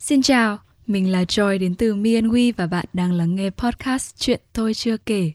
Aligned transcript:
Xin 0.00 0.22
chào, 0.22 0.58
mình 0.86 1.12
là 1.12 1.22
Joy 1.22 1.58
đến 1.58 1.74
từ 1.74 1.94
Me 1.94 2.14
and 2.14 2.26
We 2.26 2.52
và 2.56 2.66
bạn 2.66 2.84
đang 2.92 3.12
lắng 3.12 3.34
nghe 3.34 3.50
podcast 3.50 4.14
Chuyện 4.18 4.40
tôi 4.52 4.74
chưa 4.74 4.96
kể. 4.96 5.32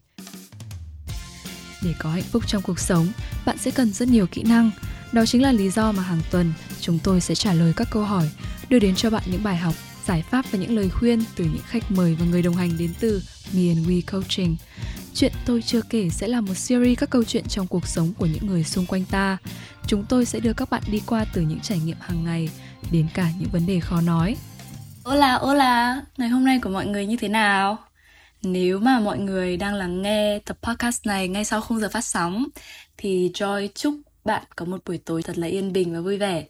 Để 1.84 1.94
có 2.00 2.10
hạnh 2.10 2.24
phúc 2.24 2.44
trong 2.48 2.62
cuộc 2.62 2.80
sống, 2.80 3.08
bạn 3.46 3.58
sẽ 3.58 3.72
cần 3.72 3.94
rất 3.94 4.08
nhiều 4.08 4.28
kỹ 4.28 4.44
năng. 4.44 4.72
Đó 5.12 5.26
chính 5.26 5.42
là 5.42 5.52
lý 5.52 5.70
do 5.70 5.92
mà 5.92 6.04
hàng 6.04 6.22
tuần 6.32 6.54
chúng 6.82 7.00
tôi 7.04 7.22
sẽ 7.22 7.36
trả 7.36 7.54
lời 7.54 7.74
các 7.76 7.88
câu 7.92 8.04
hỏi, 8.04 8.30
đưa 8.70 8.80
đến 8.80 8.96
cho 8.96 9.10
bạn 9.10 9.24
những 9.32 9.44
bài 9.44 9.58
học, 9.58 9.74
giải 10.06 10.24
pháp 10.32 10.46
và 10.52 10.60
những 10.60 10.76
lời 10.76 10.90
khuyên 10.90 11.24
từ 11.36 11.44
những 11.44 11.64
khách 11.66 11.92
mời 11.92 12.16
và 12.20 12.26
người 12.26 12.42
đồng 12.42 12.56
hành 12.56 12.78
đến 12.78 12.94
từ 13.00 13.22
Me 13.54 13.68
and 13.68 13.88
We 13.88 14.02
Coaching. 14.12 14.56
Chuyện 15.14 15.34
tôi 15.46 15.62
chưa 15.62 15.82
kể 15.82 16.10
sẽ 16.10 16.28
là 16.28 16.42
một 16.42 16.56
series 16.56 17.00
các 17.00 17.10
câu 17.10 17.24
chuyện 17.24 17.44
trong 17.48 17.68
cuộc 17.68 17.88
sống 17.88 18.14
của 18.18 18.26
những 18.26 18.48
người 18.48 18.64
xung 18.64 18.86
quanh 18.86 19.06
ta. 19.06 19.38
Chúng 19.88 20.06
tôi 20.10 20.26
sẽ 20.26 20.40
đưa 20.40 20.54
các 20.54 20.70
bạn 20.70 20.84
đi 20.92 21.02
qua 21.06 21.26
từ 21.34 21.42
những 21.42 21.60
trải 21.60 21.80
nghiệm 21.80 21.98
hàng 22.00 22.24
ngày 22.24 22.50
đến 22.92 23.08
cả 23.14 23.32
những 23.40 23.50
vấn 23.50 23.66
đề 23.66 23.80
khó 23.80 24.02
nói. 24.02 24.36
Hola, 25.06 25.38
hola, 25.38 26.02
ngày 26.18 26.30
hôm 26.30 26.46
nay 26.46 26.60
của 26.64 26.70
mọi 26.70 26.86
người 26.86 27.06
như 27.06 27.16
thế 27.18 27.28
nào? 27.28 27.78
Nếu 28.42 28.80
mà 28.80 29.00
mọi 29.00 29.20
người 29.20 29.58
đang 29.58 29.74
lắng 29.74 30.02
nghe 30.02 30.40
tập 30.40 30.58
podcast 30.62 31.06
này 31.06 31.28
ngay 31.28 31.46
sau 31.46 31.62
khung 31.62 31.80
giờ 31.80 31.90
phát 31.90 32.06
sóng 32.06 32.46
thì 32.98 33.32
Joy 33.34 33.68
chúc 33.76 33.96
bạn 34.26 34.44
có 34.56 34.66
một 34.66 34.82
buổi 34.86 34.98
tối 34.98 35.24
thật 35.24 35.38
là 35.38 35.48
yên 35.48 35.74
bình 35.74 35.94
và 35.94 36.02
vui 36.02 36.18
vẻ. 36.18 36.46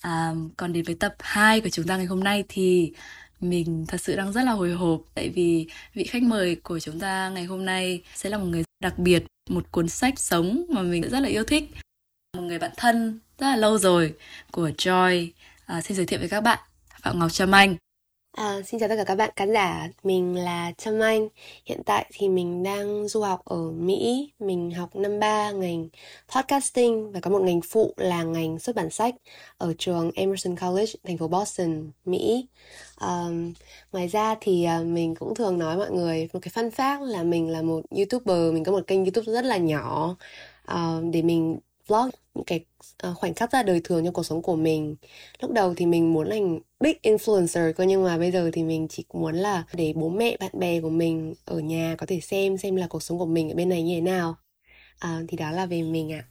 À, 0.00 0.32
còn 0.56 0.72
đến 0.72 0.84
với 0.84 0.94
tập 0.94 1.14
2 1.20 1.60
của 1.60 1.68
chúng 1.68 1.86
ta 1.86 1.96
ngày 1.96 2.06
hôm 2.06 2.24
nay 2.24 2.44
thì 2.48 2.92
mình 3.40 3.84
thật 3.88 4.00
sự 4.00 4.16
đang 4.16 4.32
rất 4.32 4.42
là 4.42 4.52
hồi 4.52 4.72
hộp 4.72 5.00
tại 5.14 5.28
vì 5.28 5.66
vị 5.94 6.04
khách 6.04 6.22
mời 6.22 6.56
của 6.56 6.80
chúng 6.80 7.00
ta 7.00 7.28
ngày 7.28 7.44
hôm 7.44 7.64
nay 7.64 8.02
sẽ 8.14 8.30
là 8.30 8.38
một 8.38 8.46
người 8.46 8.64
đặc 8.82 8.98
biệt, 8.98 9.24
một 9.50 9.70
cuốn 9.70 9.88
sách 9.88 10.18
sống 10.18 10.64
mà 10.68 10.82
mình 10.82 11.02
rất 11.02 11.20
là 11.20 11.28
yêu 11.28 11.44
thích. 11.44 11.70
Một 12.36 12.42
người 12.42 12.58
bạn 12.58 12.70
thân 12.76 13.20
rất 13.38 13.46
là 13.46 13.56
lâu 13.56 13.78
rồi 13.78 14.14
của 14.50 14.68
Joy. 14.68 15.30
À, 15.66 15.80
xin 15.80 15.96
giới 15.96 16.06
thiệu 16.06 16.18
với 16.18 16.28
các 16.28 16.40
bạn 16.40 16.58
Phạm 17.06 17.18
Ngọc 17.18 17.32
Trâm 17.32 17.54
Anh. 17.54 17.76
À, 18.32 18.62
xin 18.66 18.80
chào 18.80 18.88
tất 18.88 18.94
cả 18.96 19.04
các 19.04 19.14
bạn 19.14 19.30
khán 19.36 19.52
giả, 19.52 19.88
mình 20.02 20.36
là 20.36 20.72
Trâm 20.78 21.00
Anh. 21.00 21.28
Hiện 21.64 21.82
tại 21.86 22.10
thì 22.12 22.28
mình 22.28 22.62
đang 22.62 23.08
du 23.08 23.22
học 23.22 23.40
ở 23.44 23.70
Mỹ, 23.70 24.32
mình 24.38 24.70
học 24.70 24.96
năm 24.96 25.18
3 25.18 25.50
ngành 25.50 25.88
podcasting 26.36 27.12
và 27.12 27.20
có 27.20 27.30
một 27.30 27.42
ngành 27.42 27.60
phụ 27.70 27.94
là 27.96 28.22
ngành 28.22 28.58
xuất 28.58 28.76
bản 28.76 28.90
sách 28.90 29.14
ở 29.58 29.74
trường 29.78 30.10
Emerson 30.14 30.56
College, 30.56 30.92
thành 31.04 31.18
phố 31.18 31.28
Boston, 31.28 31.90
Mỹ. 32.04 32.46
À, 32.96 33.24
ngoài 33.92 34.08
ra 34.08 34.34
thì 34.40 34.64
ờ, 34.64 34.84
mình 34.84 35.14
cũng 35.14 35.34
thường 35.34 35.58
nói 35.58 35.76
mọi 35.76 35.90
người 35.90 36.28
một 36.32 36.40
cái 36.42 36.52
fun 36.54 36.70
fact 36.70 37.04
là 37.04 37.22
mình 37.22 37.48
là 37.48 37.62
một 37.62 37.80
YouTuber, 37.90 38.52
mình 38.52 38.64
có 38.64 38.72
một 38.72 38.86
kênh 38.86 39.04
YouTube 39.04 39.32
rất 39.32 39.44
là 39.44 39.56
nhỏ 39.56 40.16
uh, 40.72 41.04
để 41.12 41.22
mình 41.22 41.58
vlog 41.86 42.10
những 42.34 42.44
cái 42.44 42.64
ờ, 42.98 43.14
khoảnh 43.14 43.34
khắc 43.34 43.52
ra 43.52 43.62
đời 43.62 43.80
thường 43.84 44.04
trong 44.04 44.14
cuộc 44.14 44.22
sống 44.22 44.42
của 44.42 44.56
mình 44.56 44.96
lúc 45.40 45.52
đầu 45.52 45.74
thì 45.74 45.86
mình 45.86 46.12
muốn 46.12 46.30
thành 46.30 46.58
big 46.80 46.96
influencer 47.02 47.72
cơ 47.72 47.84
nhưng 47.84 48.04
mà 48.04 48.18
bây 48.18 48.32
giờ 48.32 48.50
thì 48.52 48.62
mình 48.62 48.88
chỉ 48.88 49.04
muốn 49.12 49.34
là 49.36 49.64
để 49.72 49.92
bố 49.96 50.08
mẹ 50.08 50.36
bạn 50.40 50.50
bè 50.58 50.80
của 50.80 50.90
mình 50.90 51.34
ở 51.44 51.58
nhà 51.58 51.94
có 51.98 52.06
thể 52.06 52.20
xem 52.20 52.58
xem 52.58 52.76
là 52.76 52.86
cuộc 52.86 53.02
sống 53.02 53.18
của 53.18 53.26
mình 53.26 53.50
ở 53.50 53.54
bên 53.54 53.68
này 53.68 53.82
như 53.82 53.94
thế 53.94 54.00
nào 54.00 54.36
à, 54.98 55.20
thì 55.28 55.36
đó 55.36 55.50
là 55.50 55.66
về 55.66 55.82
mình 55.82 56.12
ạ 56.12 56.24
à. 56.28 56.30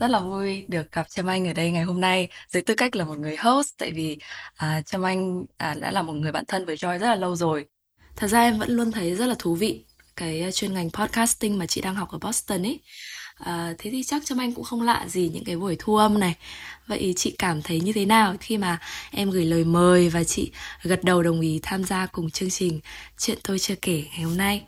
rất 0.00 0.10
là 0.10 0.20
vui 0.20 0.64
được 0.68 0.92
gặp 0.92 1.08
Trâm 1.10 1.26
Anh 1.26 1.46
ở 1.48 1.52
đây 1.52 1.70
ngày 1.70 1.82
hôm 1.84 2.00
nay 2.00 2.28
dưới 2.48 2.62
tư 2.62 2.74
cách 2.74 2.96
là 2.96 3.04
một 3.04 3.18
người 3.18 3.36
host 3.36 3.74
tại 3.78 3.90
vì 3.92 4.18
à, 4.56 4.82
Trâm 4.82 5.02
Anh 5.02 5.44
à, 5.56 5.74
đã 5.80 5.90
là 5.90 6.02
một 6.02 6.12
người 6.12 6.32
bạn 6.32 6.44
thân 6.48 6.64
với 6.66 6.76
Joy 6.76 6.98
rất 6.98 7.06
là 7.06 7.14
lâu 7.14 7.36
rồi. 7.36 7.66
Thật 8.16 8.26
ra 8.28 8.40
em 8.40 8.58
vẫn 8.58 8.70
luôn 8.70 8.92
thấy 8.92 9.14
rất 9.14 9.26
là 9.26 9.34
thú 9.38 9.54
vị 9.54 9.84
cái 10.16 10.40
ờ, 10.42 10.50
chuyên 10.50 10.74
ngành 10.74 10.90
podcasting 10.90 11.58
mà 11.58 11.66
chị 11.66 11.80
đang 11.80 11.94
học 11.94 12.08
ở 12.10 12.18
Boston 12.18 12.62
ấy 12.66 12.80
à, 13.38 13.74
thế 13.78 13.90
thì 13.90 14.02
chắc 14.02 14.26
Trâm 14.26 14.38
Anh 14.38 14.52
cũng 14.52 14.64
không 14.64 14.82
lạ 14.82 15.04
gì 15.08 15.30
những 15.34 15.44
cái 15.44 15.56
buổi 15.56 15.76
thu 15.78 15.96
âm 15.96 16.20
này. 16.20 16.36
Vậy 16.86 17.12
chị 17.16 17.34
cảm 17.38 17.62
thấy 17.62 17.80
như 17.80 17.92
thế 17.92 18.06
nào 18.06 18.34
khi 18.40 18.58
mà 18.58 18.78
em 19.10 19.30
gửi 19.30 19.44
lời 19.44 19.64
mời 19.64 20.08
và 20.08 20.24
chị 20.24 20.52
gật 20.82 21.04
đầu 21.04 21.22
đồng 21.22 21.40
ý 21.40 21.60
tham 21.62 21.84
gia 21.84 22.06
cùng 22.06 22.30
chương 22.30 22.50
trình 22.50 22.80
chuyện 23.18 23.38
tôi 23.42 23.58
chưa 23.58 23.74
kể 23.82 24.04
ngày 24.10 24.22
hôm 24.22 24.36
nay? 24.36 24.62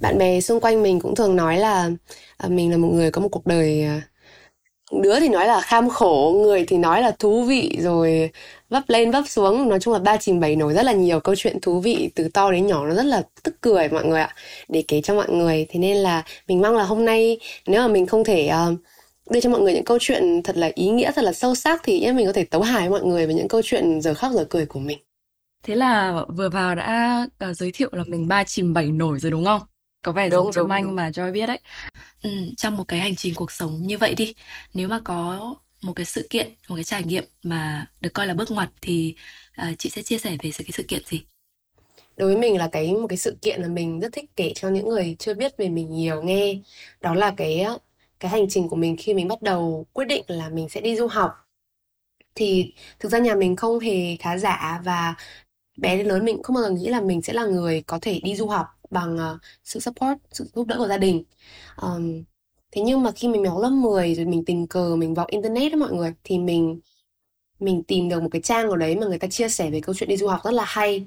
Bạn 0.00 0.18
bè 0.18 0.40
xung 0.40 0.60
quanh 0.60 0.82
mình 0.82 1.00
cũng 1.00 1.14
thường 1.14 1.36
nói 1.36 1.58
là 1.58 1.90
à, 2.36 2.48
mình 2.48 2.70
là 2.70 2.76
một 2.76 2.88
người 2.88 3.10
có 3.10 3.20
một 3.20 3.28
cuộc 3.28 3.46
đời 3.46 3.82
à, 3.82 4.02
đứa 4.92 5.20
thì 5.20 5.28
nói 5.28 5.46
là 5.46 5.60
kham 5.60 5.88
khổ 5.88 6.40
người 6.42 6.64
thì 6.66 6.78
nói 6.78 7.02
là 7.02 7.10
thú 7.10 7.42
vị 7.42 7.78
rồi 7.80 8.30
vấp 8.68 8.82
lên 8.88 9.10
vấp 9.10 9.24
xuống. 9.28 9.68
Nói 9.68 9.80
chung 9.80 9.94
là 9.94 10.00
ba 10.00 10.16
chìm 10.16 10.40
bảy 10.40 10.56
nổi 10.56 10.74
rất 10.74 10.82
là 10.82 10.92
nhiều 10.92 11.20
câu 11.20 11.34
chuyện 11.34 11.60
thú 11.60 11.80
vị 11.80 12.10
từ 12.14 12.28
to 12.28 12.50
đến 12.52 12.66
nhỏ 12.66 12.86
nó 12.86 12.94
rất 12.94 13.06
là 13.06 13.22
tức 13.42 13.54
cười 13.60 13.88
mọi 13.88 14.04
người 14.04 14.20
ạ. 14.20 14.34
Để 14.68 14.84
kể 14.88 15.00
cho 15.02 15.14
mọi 15.14 15.30
người 15.30 15.66
thế 15.68 15.80
nên 15.80 15.96
là 15.96 16.24
mình 16.48 16.60
mong 16.60 16.76
là 16.76 16.84
hôm 16.84 17.04
nay 17.04 17.38
nếu 17.66 17.80
mà 17.82 17.88
mình 17.88 18.06
không 18.06 18.24
thể 18.24 18.50
uh, 18.72 18.78
đưa 19.30 19.40
cho 19.40 19.50
mọi 19.50 19.60
người 19.60 19.74
những 19.74 19.84
câu 19.84 19.98
chuyện 20.00 20.42
thật 20.42 20.56
là 20.56 20.70
ý 20.74 20.88
nghĩa 20.88 21.12
thật 21.12 21.24
là 21.24 21.32
sâu 21.32 21.54
sắc 21.54 21.80
thì 21.84 22.12
mình 22.12 22.26
có 22.26 22.32
thể 22.32 22.44
tấu 22.44 22.62
hài 22.62 22.88
mọi 22.90 23.02
người 23.04 23.26
với 23.26 23.34
những 23.34 23.48
câu 23.48 23.62
chuyện 23.64 24.00
giờ 24.00 24.14
khóc 24.14 24.32
giờ 24.32 24.44
cười 24.50 24.66
của 24.66 24.80
mình. 24.80 24.98
Thế 25.62 25.74
là 25.74 26.24
vừa 26.36 26.48
vào 26.48 26.74
đã 26.74 27.26
uh, 27.50 27.56
giới 27.56 27.72
thiệu 27.72 27.88
là 27.92 28.04
mình 28.06 28.28
ba 28.28 28.44
chìm 28.44 28.74
bảy 28.74 28.86
nổi 28.86 29.18
rồi 29.18 29.30
đúng 29.30 29.44
không? 29.44 29.60
Có 30.06 30.12
vẻ 30.12 30.28
đúng, 30.28 30.44
giống 30.44 30.52
Trâm 30.52 30.72
Anh 30.72 30.96
mà 30.96 31.10
Joy 31.10 31.32
biết 31.32 31.46
đấy. 31.46 31.58
Ừ, 32.22 32.30
trong 32.56 32.76
một 32.76 32.84
cái 32.88 33.00
hành 33.00 33.16
trình 33.16 33.34
cuộc 33.34 33.52
sống 33.52 33.82
như 33.82 33.98
vậy 33.98 34.14
đi 34.14 34.34
nếu 34.74 34.88
mà 34.88 35.00
có 35.04 35.54
một 35.82 35.92
cái 35.96 36.06
sự 36.06 36.26
kiện 36.30 36.50
một 36.68 36.74
cái 36.74 36.84
trải 36.84 37.02
nghiệm 37.04 37.24
mà 37.42 37.86
được 38.00 38.10
coi 38.14 38.26
là 38.26 38.34
bước 38.34 38.50
ngoặt 38.50 38.70
thì 38.80 39.14
uh, 39.62 39.78
chị 39.78 39.90
sẽ 39.90 40.02
chia 40.02 40.18
sẻ 40.18 40.30
về 40.30 40.50
cái 40.58 40.70
sự 40.72 40.82
kiện 40.88 41.02
gì? 41.06 41.22
Đối 42.16 42.28
với 42.28 42.40
mình 42.40 42.56
là 42.56 42.68
cái 42.72 42.92
một 42.92 43.06
cái 43.08 43.16
sự 43.16 43.36
kiện 43.42 43.62
là 43.62 43.68
mình 43.68 44.00
rất 44.00 44.12
thích 44.12 44.30
kể 44.36 44.52
cho 44.54 44.68
những 44.68 44.88
người 44.88 45.16
chưa 45.18 45.34
biết 45.34 45.56
về 45.56 45.68
mình 45.68 45.90
nhiều 45.90 46.22
nghe. 46.22 46.58
Đó 47.00 47.14
là 47.14 47.34
cái 47.36 47.66
cái 48.20 48.30
hành 48.30 48.46
trình 48.48 48.68
của 48.68 48.76
mình 48.76 48.96
khi 48.98 49.14
mình 49.14 49.28
bắt 49.28 49.42
đầu 49.42 49.86
quyết 49.92 50.04
định 50.04 50.24
là 50.28 50.48
mình 50.48 50.68
sẽ 50.68 50.80
đi 50.80 50.96
du 50.96 51.06
học. 51.06 51.30
Thì 52.34 52.72
thực 52.98 53.12
ra 53.12 53.18
nhà 53.18 53.34
mình 53.34 53.56
không 53.56 53.78
hề 53.78 54.16
khá 54.16 54.38
giả 54.38 54.80
và 54.84 55.14
bé 55.76 55.96
đến 55.96 56.06
lớn 56.06 56.24
mình 56.24 56.42
không 56.42 56.54
bao 56.54 56.64
giờ 56.64 56.70
nghĩ 56.70 56.88
là 56.88 57.00
mình 57.00 57.22
sẽ 57.22 57.32
là 57.32 57.44
người 57.44 57.82
có 57.82 57.98
thể 58.02 58.20
đi 58.24 58.36
du 58.36 58.46
học 58.46 58.66
bằng 58.90 59.14
uh, 59.14 59.40
sự 59.64 59.80
support 59.80 60.18
sự 60.32 60.44
giúp 60.54 60.66
đỡ 60.66 60.76
của 60.78 60.88
gia 60.88 60.98
đình. 60.98 61.24
Um, 61.82 62.24
thế 62.72 62.82
nhưng 62.82 63.02
mà 63.02 63.10
khi 63.10 63.28
mình 63.28 63.44
học 63.44 63.58
lớp 63.62 63.70
10 63.70 64.14
rồi 64.14 64.26
mình 64.26 64.44
tình 64.44 64.66
cờ 64.66 64.96
mình 64.96 65.14
vào 65.14 65.26
internet 65.30 65.72
đó 65.72 65.78
mọi 65.78 65.92
người 65.92 66.14
thì 66.24 66.38
mình 66.38 66.80
mình 67.60 67.82
tìm 67.82 68.08
được 68.08 68.22
một 68.22 68.28
cái 68.32 68.42
trang 68.42 68.70
ở 68.70 68.76
đấy 68.76 68.96
mà 68.96 69.06
người 69.06 69.18
ta 69.18 69.28
chia 69.28 69.48
sẻ 69.48 69.70
về 69.70 69.80
câu 69.80 69.94
chuyện 69.94 70.08
đi 70.08 70.16
du 70.16 70.28
học 70.28 70.40
rất 70.44 70.50
là 70.50 70.64
hay. 70.66 71.06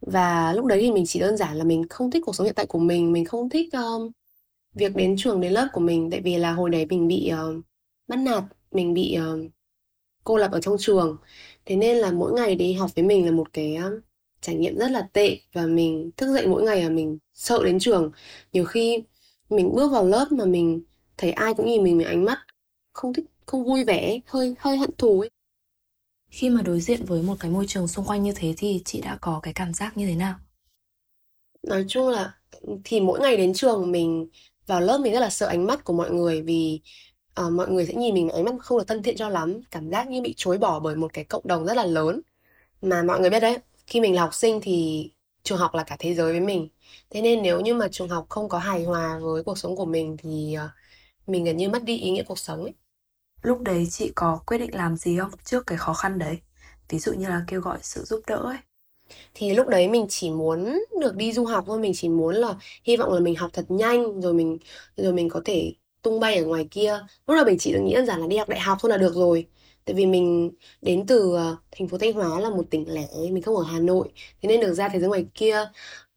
Và 0.00 0.52
lúc 0.52 0.66
đấy 0.66 0.80
thì 0.82 0.92
mình 0.92 1.04
chỉ 1.06 1.20
đơn 1.20 1.36
giản 1.36 1.56
là 1.56 1.64
mình 1.64 1.88
không 1.88 2.10
thích 2.10 2.22
cuộc 2.26 2.36
sống 2.36 2.44
hiện 2.44 2.54
tại 2.54 2.66
của 2.66 2.78
mình 2.78 3.12
mình 3.12 3.24
không 3.24 3.48
thích 3.50 3.72
um, 3.72 4.10
việc 4.74 4.96
đến 4.96 5.16
trường 5.18 5.40
đến 5.40 5.52
lớp 5.52 5.68
của 5.72 5.80
mình. 5.80 6.10
Tại 6.10 6.20
vì 6.20 6.36
là 6.38 6.52
hồi 6.52 6.70
đấy 6.70 6.86
mình 6.86 7.08
bị 7.08 7.32
uh, 7.34 7.64
bắt 8.08 8.16
nạt 8.16 8.44
mình 8.72 8.94
bị 8.94 9.18
uh, 9.18 9.50
cô 10.24 10.36
lập 10.36 10.52
ở 10.52 10.60
trong 10.60 10.76
trường. 10.78 11.16
Thế 11.66 11.76
nên 11.76 11.96
là 11.96 12.10
mỗi 12.12 12.32
ngày 12.32 12.54
đi 12.54 12.72
học 12.72 12.90
với 12.94 13.04
mình 13.04 13.26
là 13.26 13.32
một 13.32 13.52
cái 13.52 13.78
uh, 13.86 14.02
trải 14.40 14.54
nghiệm 14.54 14.78
rất 14.78 14.90
là 14.90 15.08
tệ 15.12 15.40
và 15.52 15.66
mình 15.66 16.10
thức 16.16 16.34
dậy 16.34 16.46
mỗi 16.46 16.62
ngày 16.62 16.82
là 16.82 16.88
mình 16.88 17.18
sợ 17.34 17.64
đến 17.64 17.78
trường. 17.78 18.12
Nhiều 18.52 18.64
khi 18.64 19.02
mình 19.50 19.72
bước 19.74 19.92
vào 19.92 20.06
lớp 20.06 20.32
mà 20.32 20.44
mình 20.44 20.82
thấy 21.16 21.30
ai 21.30 21.54
cũng 21.54 21.66
nhìn 21.66 21.84
mình 21.84 21.96
với 21.96 22.06
ánh 22.06 22.24
mắt 22.24 22.38
không 22.92 23.12
thích 23.12 23.24
không 23.46 23.64
vui 23.64 23.84
vẻ 23.84 24.18
hơi 24.26 24.54
hơi 24.58 24.76
hận 24.76 24.90
thù 24.98 25.20
ấy. 25.20 25.30
Khi 26.30 26.50
mà 26.50 26.62
đối 26.62 26.80
diện 26.80 27.04
với 27.04 27.22
một 27.22 27.36
cái 27.40 27.50
môi 27.50 27.66
trường 27.66 27.88
xung 27.88 28.04
quanh 28.04 28.22
như 28.22 28.32
thế 28.36 28.54
thì 28.56 28.82
chị 28.84 29.00
đã 29.00 29.18
có 29.20 29.40
cái 29.42 29.54
cảm 29.54 29.74
giác 29.74 29.96
như 29.96 30.06
thế 30.06 30.14
nào? 30.14 30.34
Nói 31.62 31.84
chung 31.88 32.08
là 32.08 32.34
thì 32.84 33.00
mỗi 33.00 33.20
ngày 33.20 33.36
đến 33.36 33.52
trường 33.54 33.92
mình 33.92 34.28
vào 34.66 34.80
lớp 34.80 34.98
mình 34.98 35.12
rất 35.12 35.20
là 35.20 35.30
sợ 35.30 35.46
ánh 35.46 35.66
mắt 35.66 35.84
của 35.84 35.92
mọi 35.92 36.10
người 36.10 36.42
vì 36.42 36.80
uh, 37.46 37.52
mọi 37.52 37.68
người 37.68 37.86
sẽ 37.86 37.94
nhìn 37.94 38.14
mình 38.14 38.28
ánh 38.28 38.44
mắt 38.44 38.54
không 38.60 38.78
được 38.78 38.84
thân 38.88 39.02
thiện 39.02 39.16
cho 39.16 39.28
lắm. 39.28 39.60
Cảm 39.70 39.90
giác 39.90 40.08
như 40.08 40.22
bị 40.22 40.34
chối 40.36 40.58
bỏ 40.58 40.80
bởi 40.80 40.96
một 40.96 41.12
cái 41.12 41.24
cộng 41.24 41.46
đồng 41.46 41.66
rất 41.66 41.74
là 41.74 41.84
lớn 41.86 42.20
mà 42.82 43.02
mọi 43.02 43.20
người 43.20 43.30
biết 43.30 43.40
đấy 43.40 43.58
khi 43.90 44.00
mình 44.00 44.14
là 44.14 44.22
học 44.22 44.34
sinh 44.34 44.60
thì 44.62 45.10
trường 45.42 45.58
học 45.58 45.74
là 45.74 45.84
cả 45.84 45.96
thế 45.98 46.14
giới 46.14 46.32
với 46.32 46.40
mình. 46.40 46.68
Thế 47.10 47.20
nên 47.20 47.42
nếu 47.42 47.60
như 47.60 47.74
mà 47.74 47.88
trường 47.92 48.08
học 48.08 48.26
không 48.28 48.48
có 48.48 48.58
hài 48.58 48.84
hòa 48.84 49.18
với 49.18 49.42
cuộc 49.42 49.58
sống 49.58 49.76
của 49.76 49.84
mình 49.84 50.16
thì 50.22 50.56
uh, 50.64 50.70
mình 51.26 51.44
gần 51.44 51.56
như 51.56 51.68
mất 51.68 51.84
đi 51.84 51.98
ý 51.98 52.10
nghĩa 52.10 52.22
cuộc 52.22 52.38
sống 52.38 52.62
ấy. 52.62 52.74
Lúc 53.42 53.60
đấy 53.60 53.86
chị 53.90 54.12
có 54.14 54.40
quyết 54.46 54.58
định 54.58 54.74
làm 54.74 54.96
gì 54.96 55.18
không 55.18 55.30
trước 55.44 55.66
cái 55.66 55.78
khó 55.78 55.92
khăn 55.94 56.18
đấy? 56.18 56.38
Ví 56.88 56.98
dụ 56.98 57.12
như 57.12 57.28
là 57.28 57.44
kêu 57.46 57.60
gọi 57.60 57.78
sự 57.82 58.04
giúp 58.04 58.20
đỡ 58.26 58.36
ấy. 58.36 58.58
Thì 59.34 59.54
lúc 59.54 59.68
đấy 59.68 59.88
mình 59.88 60.06
chỉ 60.08 60.30
muốn 60.30 60.78
được 61.00 61.16
đi 61.16 61.32
du 61.32 61.44
học 61.44 61.64
thôi 61.66 61.78
mình 61.78 61.92
chỉ 61.94 62.08
muốn 62.08 62.34
là 62.34 62.54
hy 62.84 62.96
vọng 62.96 63.12
là 63.12 63.20
mình 63.20 63.36
học 63.36 63.50
thật 63.52 63.64
nhanh 63.68 64.20
rồi 64.20 64.34
mình 64.34 64.58
rồi 64.96 65.12
mình 65.12 65.28
có 65.28 65.42
thể 65.44 65.72
tung 66.02 66.20
bay 66.20 66.36
ở 66.36 66.44
ngoài 66.44 66.68
kia. 66.70 66.98
Lúc 67.26 67.36
đầu 67.36 67.44
mình 67.44 67.58
chỉ 67.58 67.72
được 67.72 67.80
nghĩ 67.84 67.94
đơn 67.94 68.06
giản 68.06 68.20
là 68.20 68.26
đi 68.26 68.36
học 68.36 68.48
đại 68.48 68.60
học 68.60 68.78
thôi 68.80 68.90
là 68.90 68.96
được 68.96 69.14
rồi 69.14 69.46
tại 69.90 69.94
vì 69.94 70.06
mình 70.06 70.50
đến 70.82 71.06
từ 71.06 71.28
uh, 71.28 71.58
thành 71.70 71.88
phố 71.88 71.98
thanh 71.98 72.12
hóa 72.12 72.40
là 72.40 72.50
một 72.50 72.62
tỉnh 72.70 72.94
lẻ 72.94 73.06
mình 73.30 73.42
không 73.42 73.56
ở 73.56 73.62
hà 73.62 73.78
nội. 73.78 74.08
Thế 74.42 74.48
nên 74.48 74.60
được 74.60 74.74
ra 74.74 74.88
thế 74.88 75.00
giới 75.00 75.08
ngoài 75.08 75.26
kia 75.34 75.62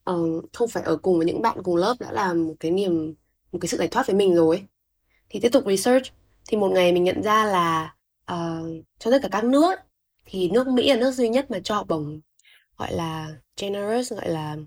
uh, 0.10 0.44
không 0.54 0.70
phải 0.70 0.84
ở 0.84 0.96
cùng 0.98 1.18
với 1.18 1.26
những 1.26 1.42
bạn 1.42 1.58
cùng 1.64 1.76
lớp 1.76 1.96
đã 2.00 2.12
là 2.12 2.34
một 2.34 2.54
cái 2.60 2.72
niềm 2.72 3.14
một 3.52 3.60
cái 3.62 3.68
sự 3.68 3.78
giải 3.78 3.88
thoát 3.88 4.08
với 4.08 4.16
mình 4.16 4.36
rồi 4.36 4.64
thì 5.30 5.40
tiếp 5.40 5.50
tục 5.52 5.64
research. 5.68 6.06
Thì 6.48 6.58
một 6.58 6.72
ngày 6.72 6.92
mình 6.92 7.04
nhận 7.04 7.24
ra 7.24 7.46
là 7.46 7.96
ờ, 8.26 8.64
uh, 8.64 8.86
trong 9.00 9.12
tất 9.14 9.20
cả 9.22 9.28
các 9.32 9.44
nước 9.44 9.76
thì 10.26 10.50
nước 10.50 10.68
Mỹ 10.68 10.90
là 10.90 10.96
nước 10.96 11.12
duy 11.12 11.30
nhất 11.30 11.52
mà 11.52 11.60
cho 11.64 11.76
học 11.76 11.88
bổng 11.88 12.22
gọi 12.78 12.94
là 12.94 13.36
generous 13.62 14.14
gọi 14.14 14.30
là 14.30 14.58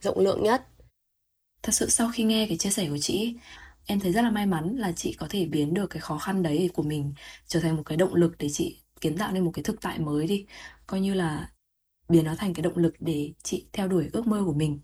rộng 0.00 0.18
lượng 0.18 0.42
nhất. 0.42 0.66
Thật 1.62 1.72
sự 1.72 1.88
sau 1.88 2.10
khi 2.14 2.24
nghe 2.24 2.46
cái 2.48 2.58
chia 2.58 2.70
sẻ 2.70 2.88
của 2.90 2.98
chị 2.98 3.34
em 3.86 4.00
thấy 4.00 4.12
rất 4.12 4.22
là 4.22 4.30
may 4.30 4.46
mắn 4.46 4.76
là 4.76 4.92
chị 4.92 5.12
có 5.18 5.26
thể 5.30 5.46
biến 5.46 5.74
được 5.74 5.86
cái 5.86 6.00
khó 6.00 6.18
khăn 6.18 6.42
đấy 6.42 6.70
của 6.74 6.82
mình 6.82 7.14
trở 7.46 7.60
thành 7.60 7.76
một 7.76 7.82
cái 7.86 7.96
động 7.96 8.14
lực 8.14 8.38
để 8.38 8.48
chị 8.52 8.80
kiến 9.00 9.18
tạo 9.18 9.32
nên 9.32 9.44
một 9.44 9.50
cái 9.54 9.62
thực 9.62 9.80
tại 9.80 9.98
mới 9.98 10.26
đi. 10.26 10.46
Coi 10.86 11.00
như 11.00 11.14
là 11.14 11.50
biến 12.08 12.24
nó 12.24 12.34
thành 12.36 12.54
cái 12.54 12.62
động 12.62 12.76
lực 12.76 12.94
để 13.00 13.32
chị 13.42 13.66
theo 13.72 13.88
đuổi 13.88 14.08
ước 14.12 14.26
mơ 14.26 14.42
của 14.46 14.52
mình. 14.52 14.80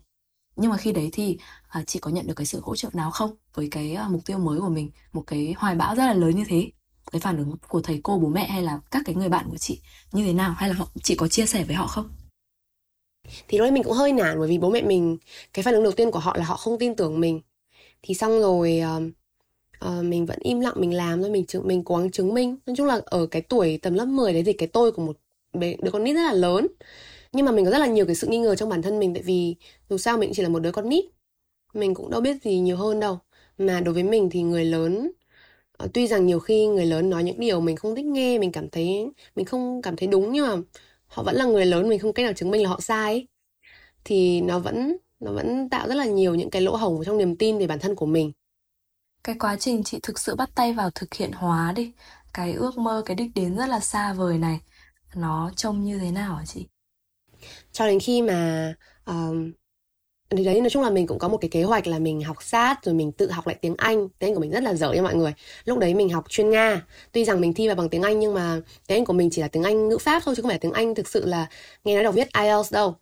Nhưng 0.55 0.71
mà 0.71 0.77
khi 0.77 0.91
đấy 0.91 1.09
thì 1.13 1.37
à, 1.67 1.83
chị 1.83 1.99
có 1.99 2.11
nhận 2.11 2.27
được 2.27 2.33
cái 2.33 2.45
sự 2.45 2.59
hỗ 2.63 2.75
trợ 2.75 2.89
nào 2.93 3.11
không 3.11 3.35
với 3.53 3.67
cái 3.71 3.95
à, 3.95 4.07
mục 4.07 4.25
tiêu 4.25 4.39
mới 4.39 4.59
của 4.59 4.69
mình? 4.69 4.91
Một 5.13 5.23
cái 5.27 5.53
hoài 5.57 5.75
bão 5.75 5.95
rất 5.95 6.05
là 6.05 6.13
lớn 6.13 6.35
như 6.35 6.43
thế. 6.47 6.71
Cái 7.11 7.21
phản 7.21 7.37
ứng 7.37 7.55
của 7.67 7.81
thầy 7.81 7.99
cô 8.03 8.19
bố 8.19 8.27
mẹ 8.27 8.47
hay 8.47 8.61
là 8.63 8.79
các 8.91 9.01
cái 9.05 9.15
người 9.15 9.29
bạn 9.29 9.45
của 9.49 9.57
chị 9.57 9.81
như 10.11 10.25
thế 10.25 10.33
nào? 10.33 10.53
Hay 10.53 10.69
là 10.69 10.75
họ 10.75 10.87
chị 11.03 11.15
có 11.15 11.27
chia 11.27 11.45
sẻ 11.45 11.63
với 11.63 11.75
họ 11.75 11.87
không? 11.87 12.09
Thì 13.47 13.57
lúc 13.57 13.65
đấy 13.65 13.71
mình 13.71 13.83
cũng 13.83 13.93
hơi 13.93 14.11
nản 14.11 14.39
bởi 14.39 14.47
vì 14.47 14.57
bố 14.57 14.69
mẹ 14.69 14.81
mình 14.81 15.17
cái 15.53 15.63
phản 15.63 15.73
ứng 15.73 15.83
đầu 15.83 15.91
tiên 15.91 16.11
của 16.11 16.19
họ 16.19 16.37
là 16.37 16.45
họ 16.45 16.57
không 16.57 16.79
tin 16.79 16.95
tưởng 16.95 17.19
mình 17.19 17.41
thì 18.03 18.13
xong 18.13 18.39
rồi 18.41 18.81
uh, 18.97 19.03
uh, 19.85 20.05
mình 20.05 20.25
vẫn 20.25 20.39
im 20.41 20.59
lặng 20.59 20.73
mình 20.77 20.93
làm 20.93 21.21
thôi 21.21 21.29
mình 21.31 21.45
mình 21.63 21.83
cố 21.83 21.97
gắng 21.97 22.11
chứng 22.11 22.33
minh. 22.33 22.57
Nói 22.65 22.75
chung 22.77 22.87
là 22.87 23.01
ở 23.05 23.25
cái 23.25 23.41
tuổi 23.41 23.79
tầm 23.81 23.93
lớp 23.93 24.05
10 24.05 24.33
đấy 24.33 24.43
thì 24.45 24.53
cái 24.53 24.67
tôi 24.67 24.91
của 24.91 25.01
một 25.01 25.17
đứa 25.53 25.91
con 25.91 26.03
nít 26.03 26.15
rất 26.15 26.21
là 26.21 26.33
lớn. 26.33 26.67
Nhưng 27.31 27.45
mà 27.45 27.51
mình 27.51 27.65
có 27.65 27.71
rất 27.71 27.79
là 27.79 27.87
nhiều 27.87 28.05
cái 28.05 28.15
sự 28.15 28.27
nghi 28.27 28.37
ngờ 28.37 28.55
trong 28.55 28.69
bản 28.69 28.81
thân 28.81 28.99
mình 28.99 29.13
tại 29.13 29.23
vì 29.23 29.55
dù 29.89 29.97
sao 29.97 30.17
mình 30.17 30.31
chỉ 30.33 30.43
là 30.43 30.49
một 30.49 30.59
đứa 30.59 30.71
con 30.71 30.89
nít. 30.89 31.05
Mình 31.73 31.93
cũng 31.93 32.09
đâu 32.11 32.21
biết 32.21 32.43
gì 32.43 32.59
nhiều 32.59 32.77
hơn 32.77 32.99
đâu. 32.99 33.19
Mà 33.57 33.81
đối 33.81 33.93
với 33.93 34.03
mình 34.03 34.29
thì 34.29 34.41
người 34.43 34.65
lớn 34.65 35.11
uh, 35.83 35.93
tuy 35.93 36.07
rằng 36.07 36.25
nhiều 36.25 36.39
khi 36.39 36.67
người 36.67 36.85
lớn 36.85 37.09
nói 37.09 37.23
những 37.23 37.39
điều 37.39 37.61
mình 37.61 37.75
không 37.75 37.95
thích 37.95 38.05
nghe 38.05 38.39
mình 38.39 38.51
cảm 38.51 38.69
thấy 38.69 39.07
mình 39.35 39.45
không 39.45 39.81
cảm 39.81 39.95
thấy 39.95 40.07
đúng 40.07 40.31
nhưng 40.31 40.47
mà 40.47 40.55
họ 41.07 41.23
vẫn 41.23 41.35
là 41.35 41.45
người 41.45 41.65
lớn 41.65 41.89
mình 41.89 41.99
không 41.99 42.13
cách 42.13 42.23
nào 42.23 42.33
chứng 42.33 42.51
minh 42.51 42.63
là 42.63 42.69
họ 42.69 42.79
sai 42.79 43.13
ấy. 43.13 43.27
thì 44.05 44.41
nó 44.41 44.59
vẫn 44.59 44.97
nó 45.23 45.31
vẫn 45.31 45.69
tạo 45.69 45.87
rất 45.87 45.95
là 45.95 46.05
nhiều 46.05 46.35
những 46.35 46.49
cái 46.49 46.61
lỗ 46.61 46.75
hổng 46.75 47.03
trong 47.05 47.17
niềm 47.17 47.35
tin 47.35 47.59
về 47.59 47.67
bản 47.67 47.79
thân 47.79 47.95
của 47.95 48.05
mình. 48.05 48.31
Cái 49.23 49.35
quá 49.39 49.55
trình 49.59 49.83
chị 49.83 49.99
thực 50.03 50.19
sự 50.19 50.35
bắt 50.35 50.49
tay 50.55 50.73
vào 50.73 50.89
thực 50.95 51.13
hiện 51.13 51.31
hóa 51.31 51.73
đi 51.75 51.91
cái 52.33 52.53
ước 52.53 52.77
mơ 52.77 53.03
cái 53.05 53.15
đích 53.15 53.31
đến 53.35 53.57
rất 53.57 53.69
là 53.69 53.79
xa 53.79 54.13
vời 54.13 54.37
này 54.37 54.59
nó 55.15 55.51
trông 55.55 55.83
như 55.83 55.99
thế 55.99 56.11
nào 56.11 56.35
hả 56.35 56.45
chị? 56.45 56.67
Cho 57.71 57.87
đến 57.87 57.99
khi 57.99 58.21
mà 58.21 58.73
um, 59.05 59.51
thì 60.29 60.43
đấy 60.43 60.61
nói 60.61 60.69
chung 60.69 60.83
là 60.83 60.89
mình 60.89 61.07
cũng 61.07 61.19
có 61.19 61.27
một 61.27 61.37
cái 61.37 61.49
kế 61.49 61.63
hoạch 61.63 61.87
là 61.87 61.99
mình 61.99 62.21
học 62.21 62.37
sát 62.43 62.85
rồi 62.85 62.95
mình 62.95 63.11
tự 63.11 63.31
học 63.31 63.47
lại 63.47 63.55
tiếng 63.61 63.75
Anh. 63.77 64.09
Tiếng 64.19 64.29
Anh 64.29 64.35
của 64.35 64.41
mình 64.41 64.51
rất 64.51 64.63
là 64.63 64.73
dở 64.73 64.93
nha 64.93 65.01
mọi 65.01 65.15
người. 65.15 65.33
Lúc 65.65 65.79
đấy 65.79 65.93
mình 65.93 66.09
học 66.09 66.25
chuyên 66.29 66.49
Nga. 66.49 66.85
Tuy 67.11 67.25
rằng 67.25 67.41
mình 67.41 67.53
thi 67.53 67.67
vào 67.67 67.75
bằng 67.75 67.89
tiếng 67.89 68.01
Anh 68.01 68.19
nhưng 68.19 68.33
mà 68.33 68.61
tiếng 68.87 68.97
Anh 68.97 69.05
của 69.05 69.13
mình 69.13 69.29
chỉ 69.31 69.41
là 69.41 69.47
tiếng 69.47 69.63
Anh 69.63 69.89
ngữ 69.89 69.97
pháp 69.97 70.23
thôi 70.25 70.35
chứ 70.35 70.41
không 70.41 70.49
phải 70.49 70.59
tiếng 70.59 70.71
Anh 70.71 70.95
thực 70.95 71.07
sự 71.07 71.25
là 71.25 71.47
nghe 71.83 71.95
nói 71.95 72.03
đọc 72.03 72.15
viết 72.15 72.27
IELTS 72.33 72.73
đâu 72.73 72.95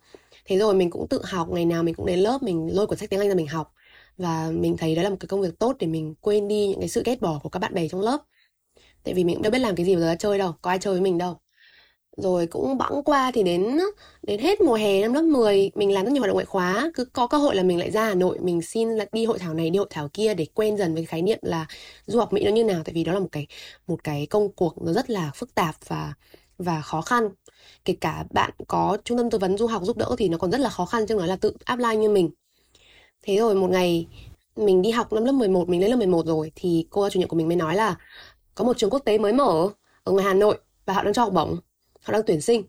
thế 0.44 0.58
rồi 0.58 0.74
mình 0.74 0.90
cũng 0.90 1.08
tự 1.08 1.20
học, 1.24 1.48
ngày 1.50 1.64
nào 1.64 1.82
mình 1.82 1.94
cũng 1.94 2.06
đến 2.06 2.18
lớp 2.18 2.42
mình 2.42 2.68
lôi 2.72 2.86
cuốn 2.86 2.98
sách 2.98 3.10
tiếng 3.10 3.20
Anh 3.20 3.28
ra 3.28 3.34
mình 3.34 3.46
học. 3.46 3.74
Và 4.16 4.50
mình 4.52 4.76
thấy 4.76 4.94
đó 4.94 5.02
là 5.02 5.10
một 5.10 5.16
cái 5.20 5.26
công 5.28 5.40
việc 5.40 5.58
tốt 5.58 5.76
để 5.78 5.86
mình 5.86 6.14
quên 6.20 6.48
đi 6.48 6.66
những 6.68 6.80
cái 6.80 6.88
sự 6.88 7.02
ghét 7.04 7.20
bỏ 7.20 7.40
của 7.42 7.48
các 7.48 7.58
bạn 7.58 7.74
bè 7.74 7.88
trong 7.88 8.00
lớp. 8.00 8.18
Tại 9.04 9.14
vì 9.14 9.24
mình 9.24 9.36
cũng 9.36 9.42
đâu 9.42 9.50
biết 9.50 9.58
làm 9.58 9.76
cái 9.76 9.86
gì 9.86 9.96
giờ 9.96 10.16
chơi 10.18 10.38
đâu, 10.38 10.54
có 10.62 10.70
ai 10.70 10.78
chơi 10.78 10.94
với 10.94 11.02
mình 11.02 11.18
đâu. 11.18 11.38
Rồi 12.16 12.46
cũng 12.46 12.78
bẵng 12.78 13.02
qua 13.04 13.30
thì 13.34 13.42
đến 13.42 13.78
đến 14.22 14.40
hết 14.40 14.60
mùa 14.60 14.74
hè 14.74 15.00
năm 15.02 15.12
lớp 15.12 15.22
10 15.22 15.70
mình 15.74 15.92
làm 15.92 16.04
rất 16.04 16.12
nhiều 16.12 16.20
hoạt 16.20 16.28
động 16.28 16.34
ngoại 16.34 16.46
khóa. 16.46 16.90
Cứ 16.94 17.04
có 17.04 17.26
cơ 17.26 17.38
hội 17.38 17.56
là 17.56 17.62
mình 17.62 17.78
lại 17.78 17.90
ra 17.90 18.04
Hà 18.04 18.14
Nội, 18.14 18.38
mình 18.38 18.62
xin 18.62 18.90
là 18.90 19.06
đi 19.12 19.24
hội 19.24 19.38
thảo 19.38 19.54
này, 19.54 19.70
đi 19.70 19.78
hội 19.78 19.86
thảo 19.90 20.08
kia 20.12 20.34
để 20.34 20.46
quen 20.54 20.76
dần 20.76 20.94
với 20.94 21.04
khái 21.04 21.22
niệm 21.22 21.38
là 21.42 21.66
du 22.06 22.18
học 22.18 22.32
Mỹ 22.32 22.44
nó 22.44 22.50
như 22.50 22.64
nào. 22.64 22.82
Tại 22.84 22.94
vì 22.94 23.04
đó 23.04 23.12
là 23.12 23.20
một 23.20 23.28
cái 23.32 23.46
một 23.86 24.04
cái 24.04 24.26
công 24.26 24.52
cuộc 24.52 24.82
nó 24.82 24.92
rất 24.92 25.10
là 25.10 25.30
phức 25.34 25.54
tạp 25.54 25.74
và 25.88 26.14
và 26.58 26.80
khó 26.80 27.00
khăn 27.00 27.28
kể 27.84 27.94
cả 28.00 28.24
bạn 28.30 28.50
có 28.68 28.98
trung 29.04 29.18
tâm 29.18 29.30
tư 29.30 29.38
vấn 29.38 29.58
du 29.58 29.66
học 29.66 29.82
giúp 29.84 29.96
đỡ 29.96 30.14
thì 30.18 30.28
nó 30.28 30.38
còn 30.38 30.50
rất 30.50 30.60
là 30.60 30.70
khó 30.70 30.84
khăn 30.84 31.06
chứ 31.06 31.14
nói 31.14 31.28
là 31.28 31.36
tự 31.36 31.52
apply 31.64 31.96
như 31.96 32.08
mình. 32.08 32.30
Thế 33.22 33.36
rồi 33.36 33.54
một 33.54 33.70
ngày 33.70 34.06
mình 34.56 34.82
đi 34.82 34.90
học 34.90 35.12
năm 35.12 35.24
lớp 35.24 35.32
11 35.32 35.68
mình 35.68 35.80
lên 35.80 35.90
lớp 35.90 35.96
11 35.96 36.26
rồi 36.26 36.52
thì 36.54 36.86
cô 36.90 37.10
chủ 37.10 37.18
nhiệm 37.18 37.28
của 37.28 37.36
mình 37.36 37.48
mới 37.48 37.56
nói 37.56 37.76
là 37.76 37.96
có 38.54 38.64
một 38.64 38.78
trường 38.78 38.90
quốc 38.90 39.02
tế 39.04 39.18
mới 39.18 39.32
mở 39.32 39.68
ở 40.04 40.12
ngoài 40.12 40.24
Hà 40.24 40.34
Nội 40.34 40.58
và 40.86 40.94
họ 40.94 41.02
đang 41.02 41.12
cho 41.12 41.22
học 41.22 41.32
bổng 41.32 41.56
họ 42.02 42.12
đang 42.12 42.22
tuyển 42.26 42.40
sinh. 42.40 42.62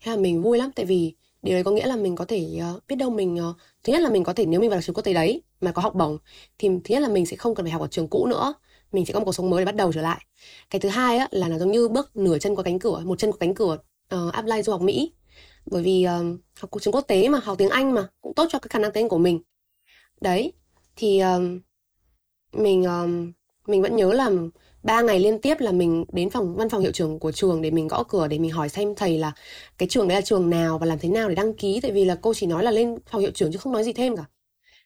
Thế 0.00 0.10
là 0.10 0.16
mình 0.16 0.42
vui 0.42 0.58
lắm 0.58 0.70
tại 0.76 0.86
vì 0.86 1.14
điều 1.42 1.54
đấy 1.54 1.64
có 1.64 1.70
nghĩa 1.70 1.86
là 1.86 1.96
mình 1.96 2.16
có 2.16 2.24
thể 2.24 2.60
uh, 2.76 2.82
biết 2.88 2.96
đâu 2.96 3.10
mình 3.10 3.34
uh, 3.50 3.56
thứ 3.84 3.92
nhất 3.92 4.02
là 4.02 4.10
mình 4.10 4.24
có 4.24 4.32
thể 4.32 4.46
nếu 4.46 4.60
mình 4.60 4.70
vào 4.70 4.80
trường 4.82 4.94
quốc 4.94 5.04
tế 5.04 5.12
đấy 5.12 5.42
mà 5.60 5.72
có 5.72 5.82
học 5.82 5.94
bổng 5.94 6.18
thì 6.58 6.68
thứ 6.68 6.94
nhất 6.94 7.00
là 7.02 7.08
mình 7.08 7.26
sẽ 7.26 7.36
không 7.36 7.54
cần 7.54 7.66
phải 7.66 7.72
học 7.72 7.82
ở 7.82 7.88
trường 7.88 8.08
cũ 8.08 8.26
nữa 8.26 8.54
mình 8.92 9.06
sẽ 9.06 9.12
có 9.12 9.20
một 9.20 9.24
cuộc 9.24 9.32
sống 9.32 9.50
mới 9.50 9.60
để 9.60 9.64
bắt 9.64 9.76
đầu 9.76 9.92
trở 9.92 10.02
lại. 10.02 10.26
Cái 10.70 10.80
thứ 10.80 10.88
hai 10.88 11.16
á, 11.16 11.28
là 11.30 11.48
nó 11.48 11.58
giống 11.58 11.70
như 11.70 11.88
bước 11.88 12.16
nửa 12.16 12.38
chân 12.38 12.54
qua 12.56 12.64
cánh 12.64 12.78
cửa 12.78 13.02
một 13.04 13.18
chân 13.18 13.32
qua 13.32 13.36
cánh 13.40 13.54
cửa 13.54 13.78
uh, 14.14 14.32
apply 14.32 14.62
du 14.62 14.72
học 14.72 14.80
mỹ. 14.80 15.12
Bởi 15.66 15.82
vì 15.82 16.06
uh, 16.06 16.40
học 16.60 16.70
trường 16.80 16.94
quốc 16.94 17.04
tế 17.08 17.28
mà 17.28 17.40
học 17.44 17.58
tiếng 17.58 17.68
anh 17.68 17.94
mà 17.94 18.08
cũng 18.20 18.34
tốt 18.34 18.46
cho 18.50 18.58
cái 18.58 18.68
khả 18.70 18.78
năng 18.78 18.92
tiếng 18.92 19.04
anh 19.04 19.08
của 19.08 19.18
mình. 19.18 19.40
Đấy 20.20 20.52
thì 20.96 21.22
uh, 21.36 21.42
mình 22.52 22.82
uh, 22.82 23.34
mình 23.68 23.82
vẫn 23.82 23.96
nhớ 23.96 24.12
là 24.12 24.30
ba 24.82 25.02
ngày 25.02 25.20
liên 25.20 25.40
tiếp 25.40 25.60
là 25.60 25.72
mình 25.72 26.04
đến 26.12 26.30
phòng 26.30 26.54
văn 26.56 26.68
phòng 26.68 26.80
hiệu 26.80 26.92
trưởng 26.92 27.18
của 27.18 27.32
trường 27.32 27.62
để 27.62 27.70
mình 27.70 27.88
gõ 27.88 28.02
cửa 28.02 28.28
để 28.28 28.38
mình 28.38 28.50
hỏi 28.50 28.68
xem 28.68 28.94
thầy 28.94 29.18
là 29.18 29.32
cái 29.78 29.88
trường 29.88 30.08
đấy 30.08 30.14
là 30.16 30.20
trường 30.20 30.50
nào 30.50 30.78
và 30.78 30.86
làm 30.86 30.98
thế 30.98 31.08
nào 31.08 31.28
để 31.28 31.34
đăng 31.34 31.54
ký. 31.54 31.80
Tại 31.80 31.92
vì 31.92 32.04
là 32.04 32.14
cô 32.22 32.34
chỉ 32.34 32.46
nói 32.46 32.64
là 32.64 32.70
lên 32.70 32.96
phòng 33.06 33.20
hiệu 33.20 33.30
trưởng 33.30 33.52
chứ 33.52 33.58
không 33.58 33.72
nói 33.72 33.84
gì 33.84 33.92
thêm 33.92 34.16
cả. 34.16 34.24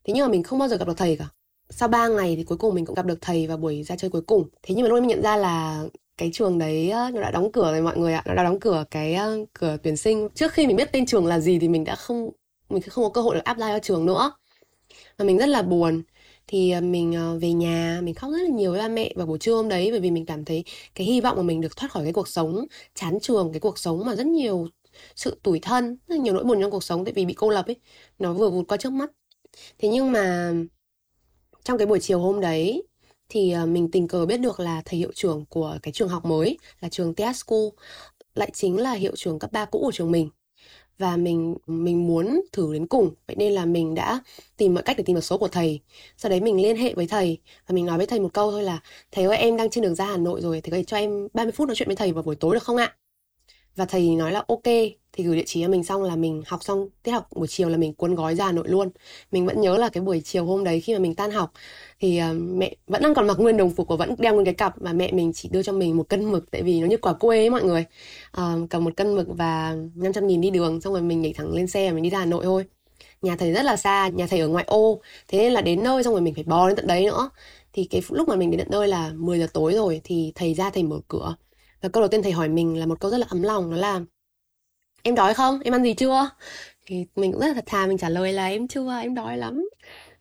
Thế 0.05 0.14
nhưng 0.14 0.26
mà 0.26 0.32
mình 0.32 0.43
không 0.43 0.58
bao 0.58 0.69
giờ 0.69 0.76
gặp 0.76 0.88
được 0.88 0.96
thầy 0.96 1.17
cả. 1.17 1.28
Sau 1.70 1.88
3 1.88 2.08
ngày 2.08 2.37
thì 2.37 2.44
cuối 2.44 2.58
cùng 2.58 2.75
mình 2.75 2.87
cũng 2.87 2.94
gặp 2.94 3.06
được 3.06 3.19
thầy 3.20 3.46
vào 3.46 3.56
buổi 3.56 3.82
ra 3.82 3.96
chơi 3.96 4.11
cuối 4.11 4.22
cùng. 4.22 4.49
Thế 4.62 4.75
nhưng 4.75 4.82
mà 4.82 4.88
lúc 4.88 4.96
ấy 4.96 5.00
mình 5.00 5.08
nhận 5.08 5.22
ra 5.22 5.37
là 5.37 5.84
cái 6.20 6.31
trường 6.32 6.58
đấy 6.58 6.93
nó 7.14 7.20
đã 7.20 7.31
đóng 7.31 7.52
cửa 7.52 7.72
rồi 7.72 7.82
mọi 7.82 7.99
người 7.99 8.12
ạ. 8.12 8.22
Nó 8.26 8.34
đã 8.34 8.43
đóng 8.43 8.61
cửa 8.61 8.84
cái 8.90 9.17
cửa 9.52 9.76
tuyển 9.82 9.96
sinh. 9.96 10.28
Trước 10.34 10.52
khi 10.52 10.67
mình 10.67 10.76
biết 10.76 10.93
tên 10.93 11.06
trường 11.06 11.26
là 11.26 11.40
gì 11.40 11.58
thì 11.58 11.69
mình 11.69 11.84
đã 11.84 11.94
không, 11.94 12.31
mình 12.69 12.82
không 12.82 13.05
có 13.05 13.11
cơ 13.11 13.20
hội 13.20 13.34
được 13.34 13.44
apply 13.44 13.62
vào 13.62 13.78
trường 13.78 14.06
nữa. 14.06 14.32
Và 15.19 15.25
mình 15.25 15.38
rất 15.38 15.46
là 15.46 15.62
buồn. 15.62 16.02
Thì 16.46 16.70
à, 16.70 16.81
mình 16.81 17.17
à, 17.17 17.32
về 17.40 17.52
nhà, 17.52 18.00
mình 18.02 18.14
khóc 18.14 18.31
rất 18.32 18.38
là 18.43 18.49
nhiều 18.49 18.70
với 18.70 18.81
ba 18.81 18.88
mẹ 18.88 19.12
vào 19.17 19.26
buổi 19.26 19.38
trưa 19.38 19.55
hôm 19.55 19.69
đấy 19.69 19.88
bởi 19.90 20.00
vì 20.00 20.11
mình 20.11 20.26
cảm 20.26 20.44
thấy 20.44 20.64
cái 20.94 21.06
hy 21.06 21.20
vọng 21.20 21.37
của 21.37 21.43
mình 21.43 21.61
được 21.61 21.76
thoát 21.76 21.93
khỏi 21.93 22.05
cái 22.05 22.12
cuộc 22.12 22.28
sống, 22.28 22.67
chán 22.94 23.19
trường, 23.22 23.52
cái 23.52 23.61
cuộc 23.61 23.78
sống 23.78 24.02
mà 24.06 24.17
rất 24.17 24.26
nhiều 24.26 24.69
sự 25.17 25.40
tủi 25.43 25.61
thân, 25.61 25.99
rất 26.08 26.19
nhiều 26.19 26.34
nỗi 26.34 26.44
buồn 26.44 26.61
trong 26.62 26.70
cuộc 26.70 26.84
sống 26.84 27.05
tại 27.05 27.12
vì 27.14 27.25
bị 27.26 27.34
cô 27.34 27.50
lập 27.50 27.67
ấy, 27.67 27.76
nó 28.19 28.32
vừa 28.32 28.50
vụt 28.50 28.69
qua 28.69 28.76
trước 28.76 28.93
mắt. 28.93 29.11
Thế 29.78 29.88
nhưng 29.88 30.12
mà 30.12 30.52
trong 31.64 31.78
cái 31.78 31.87
buổi 31.87 32.00
chiều 32.00 32.20
hôm 32.20 32.40
đấy 32.40 32.82
thì 33.31 33.50
ờ, 33.53 33.67
mình 33.67 33.91
tình 33.91 34.09
cờ 34.09 34.27
biết 34.27 34.37
được 34.41 34.61
là 34.61 34.82
thầy 34.85 34.99
hiệu 34.99 35.12
trưởng 35.15 35.44
của 35.49 35.79
cái 35.82 35.93
trường 35.93 36.09
học 36.09 36.25
mới 36.25 36.59
là 36.81 36.88
trường 36.88 37.15
TS 37.15 37.32
School, 37.32 37.61
lại 38.35 38.50
chính 38.55 38.79
là 38.79 38.93
hiệu 38.93 39.12
trưởng 39.17 39.38
cấp 39.38 39.53
3 39.53 39.65
cũ 39.65 39.81
của 39.85 39.93
trường 39.93 40.12
mình. 40.12 40.31
Và 40.99 41.19
mình 41.19 41.56
mình 41.67 42.09
muốn 42.09 42.43
thử 42.53 42.75
đến 42.75 42.88
cùng, 42.88 43.11
vậy 43.29 43.37
nên 43.37 43.53
là 43.55 43.67
mình 43.67 43.97
đã 43.97 44.21
tìm 44.59 44.75
mọi 44.75 44.85
cách 44.85 44.97
để 44.99 45.05
tìm 45.06 45.17
được 45.17 45.25
số 45.25 45.38
của 45.38 45.49
thầy. 45.49 45.81
Sau 46.19 46.31
đấy 46.31 46.41
mình 46.43 46.62
liên 46.62 46.77
hệ 46.77 46.94
với 46.94 47.09
thầy 47.09 47.38
và 47.69 47.75
mình 47.75 47.87
nói 47.87 47.99
với 47.99 48.06
thầy 48.06 48.21
một 48.21 48.35
câu 48.35 48.53
thôi 48.53 48.65
là, 48.65 48.81
thầy 49.12 49.27
ơi, 49.27 49.38
em 49.38 49.59
đang 49.59 49.71
trên 49.71 49.85
đường 49.85 49.97
ra 49.97 50.06
Hà 50.06 50.19
Nội 50.19 50.43
rồi, 50.43 50.62
thầy 50.62 50.73
có 50.73 50.79
thể 50.79 50.85
cho 50.85 50.99
em 50.99 51.29
30 51.35 51.53
phút 51.53 51.69
nói 51.69 51.77
chuyện 51.77 51.88
với 51.88 51.97
thầy 51.97 52.12
vào 52.12 52.25
buổi 52.25 52.37
tối 52.37 52.55
được 52.56 52.65
không 52.65 52.79
ạ? 52.79 52.97
Và 53.76 53.84
thầy 53.84 54.17
nói 54.17 54.32
là 54.32 54.44
ok 54.49 54.64
thì 55.12 55.25
gửi 55.25 55.37
địa 55.37 55.43
chỉ 55.46 55.62
cho 55.62 55.69
mình 55.69 55.84
xong 55.84 56.02
là 56.02 56.17
mình 56.17 56.43
học 56.46 56.64
xong. 56.64 56.88
Tiết 57.02 57.12
học 57.12 57.29
buổi 57.34 57.46
chiều 57.48 57.69
là 57.69 57.77
mình 57.77 57.94
cuốn 57.94 58.15
gói 58.15 58.34
ra 58.34 58.46
Hà 58.46 58.53
Nội 58.53 58.69
luôn. 58.69 58.91
Mình 59.32 59.46
vẫn 59.46 59.60
nhớ 59.60 59.77
là 59.77 59.89
cái 59.89 60.03
buổi 60.03 60.20
chiều 60.24 60.44
hôm 60.44 60.65
đấy 60.65 60.81
khi 60.81 60.93
mà 60.93 60.98
mình 60.98 61.15
tan 61.15 61.31
học 61.31 61.53
thì 62.00 62.20
uh, 62.31 62.36
mẹ 62.36 62.74
vẫn 62.86 63.03
đang 63.03 63.15
còn 63.15 63.27
mặc 63.27 63.36
nguyên 63.39 63.56
đồng 63.56 63.70
phục 63.70 63.89
và 63.89 63.96
vẫn 63.96 64.15
đeo 64.19 64.34
nguyên 64.34 64.44
cái 64.44 64.55
cặp 64.55 64.74
và 64.77 64.93
mẹ 64.93 65.12
mình 65.12 65.32
chỉ 65.34 65.48
đưa 65.53 65.62
cho 65.62 65.72
mình 65.72 65.96
một 65.96 66.08
cân 66.08 66.32
mực 66.32 66.50
tại 66.50 66.62
vì 66.62 66.81
nó 66.81 66.86
như 66.86 66.96
quả 66.96 67.12
quê 67.12 67.39
ấy 67.39 67.50
mọi 67.50 67.65
người. 67.65 67.84
Uh, 68.39 68.70
cầm 68.70 68.84
một 68.84 68.96
cân 68.96 69.15
mực 69.15 69.27
và 69.29 69.77
500 69.94 70.27
nghìn 70.27 70.41
đi 70.41 70.50
đường 70.50 70.81
xong 70.81 70.93
rồi 70.93 71.03
mình 71.03 71.22
nhảy 71.22 71.32
thẳng 71.32 71.55
lên 71.55 71.67
xe 71.67 71.89
và 71.91 71.94
mình 71.94 72.03
đi 72.03 72.10
ra 72.10 72.19
Hà 72.19 72.27
Nội 72.27 72.44
thôi. 72.44 72.65
Nhà 73.22 73.36
thầy 73.36 73.53
rất 73.53 73.62
là 73.62 73.77
xa 73.77 74.08
nhà 74.08 74.27
thầy 74.27 74.41
ở 74.41 74.48
ngoại 74.48 74.65
ô. 74.69 75.00
Thế 75.29 75.39
nên 75.39 75.53
là 75.53 75.60
đến 75.62 75.82
nơi 75.84 76.03
xong 76.03 76.12
rồi 76.15 76.20
mình 76.22 76.34
phải 76.34 76.44
bò 76.44 76.69
đến 76.69 76.77
tận 76.77 76.86
đấy 76.86 77.05
nữa. 77.05 77.31
Thì 77.72 77.84
cái 77.84 78.03
lúc 78.10 78.29
mà 78.29 78.36
mình 78.36 78.50
đến 78.50 78.58
tận 78.60 78.69
nơi 78.70 78.89
là 78.89 79.12
10 79.17 79.39
giờ 79.39 79.46
tối 79.53 79.74
rồi 79.74 80.00
thì 80.05 80.32
thầy 80.34 80.55
ra 80.55 80.70
thầy 80.70 80.82
mở 80.82 81.00
cửa 81.08 81.34
và 81.81 81.89
câu 81.89 82.01
đầu 82.01 82.08
tiên 82.08 82.22
thầy 82.22 82.32
hỏi 82.32 82.49
mình 82.49 82.79
là 82.79 82.87
một 82.87 83.01
câu 83.01 83.10
rất 83.10 83.19
là 83.19 83.27
ấm 83.31 83.43
lòng 83.43 83.70
đó 83.70 83.77
là 83.77 84.01
em 85.03 85.15
đói 85.15 85.34
không? 85.34 85.60
Em 85.65 85.75
ăn 85.75 85.82
gì 85.82 85.94
chưa? 85.94 86.31
Thì 86.87 87.06
mình 87.17 87.32
cũng 87.32 87.41
rất 87.41 87.46
là 87.49 87.55
thật 87.55 87.65
thà 87.67 87.87
mình 87.87 87.99
trả 87.99 88.08
lời 88.08 88.32
là 88.32 88.46
em 88.46 88.69
chưa 88.69 88.99
em 89.03 89.15
đói 89.15 89.39
lắm. 89.39 89.69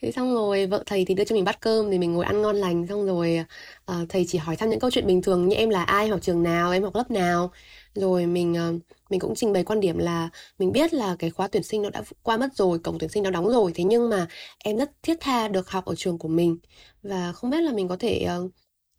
Thế 0.02 0.12
xong 0.12 0.34
rồi 0.34 0.66
vợ 0.66 0.84
thầy 0.86 1.06
thì 1.06 1.14
đưa 1.14 1.24
cho 1.24 1.36
mình 1.36 1.44
bát 1.44 1.62
cơm 1.62 1.92
thì 1.92 1.98
mình 1.98 2.14
ngồi 2.14 2.26
ăn 2.26 2.42
ngon 2.42 2.56
lành. 2.56 2.88
Xong 2.88 3.06
rồi 3.06 3.46
uh, 3.92 4.10
thầy 4.10 4.26
chỉ 4.28 4.38
hỏi 4.38 4.56
thăm 4.56 4.70
những 4.70 4.80
câu 4.80 4.92
chuyện 4.92 5.08
bình 5.08 5.22
thường 5.22 5.48
như 5.48 5.56
em 5.56 5.70
là 5.70 5.84
ai 5.84 6.08
học 6.08 6.22
trường 6.22 6.44
nào 6.44 6.72
em 6.72 6.84
học 6.84 6.96
lớp 6.96 7.12
nào. 7.12 7.52
Rồi 7.94 8.26
mình 8.26 8.52
uh, 8.54 8.82
mình 9.10 9.20
cũng 9.20 9.36
trình 9.36 9.54
bày 9.54 9.64
quan 9.64 9.80
điểm 9.80 9.98
là 9.98 10.30
mình 10.60 10.72
biết 10.72 10.94
là 10.94 11.16
cái 11.20 11.30
khóa 11.30 11.48
tuyển 11.48 11.64
sinh 11.64 11.82
nó 11.82 11.90
đã 11.90 12.04
qua 12.24 12.38
mất 12.38 12.56
rồi 12.56 12.80
cổng 12.80 13.00
tuyển 13.00 13.10
sinh 13.10 13.24
nó 13.24 13.30
đóng 13.32 13.50
rồi. 13.50 13.72
Thế 13.76 13.84
nhưng 13.84 14.10
mà 14.10 14.28
em 14.64 14.78
rất 14.78 14.92
thiết 15.04 15.18
tha 15.20 15.48
được 15.48 15.70
học 15.70 15.86
ở 15.86 15.96
trường 15.96 16.18
của 16.18 16.28
mình. 16.28 16.58
Và 17.04 17.32
không 17.32 17.50
biết 17.50 17.62
là 17.62 17.72
mình 17.72 17.88
có 17.88 17.98
thể 18.00 18.28
uh, 18.46 18.52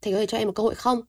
thầy 0.02 0.12
có 0.12 0.18
thể 0.18 0.26
cho 0.26 0.38
em 0.38 0.46
một 0.46 0.54
cơ 0.54 0.62
hội 0.62 0.74
không? 0.74 1.00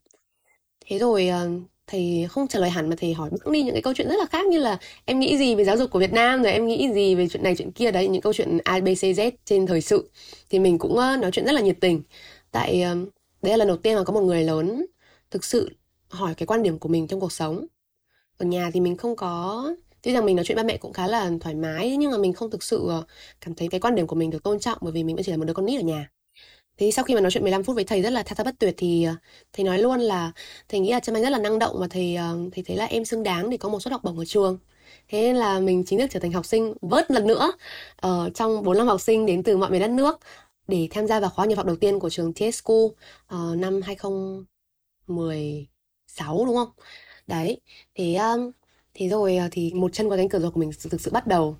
Thế 0.85 0.97
rồi 0.99 1.27
ờ, 1.27 1.49
thầy 1.87 2.27
không 2.29 2.47
trả 2.47 2.59
lời 2.59 2.69
hẳn 2.69 2.89
mà 2.89 2.95
thầy 2.99 3.13
hỏi 3.13 3.29
bẵng 3.29 3.53
đi 3.53 3.63
những 3.63 3.73
cái 3.73 3.81
câu 3.81 3.93
chuyện 3.93 4.07
rất 4.09 4.15
là 4.19 4.25
khác 4.25 4.45
như 4.47 4.59
là 4.59 4.77
em 5.05 5.19
nghĩ 5.19 5.37
gì 5.37 5.55
về 5.55 5.63
giáo 5.63 5.77
dục 5.77 5.91
của 5.91 5.99
Việt 5.99 6.13
Nam 6.13 6.43
rồi 6.43 6.51
em 6.51 6.67
nghĩ 6.67 6.89
gì 6.93 7.15
về 7.15 7.27
chuyện 7.27 7.43
này 7.43 7.55
chuyện 7.57 7.71
kia. 7.71 7.91
Đấy, 7.91 8.07
những 8.07 8.21
câu 8.21 8.33
chuyện 8.33 8.57
ABCZ 8.57 9.31
trên 9.45 9.65
thời 9.67 9.81
sự. 9.81 10.09
Thì 10.49 10.59
mình 10.59 10.77
cũng 10.79 10.97
ờ, 10.97 11.17
nói 11.17 11.31
chuyện 11.31 11.45
rất 11.45 11.51
là 11.51 11.61
nhiệt 11.61 11.77
tình. 11.81 12.01
Tại 12.51 12.81
ờ, 12.81 12.95
đây 12.95 13.05
đấy 13.41 13.51
là 13.51 13.57
lần 13.57 13.67
đầu 13.67 13.77
tiên 13.77 13.95
mà 13.95 14.03
có 14.03 14.13
một 14.13 14.21
người 14.21 14.43
lớn 14.43 14.85
thực 15.31 15.43
sự 15.45 15.69
hỏi 16.09 16.33
cái 16.37 16.47
quan 16.47 16.63
điểm 16.63 16.79
của 16.79 16.89
mình 16.89 17.07
trong 17.07 17.19
cuộc 17.19 17.31
sống. 17.31 17.65
Ở 18.37 18.45
nhà 18.45 18.71
thì 18.73 18.79
mình 18.79 18.97
không 18.97 19.15
có, 19.15 19.65
tuy 20.01 20.13
rằng 20.13 20.25
mình 20.25 20.35
nói 20.35 20.45
chuyện 20.45 20.55
ba 20.57 20.63
mẹ 20.63 20.77
cũng 20.77 20.93
khá 20.93 21.07
là 21.07 21.31
thoải 21.41 21.55
mái, 21.55 21.97
nhưng 21.97 22.11
mà 22.11 22.17
mình 22.17 22.33
không 22.33 22.51
thực 22.51 22.63
sự 22.63 22.91
cảm 23.41 23.55
thấy 23.55 23.67
cái 23.67 23.79
quan 23.79 23.95
điểm 23.95 24.07
của 24.07 24.15
mình 24.15 24.29
được 24.29 24.43
tôn 24.43 24.59
trọng 24.59 24.77
bởi 24.81 24.93
vì 24.93 25.03
mình 25.03 25.15
vẫn 25.15 25.25
chỉ 25.25 25.31
là 25.31 25.37
một 25.37 25.45
đứa 25.45 25.53
con 25.53 25.65
nít 25.65 25.81
ở 25.81 25.83
nhà. 25.83 26.11
Thế 26.77 26.91
sau 26.91 27.05
khi 27.05 27.15
mà 27.15 27.21
nói 27.21 27.31
chuyện 27.31 27.43
15 27.43 27.63
phút 27.63 27.75
với 27.75 27.83
thầy 27.83 28.01
rất 28.01 28.09
là 28.09 28.23
tha 28.23 28.35
thao 28.35 28.45
bất 28.45 28.55
tuyệt 28.59 28.73
thì 28.77 29.03
ờ, 29.03 29.15
thầy 29.53 29.65
nói 29.65 29.79
luôn 29.79 29.99
là 29.99 30.31
thầy 30.69 30.79
nghĩ 30.79 30.91
là 30.91 30.99
Trâm 30.99 31.15
Anh 31.15 31.23
rất 31.23 31.29
là 31.29 31.37
năng 31.37 31.59
động 31.59 31.75
và 31.79 31.87
thầy 31.87 32.15
ờ, 32.15 32.37
thầy 32.51 32.63
thấy 32.63 32.77
là 32.77 32.85
em 32.85 33.05
xứng 33.05 33.23
đáng 33.23 33.49
để 33.49 33.57
có 33.57 33.69
một 33.69 33.79
suất 33.81 33.91
học 33.91 34.03
bổng 34.03 34.19
ở 34.19 34.25
trường. 34.25 34.57
Thế 35.07 35.21
nên 35.21 35.35
là 35.35 35.59
mình 35.59 35.83
chính 35.85 35.99
thức 35.99 36.07
trở 36.11 36.19
thành 36.19 36.31
học 36.31 36.45
sinh 36.45 36.73
vớt 36.81 37.11
lần 37.11 37.27
nữa 37.27 37.51
uh, 38.07 38.11
trong 38.35 38.63
4 38.63 38.77
năm 38.77 38.87
học 38.87 39.01
sinh 39.01 39.25
đến 39.25 39.43
từ 39.43 39.57
mọi 39.57 39.71
miền 39.71 39.81
đất 39.81 39.89
nước 39.91 40.19
để 40.67 40.87
tham 40.91 41.07
gia 41.07 41.19
vào 41.19 41.29
khóa 41.29 41.45
nhập 41.45 41.57
học 41.57 41.65
đầu 41.65 41.75
tiên 41.75 41.99
của 41.99 42.09
trường 42.09 42.33
TS 42.33 42.63
School 42.63 42.85
uh, 42.85 42.93
năm 43.57 43.81
2016 43.81 46.45
đúng 46.45 46.55
không? 46.55 46.69
Đấy, 47.27 47.61
thế 47.95 48.15
um, 48.15 48.51
thế 48.93 49.09
rồi 49.09 49.39
thì 49.51 49.73
một 49.73 49.93
chân 49.93 50.09
qua 50.09 50.17
cánh 50.17 50.29
cửa 50.29 50.39
rồi 50.39 50.51
của 50.51 50.59
mình 50.59 50.71
thực 50.89 51.01
sự 51.01 51.11
bắt 51.11 51.27
đầu 51.27 51.57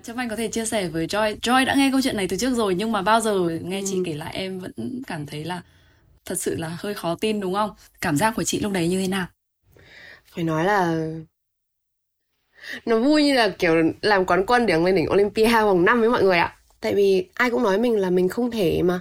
Trâm 0.00 0.16
Anh 0.16 0.28
có 0.28 0.36
thể 0.36 0.48
chia 0.48 0.64
sẻ 0.64 0.88
với 0.88 1.06
Joy 1.06 1.36
Joy 1.36 1.64
đã 1.64 1.74
nghe 1.74 1.88
câu 1.90 2.00
chuyện 2.02 2.16
này 2.16 2.28
từ 2.28 2.36
trước 2.36 2.54
rồi 2.54 2.74
Nhưng 2.74 2.92
mà 2.92 3.02
bao 3.02 3.20
giờ 3.20 3.48
nghe 3.62 3.82
chị 3.86 3.96
ừ. 3.96 4.02
kể 4.06 4.14
lại 4.14 4.34
em 4.34 4.58
vẫn 4.58 5.02
cảm 5.06 5.26
thấy 5.26 5.44
là 5.44 5.62
Thật 6.24 6.40
sự 6.40 6.56
là 6.56 6.76
hơi 6.78 6.94
khó 6.94 7.14
tin 7.14 7.40
đúng 7.40 7.54
không? 7.54 7.70
Cảm 8.00 8.16
giác 8.16 8.34
của 8.36 8.44
chị 8.44 8.60
lúc 8.60 8.72
đấy 8.72 8.88
như 8.88 9.00
thế 9.00 9.08
nào? 9.08 9.26
Phải 10.34 10.44
nói 10.44 10.64
là 10.64 11.06
Nó 12.86 12.98
vui 12.98 13.22
như 13.22 13.34
là 13.34 13.48
kiểu 13.48 13.74
làm 14.02 14.24
quán 14.24 14.46
quân 14.46 14.66
để 14.66 14.78
lên 14.78 14.94
đỉnh 14.94 15.10
Olympia 15.10 15.48
vòng 15.62 15.84
năm 15.84 16.00
với 16.00 16.10
mọi 16.10 16.22
người 16.22 16.38
ạ 16.38 16.56
Tại 16.80 16.94
vì 16.94 17.28
ai 17.34 17.50
cũng 17.50 17.62
nói 17.62 17.78
mình 17.78 17.96
là 17.96 18.10
mình 18.10 18.28
không 18.28 18.50
thể 18.50 18.82
mà 18.82 19.00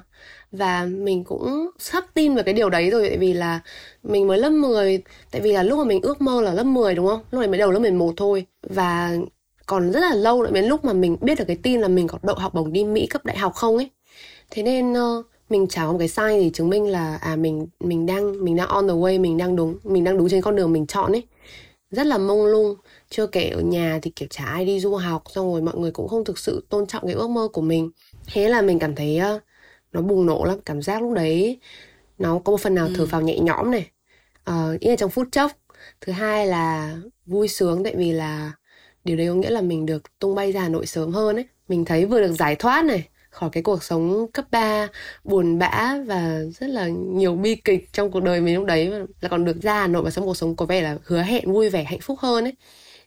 và 0.51 0.85
mình 0.85 1.23
cũng 1.23 1.69
sắp 1.79 2.05
tin 2.13 2.35
vào 2.35 2.43
cái 2.43 2.53
điều 2.53 2.69
đấy 2.69 2.89
rồi 2.89 3.09
tại 3.09 3.17
vì 3.17 3.33
là 3.33 3.59
mình 4.03 4.27
mới 4.27 4.37
lớp 4.37 4.49
10 4.49 5.03
tại 5.31 5.41
vì 5.41 5.51
là 5.51 5.63
lúc 5.63 5.77
mà 5.77 5.83
mình 5.83 6.01
ước 6.01 6.21
mơ 6.21 6.41
là 6.41 6.53
lớp 6.53 6.63
10 6.63 6.95
đúng 6.95 7.07
không 7.07 7.21
lúc 7.31 7.39
này 7.39 7.47
mới 7.47 7.57
đầu 7.57 7.71
lớp 7.71 7.79
11 7.79 8.13
thôi 8.17 8.45
và 8.61 9.17
còn 9.65 9.91
rất 9.91 9.99
là 9.99 10.13
lâu 10.15 10.43
nữa 10.43 10.51
đến 10.53 10.65
lúc 10.65 10.85
mà 10.85 10.93
mình 10.93 11.17
biết 11.21 11.39
được 11.39 11.45
cái 11.47 11.57
tin 11.63 11.81
là 11.81 11.87
mình 11.87 12.07
có 12.07 12.17
đậu 12.23 12.35
học 12.35 12.53
bổng 12.53 12.73
đi 12.73 12.83
Mỹ 12.83 13.07
cấp 13.07 13.25
đại 13.25 13.37
học 13.37 13.53
không 13.55 13.77
ấy. 13.77 13.89
Thế 14.51 14.63
nên 14.63 14.93
uh, 14.93 15.25
mình 15.49 15.67
chả 15.67 15.85
có 15.85 15.91
một 15.91 15.97
cái 15.99 16.07
sai 16.07 16.39
gì 16.39 16.49
chứng 16.53 16.69
minh 16.69 16.87
là 16.87 17.15
à 17.15 17.35
mình 17.35 17.67
mình 17.79 18.05
đang 18.05 18.45
mình 18.45 18.55
đang 18.55 18.67
on 18.67 18.87
the 18.87 18.93
way 18.93 19.21
mình 19.21 19.37
đang 19.37 19.55
đúng 19.55 19.77
mình 19.83 20.03
đang 20.03 20.17
đúng 20.17 20.29
trên 20.29 20.41
con 20.41 20.55
đường 20.55 20.73
mình 20.73 20.87
chọn 20.87 21.11
ấy. 21.11 21.23
Rất 21.91 22.07
là 22.07 22.17
mông 22.17 22.45
lung 22.45 22.75
chưa 23.09 23.27
kể 23.27 23.49
ở 23.49 23.61
nhà 23.61 23.99
thì 24.01 24.11
kiểu 24.15 24.27
chả 24.31 24.45
ai 24.45 24.65
đi 24.65 24.79
du 24.79 24.95
học 24.95 25.23
xong 25.29 25.51
rồi 25.51 25.61
mọi 25.61 25.77
người 25.77 25.91
cũng 25.91 26.07
không 26.07 26.25
thực 26.25 26.37
sự 26.39 26.65
tôn 26.69 26.85
trọng 26.85 27.03
cái 27.05 27.13
ước 27.13 27.29
mơ 27.29 27.47
của 27.53 27.61
mình. 27.61 27.91
Thế 28.33 28.49
là 28.49 28.61
mình 28.61 28.79
cảm 28.79 28.95
thấy 28.95 29.19
uh, 29.35 29.41
nó 29.91 30.01
bùng 30.01 30.25
nổ 30.25 30.45
lắm 30.45 30.59
cảm 30.65 30.81
giác 30.81 31.01
lúc 31.01 31.13
đấy 31.13 31.59
nó 32.19 32.39
có 32.39 32.51
một 32.51 32.61
phần 32.61 32.75
nào 32.75 32.87
ừ. 32.87 32.93
thở 32.97 33.05
phào 33.05 33.21
nhẹ 33.21 33.39
nhõm 33.39 33.71
này. 33.71 33.89
Uh, 34.49 34.79
ý 34.79 34.89
là 34.89 34.95
trong 34.95 35.09
phút 35.09 35.27
chốc 35.31 35.51
thứ 36.01 36.11
hai 36.11 36.47
là 36.47 36.97
vui 37.25 37.47
sướng 37.47 37.83
tại 37.83 37.95
vì 37.95 38.11
là 38.11 38.51
điều 39.03 39.17
đấy 39.17 39.27
có 39.27 39.33
nghĩa 39.33 39.49
là 39.49 39.61
mình 39.61 39.85
được 39.85 40.19
tung 40.19 40.35
bay 40.35 40.51
ra 40.51 40.61
Hà 40.61 40.69
Nội 40.69 40.85
sớm 40.85 41.11
hơn 41.11 41.35
ấy. 41.35 41.45
Mình 41.67 41.85
thấy 41.85 42.05
vừa 42.05 42.21
được 42.21 42.33
giải 42.33 42.55
thoát 42.55 42.85
này 42.85 43.07
khỏi 43.29 43.49
cái 43.49 43.63
cuộc 43.63 43.83
sống 43.83 44.31
cấp 44.33 44.45
3 44.51 44.87
buồn 45.23 45.59
bã 45.59 45.95
và 46.05 46.39
rất 46.59 46.67
là 46.67 46.87
nhiều 46.87 47.35
bi 47.35 47.55
kịch 47.55 47.93
trong 47.93 48.11
cuộc 48.11 48.23
đời 48.23 48.41
mình 48.41 48.55
lúc 48.55 48.65
đấy. 48.65 48.91
Là 49.21 49.29
còn 49.29 49.45
được 49.45 49.61
ra 49.61 49.73
Hà 49.73 49.87
Nội 49.87 50.03
và 50.03 50.09
sống 50.09 50.25
cuộc 50.25 50.37
sống 50.37 50.55
có 50.55 50.65
vẻ 50.65 50.81
là 50.81 50.97
hứa 51.05 51.21
hẹn 51.21 51.53
vui 51.53 51.69
vẻ 51.69 51.83
hạnh 51.83 51.99
phúc 52.01 52.19
hơn 52.19 52.43
ấy. 52.43 52.53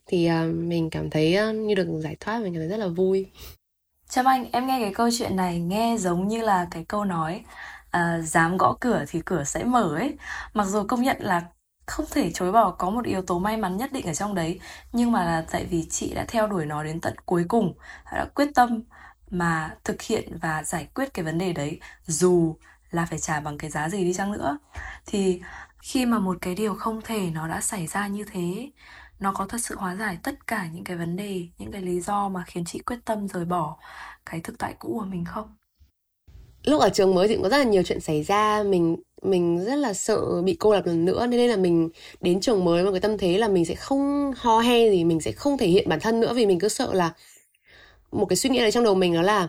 Thì 0.07 0.31
uh, 0.31 0.55
mình 0.55 0.91
cảm 0.91 1.11
thấy 1.11 1.39
uh, 1.49 1.55
như 1.55 1.75
được 1.75 1.87
giải 2.01 2.17
thoát 2.21 2.43
mình 2.43 2.55
cảm 2.55 2.61
thấy 2.61 2.69
rất 2.69 2.77
là 2.77 2.89
vui. 2.89 3.27
Trâm 4.09 4.25
Anh 4.25 4.51
em 4.53 4.67
nghe 4.67 4.79
cái 4.81 4.95
câu 4.95 5.09
chuyện 5.19 5.37
này 5.37 5.61
nghe 5.61 5.97
giống 5.99 6.29
như 6.29 6.43
là 6.43 6.67
cái 6.71 6.85
câu 6.89 7.05
nói 7.05 7.45
uh, 7.97 8.25
dám 8.25 8.57
gõ 8.57 8.77
cửa 8.81 9.05
thì 9.09 9.21
cửa 9.25 9.45
sẽ 9.45 9.65
mở 9.65 9.97
ấy. 9.97 10.17
Mặc 10.55 10.65
dù 10.65 10.85
công 10.89 11.03
nhận 11.03 11.17
là 11.21 11.43
không 11.87 12.07
thể 12.11 12.33
chối 12.33 12.53
bỏ, 12.53 12.71
có 12.71 12.91
một 12.91 13.05
yếu 13.05 13.23
tố 13.23 13.39
may 13.39 13.57
mắn 13.57 13.77
nhất 13.77 13.93
định 13.93 14.07
ở 14.07 14.15
trong 14.15 14.35
đấy. 14.35 14.61
Nhưng 14.93 15.13
mà 15.13 15.25
là 15.25 15.45
tại 15.51 15.65
vì 15.65 15.87
chị 15.91 16.15
đã 16.15 16.25
theo 16.29 16.47
đuổi 16.47 16.67
nó 16.67 16.85
đến 16.85 17.01
tận 17.01 17.15
cuối 17.27 17.45
cùng. 17.49 17.75
Đã 18.13 18.27
quyết 18.35 18.49
tâm 18.55 18.83
mà 19.31 19.77
thực 19.85 20.03
hiện 20.03 20.39
và 20.43 20.63
giải 20.63 20.89
quyết 20.95 21.15
cái 21.15 21.25
vấn 21.25 21.39
đề 21.39 21.53
đấy. 21.53 21.81
Dù 22.07 22.57
là 22.91 23.07
phải 23.07 23.19
trả 23.19 23.41
bằng 23.41 23.59
cái 23.59 23.71
giá 23.71 23.89
gì 23.89 24.05
đi 24.05 24.15
chăng 24.15 24.33
nữa. 24.33 24.59
Thì 25.07 25.43
khi 25.79 26.07
mà 26.07 26.19
một 26.19 26.37
cái 26.41 26.55
điều 26.55 26.75
không 26.75 27.01
thể 27.05 27.31
nó 27.31 27.49
đã 27.49 27.61
xảy 27.61 27.87
ra 27.87 28.07
như 28.07 28.25
thế, 28.25 28.71
nó 29.21 29.33
có 29.33 29.47
thật 29.47 29.59
sự 29.61 29.77
hóa 29.77 29.97
giải 29.97 30.19
tất 30.23 30.47
cả 30.47 30.67
những 30.73 30.85
cái 30.85 30.97
vấn 30.97 31.17
đề, 31.17 31.49
những 31.59 31.73
cái 31.73 31.83
lý 31.83 32.01
do 32.01 32.29
mà 32.29 32.45
khiến 32.47 32.65
chị 32.65 32.79
quyết 32.79 32.99
tâm 33.05 33.29
rời 33.29 33.45
bỏ 33.45 33.77
cái 34.27 34.41
thực 34.41 34.59
tại 34.59 34.75
cũ 34.79 34.97
của 35.01 35.07
mình 35.07 35.25
không? 35.25 35.57
Lúc 36.65 36.81
ở 36.81 36.89
trường 36.89 37.15
mới 37.15 37.29
thì 37.29 37.35
cũng 37.35 37.43
có 37.43 37.49
rất 37.49 37.59
là 37.59 37.65
nhiều 37.65 37.83
chuyện 37.83 38.01
xảy 38.01 38.23
ra. 38.23 38.63
Mình 38.63 38.97
mình 39.23 39.65
rất 39.65 39.75
là 39.75 39.93
sợ 39.93 40.43
bị 40.43 40.57
cô 40.61 40.73
lập 40.73 40.87
lần 40.87 41.05
nữa. 41.05 41.27
Nên 41.27 41.51
là 41.51 41.57
mình 41.57 41.89
đến 42.21 42.41
trường 42.41 42.65
mới 42.65 42.83
với 42.83 42.93
cái 42.93 43.01
tâm 43.01 43.19
thế 43.19 43.39
là 43.39 43.49
mình 43.49 43.65
sẽ 43.65 43.75
không 43.75 44.33
ho 44.37 44.61
he 44.61 44.91
gì, 44.91 45.05
mình 45.05 45.21
sẽ 45.21 45.33
không 45.33 45.59
thể 45.59 45.67
hiện 45.67 45.89
bản 45.89 46.01
thân 46.01 46.21
nữa. 46.21 46.33
Vì 46.35 46.47
mình 46.47 46.59
cứ 46.59 46.69
sợ 46.69 46.95
là 46.95 47.15
một 48.13 48.27
cái 48.27 48.37
suy 48.37 48.51
nghĩ 48.51 48.59
này 48.59 48.71
trong 48.71 48.85
đầu 48.85 48.95
mình 48.95 49.15
đó 49.15 49.23
là 49.23 49.49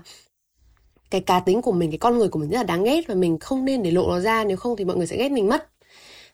cái 1.10 1.22
cá 1.22 1.40
tính 1.40 1.62
của 1.62 1.72
mình, 1.72 1.92
cái 1.92 1.98
con 1.98 2.18
người 2.18 2.28
của 2.28 2.40
mình 2.40 2.50
rất 2.50 2.58
là 2.58 2.64
đáng 2.64 2.84
ghét 2.84 3.02
và 3.08 3.16
mình 3.16 3.40
không 3.40 3.66
nên 3.66 3.84
để 3.84 3.92
lộ 3.92 4.08
nó 4.08 4.20
ra. 4.20 4.44
Nếu 4.44 4.58
không 4.58 4.76
thì 4.76 4.86
mọi 4.86 4.98
người 4.98 5.08
sẽ 5.08 5.18
ghét 5.18 5.32
mình 5.32 5.48
mất. 5.48 5.70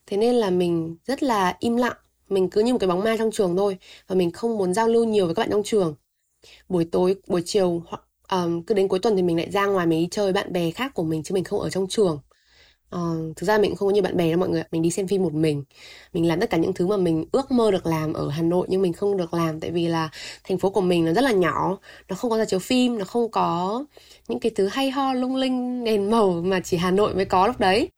Thế 0.07 0.17
nên 0.17 0.35
là 0.35 0.49
mình 0.49 0.95
rất 1.05 1.23
là 1.23 1.55
im 1.59 1.77
lặng. 1.77 1.97
Mình 2.29 2.49
cứ 2.49 2.61
như 2.61 2.73
một 2.73 2.79
cái 2.79 2.87
bóng 2.87 3.03
ma 3.03 3.15
trong 3.17 3.31
trường 3.31 3.57
thôi 3.57 3.77
và 4.07 4.15
mình 4.15 4.31
không 4.31 4.57
muốn 4.57 4.73
giao 4.73 4.87
lưu 4.87 5.03
nhiều 5.03 5.25
với 5.25 5.35
các 5.35 5.41
bạn 5.41 5.49
trong 5.51 5.63
trường. 5.63 5.95
Buổi 6.69 6.85
tối, 6.85 7.15
buổi 7.27 7.41
chiều 7.45 7.83
hoặc 7.87 8.01
um, 8.31 8.61
cứ 8.61 8.75
đến 8.75 8.87
cuối 8.87 8.99
tuần 8.99 9.15
thì 9.15 9.21
mình 9.21 9.37
lại 9.37 9.51
ra 9.51 9.65
ngoài 9.65 9.87
mình 9.87 9.99
đi 9.99 10.07
chơi 10.11 10.33
bạn 10.33 10.53
bè 10.53 10.71
khác 10.71 10.93
của 10.93 11.03
mình 11.03 11.23
chứ 11.23 11.33
mình 11.33 11.43
không 11.43 11.59
ở 11.59 11.69
trong 11.69 11.87
trường. 11.87 12.19
Uh, 12.95 13.37
thực 13.37 13.47
ra 13.47 13.57
mình 13.57 13.71
cũng 13.71 13.77
không 13.77 13.87
có 13.87 13.93
nhiều 13.93 14.03
bạn 14.03 14.17
bè 14.17 14.29
đâu 14.29 14.39
mọi 14.39 14.49
người 14.49 14.63
mình 14.71 14.81
đi 14.81 14.91
xem 14.91 15.07
phim 15.07 15.23
một 15.23 15.33
mình. 15.33 15.63
Mình 16.13 16.27
làm 16.27 16.39
tất 16.39 16.49
cả 16.49 16.57
những 16.57 16.73
thứ 16.73 16.87
mà 16.87 16.97
mình 16.97 17.25
ước 17.31 17.51
mơ 17.51 17.71
được 17.71 17.85
làm 17.85 18.13
ở 18.13 18.29
hà 18.29 18.41
nội 18.41 18.67
nhưng 18.69 18.81
mình 18.81 18.93
không 18.93 19.17
được 19.17 19.33
làm 19.33 19.59
tại 19.59 19.71
vì 19.71 19.87
là 19.87 20.09
thành 20.43 20.57
phố 20.57 20.69
của 20.69 20.81
mình 20.81 21.05
nó 21.05 21.13
rất 21.13 21.23
là 21.23 21.31
nhỏ 21.31 21.77
nó 22.09 22.15
không 22.15 22.31
có 22.31 22.37
ra 22.37 22.45
chiếu 22.45 22.59
phim 22.59 22.97
nó 22.97 23.05
không 23.05 23.31
có 23.31 23.85
những 24.27 24.39
cái 24.39 24.51
thứ 24.55 24.67
hay 24.67 24.91
ho 24.91 25.13
lung 25.13 25.35
linh 25.35 25.83
đèn 25.83 26.11
màu 26.11 26.31
mà 26.31 26.59
chỉ 26.59 26.77
hà 26.77 26.91
nội 26.91 27.15
mới 27.15 27.25
có 27.25 27.47
lúc 27.47 27.59
đấy. 27.59 27.89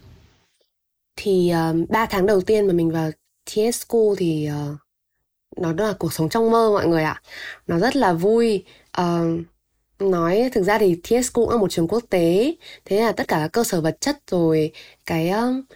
Thì 1.16 1.50
ờ, 1.50 1.74
uh, 1.84 1.90
3 1.90 2.06
tháng 2.06 2.26
đầu 2.26 2.42
tiên 2.42 2.68
mà 2.68 2.74
mình 2.74 2.92
vào 2.92 3.12
TS 3.46 3.86
School 3.88 4.16
thì 4.18 4.50
uh, 4.72 4.78
nó 5.58 5.74
là 5.78 5.94
cuộc 6.00 6.14
sống 6.14 6.30
trong 6.30 6.52
mơ 6.52 6.70
mọi 6.74 6.88
người 6.88 7.04
ạ. 7.04 7.22
Nó 7.68 7.80
rất 7.80 7.96
là 7.96 8.14
vui. 8.14 8.64
Uh, 9.02 9.42
nói 10.12 10.50
thực 10.54 10.64
ra 10.64 10.78
thì 10.78 10.96
TS 10.96 11.34
cũng 11.34 11.50
là 11.50 11.58
một 11.58 11.72
trường 11.72 11.88
quốc 11.88 12.04
tế. 12.10 12.56
Thế 12.86 13.02
là 13.02 13.12
tất 13.12 13.28
cả 13.28 13.40
các 13.40 13.52
cơ 13.54 13.64
sở 13.64 13.82
vật 13.82 13.98
chất 14.02 14.18
rồi 14.32 14.72
cái 15.06 15.32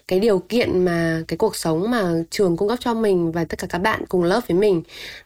cái 0.08 0.20
điều 0.20 0.40
kiện 0.40 0.86
mà 0.86 1.24
cái 1.28 1.38
cuộc 1.38 1.56
sống 1.56 1.92
mà 1.92 2.14
trường 2.30 2.58
cung 2.58 2.70
cấp 2.70 2.80
cho 2.82 2.94
mình 2.94 3.32
và 3.32 3.46
tất 3.46 3.60
cả 3.60 3.68
các 3.70 3.80
bạn 3.80 4.06
cùng 4.10 4.24
lớp 4.24 4.42
với 4.48 4.58
mình 4.58 4.84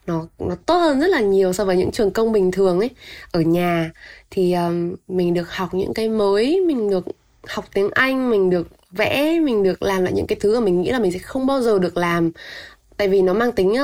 nó 0.07 0.25
nó 0.39 0.55
tốt 0.65 0.77
hơn 0.77 0.99
rất 0.99 1.07
là 1.07 1.21
nhiều 1.21 1.53
so 1.53 1.65
với 1.65 1.77
những 1.77 1.91
trường 1.91 2.11
công 2.11 2.31
bình 2.31 2.51
thường 2.51 2.79
ấy. 2.79 2.89
Ở 3.31 3.41
nhà 3.41 3.91
thì 4.31 4.53
um, 4.53 4.95
mình 5.07 5.33
được 5.33 5.51
học 5.51 5.73
những 5.73 5.93
cái 5.93 6.09
mới 6.09 6.61
mình 6.67 6.89
được 6.89 7.05
học 7.47 7.65
tiếng 7.73 7.89
Anh 7.93 8.29
mình 8.29 8.49
được 8.49 8.67
vẽ 8.91 9.39
mình 9.39 9.63
được 9.63 9.83
làm 9.83 10.03
lại 10.03 10.13
những 10.13 10.27
cái 10.27 10.37
thứ 10.39 10.59
mà 10.59 10.65
mình 10.65 10.81
nghĩ 10.81 10.89
là 10.91 10.99
mình 10.99 11.11
sẽ 11.11 11.19
không 11.19 11.47
bao 11.47 11.61
giờ 11.61 11.79
được 11.79 11.97
làm. 11.97 12.31
Tại 12.97 13.07
vì 13.07 13.21
nó 13.21 13.33
mang 13.33 13.51
tính 13.51 13.77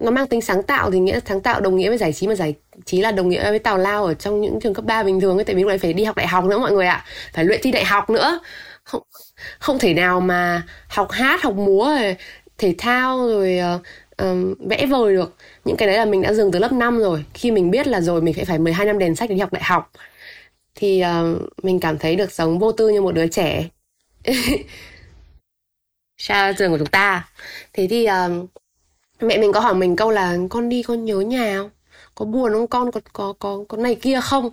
nó 0.00 0.10
mang 0.10 0.26
tính 0.26 0.40
sáng 0.40 0.62
tạo 0.62 0.90
thì 0.90 0.98
nghĩa 0.98 1.20
sáng 1.26 1.40
tạo 1.40 1.60
đồng 1.60 1.76
nghĩa 1.76 1.88
với 1.88 1.98
giải 1.98 2.12
trí 2.12 2.26
mà 2.26 2.34
giải 2.34 2.54
trí 2.84 3.00
là 3.00 3.12
đồng 3.12 3.28
nghĩa 3.28 3.50
với 3.50 3.58
tào 3.58 3.78
lao 3.78 4.04
ở 4.04 4.14
trong 4.14 4.40
những 4.40 4.60
trường 4.60 4.74
cấp 4.74 4.84
3 4.84 5.02
bình 5.02 5.20
thường 5.20 5.38
ấy 5.38 5.44
tại 5.44 5.56
vì 5.56 5.62
lúc 5.62 5.68
đấy 5.68 5.78
phải 5.78 5.92
đi 5.92 6.04
học 6.04 6.16
đại 6.16 6.26
học 6.26 6.44
nữa 6.44 6.58
mọi 6.58 6.72
người 6.72 6.86
ạ 6.86 7.04
phải 7.32 7.44
luyện 7.44 7.60
thi 7.62 7.72
đại 7.72 7.84
học 7.84 8.10
nữa. 8.10 8.40
Không 8.84 9.02
không 9.58 9.78
thể 9.78 9.94
nào 9.94 10.20
mà 10.20 10.62
học 10.88 11.10
hát 11.10 11.42
học 11.42 11.54
múa 11.54 11.84
rồi 12.00 12.16
thể 12.58 12.74
thao 12.78 13.18
rồi 13.28 13.60
uh, 14.22 14.58
vẽ 14.70 14.86
vời 14.86 15.14
được. 15.14 15.36
Những 15.64 15.76
cái 15.76 15.88
đấy 15.88 15.96
là 15.96 16.04
mình 16.04 16.22
đã 16.22 16.32
dừng 16.32 16.52
từ 16.52 16.58
lớp 16.58 16.72
5 16.72 16.98
rồi. 16.98 17.24
Khi 17.34 17.50
mình 17.50 17.70
biết 17.70 17.86
là 17.86 18.00
rồi 18.00 18.22
mình 18.22 18.34
phải 18.34 18.44
phải 18.44 18.58
12 18.58 18.86
năm 18.86 18.98
đèn 18.98 19.16
sách 19.16 19.28
để 19.28 19.34
đi 19.34 19.40
học 19.40 19.52
đại 19.52 19.62
học. 19.64 19.92
Thì 20.74 21.04
uh, 21.04 21.64
mình 21.64 21.80
cảm 21.80 21.98
thấy 21.98 22.16
được 22.16 22.32
sống 22.32 22.58
vô 22.58 22.72
tư 22.72 22.88
như 22.88 23.02
một 23.02 23.12
đứa 23.12 23.26
trẻ. 23.26 23.68
Xa 26.18 26.52
trường 26.58 26.72
của 26.72 26.78
chúng 26.78 26.86
ta. 26.86 27.28
Thế 27.72 27.86
thì 27.90 28.08
uh, 28.08 28.50
mẹ 29.20 29.38
mình 29.38 29.52
có 29.52 29.60
hỏi 29.60 29.74
mình 29.74 29.96
câu 29.96 30.10
là, 30.10 30.36
con 30.50 30.68
đi 30.68 30.82
con 30.82 31.04
nhớ 31.04 31.20
nhà 31.20 31.56
không? 31.58 31.70
Có 32.14 32.24
buồn 32.24 32.52
không? 32.52 32.66
Con 32.66 32.92
có 32.92 33.00
có 33.12 33.34
có 33.38 33.64
có 33.68 33.76
này 33.76 33.94
kia 33.94 34.20
không? 34.22 34.50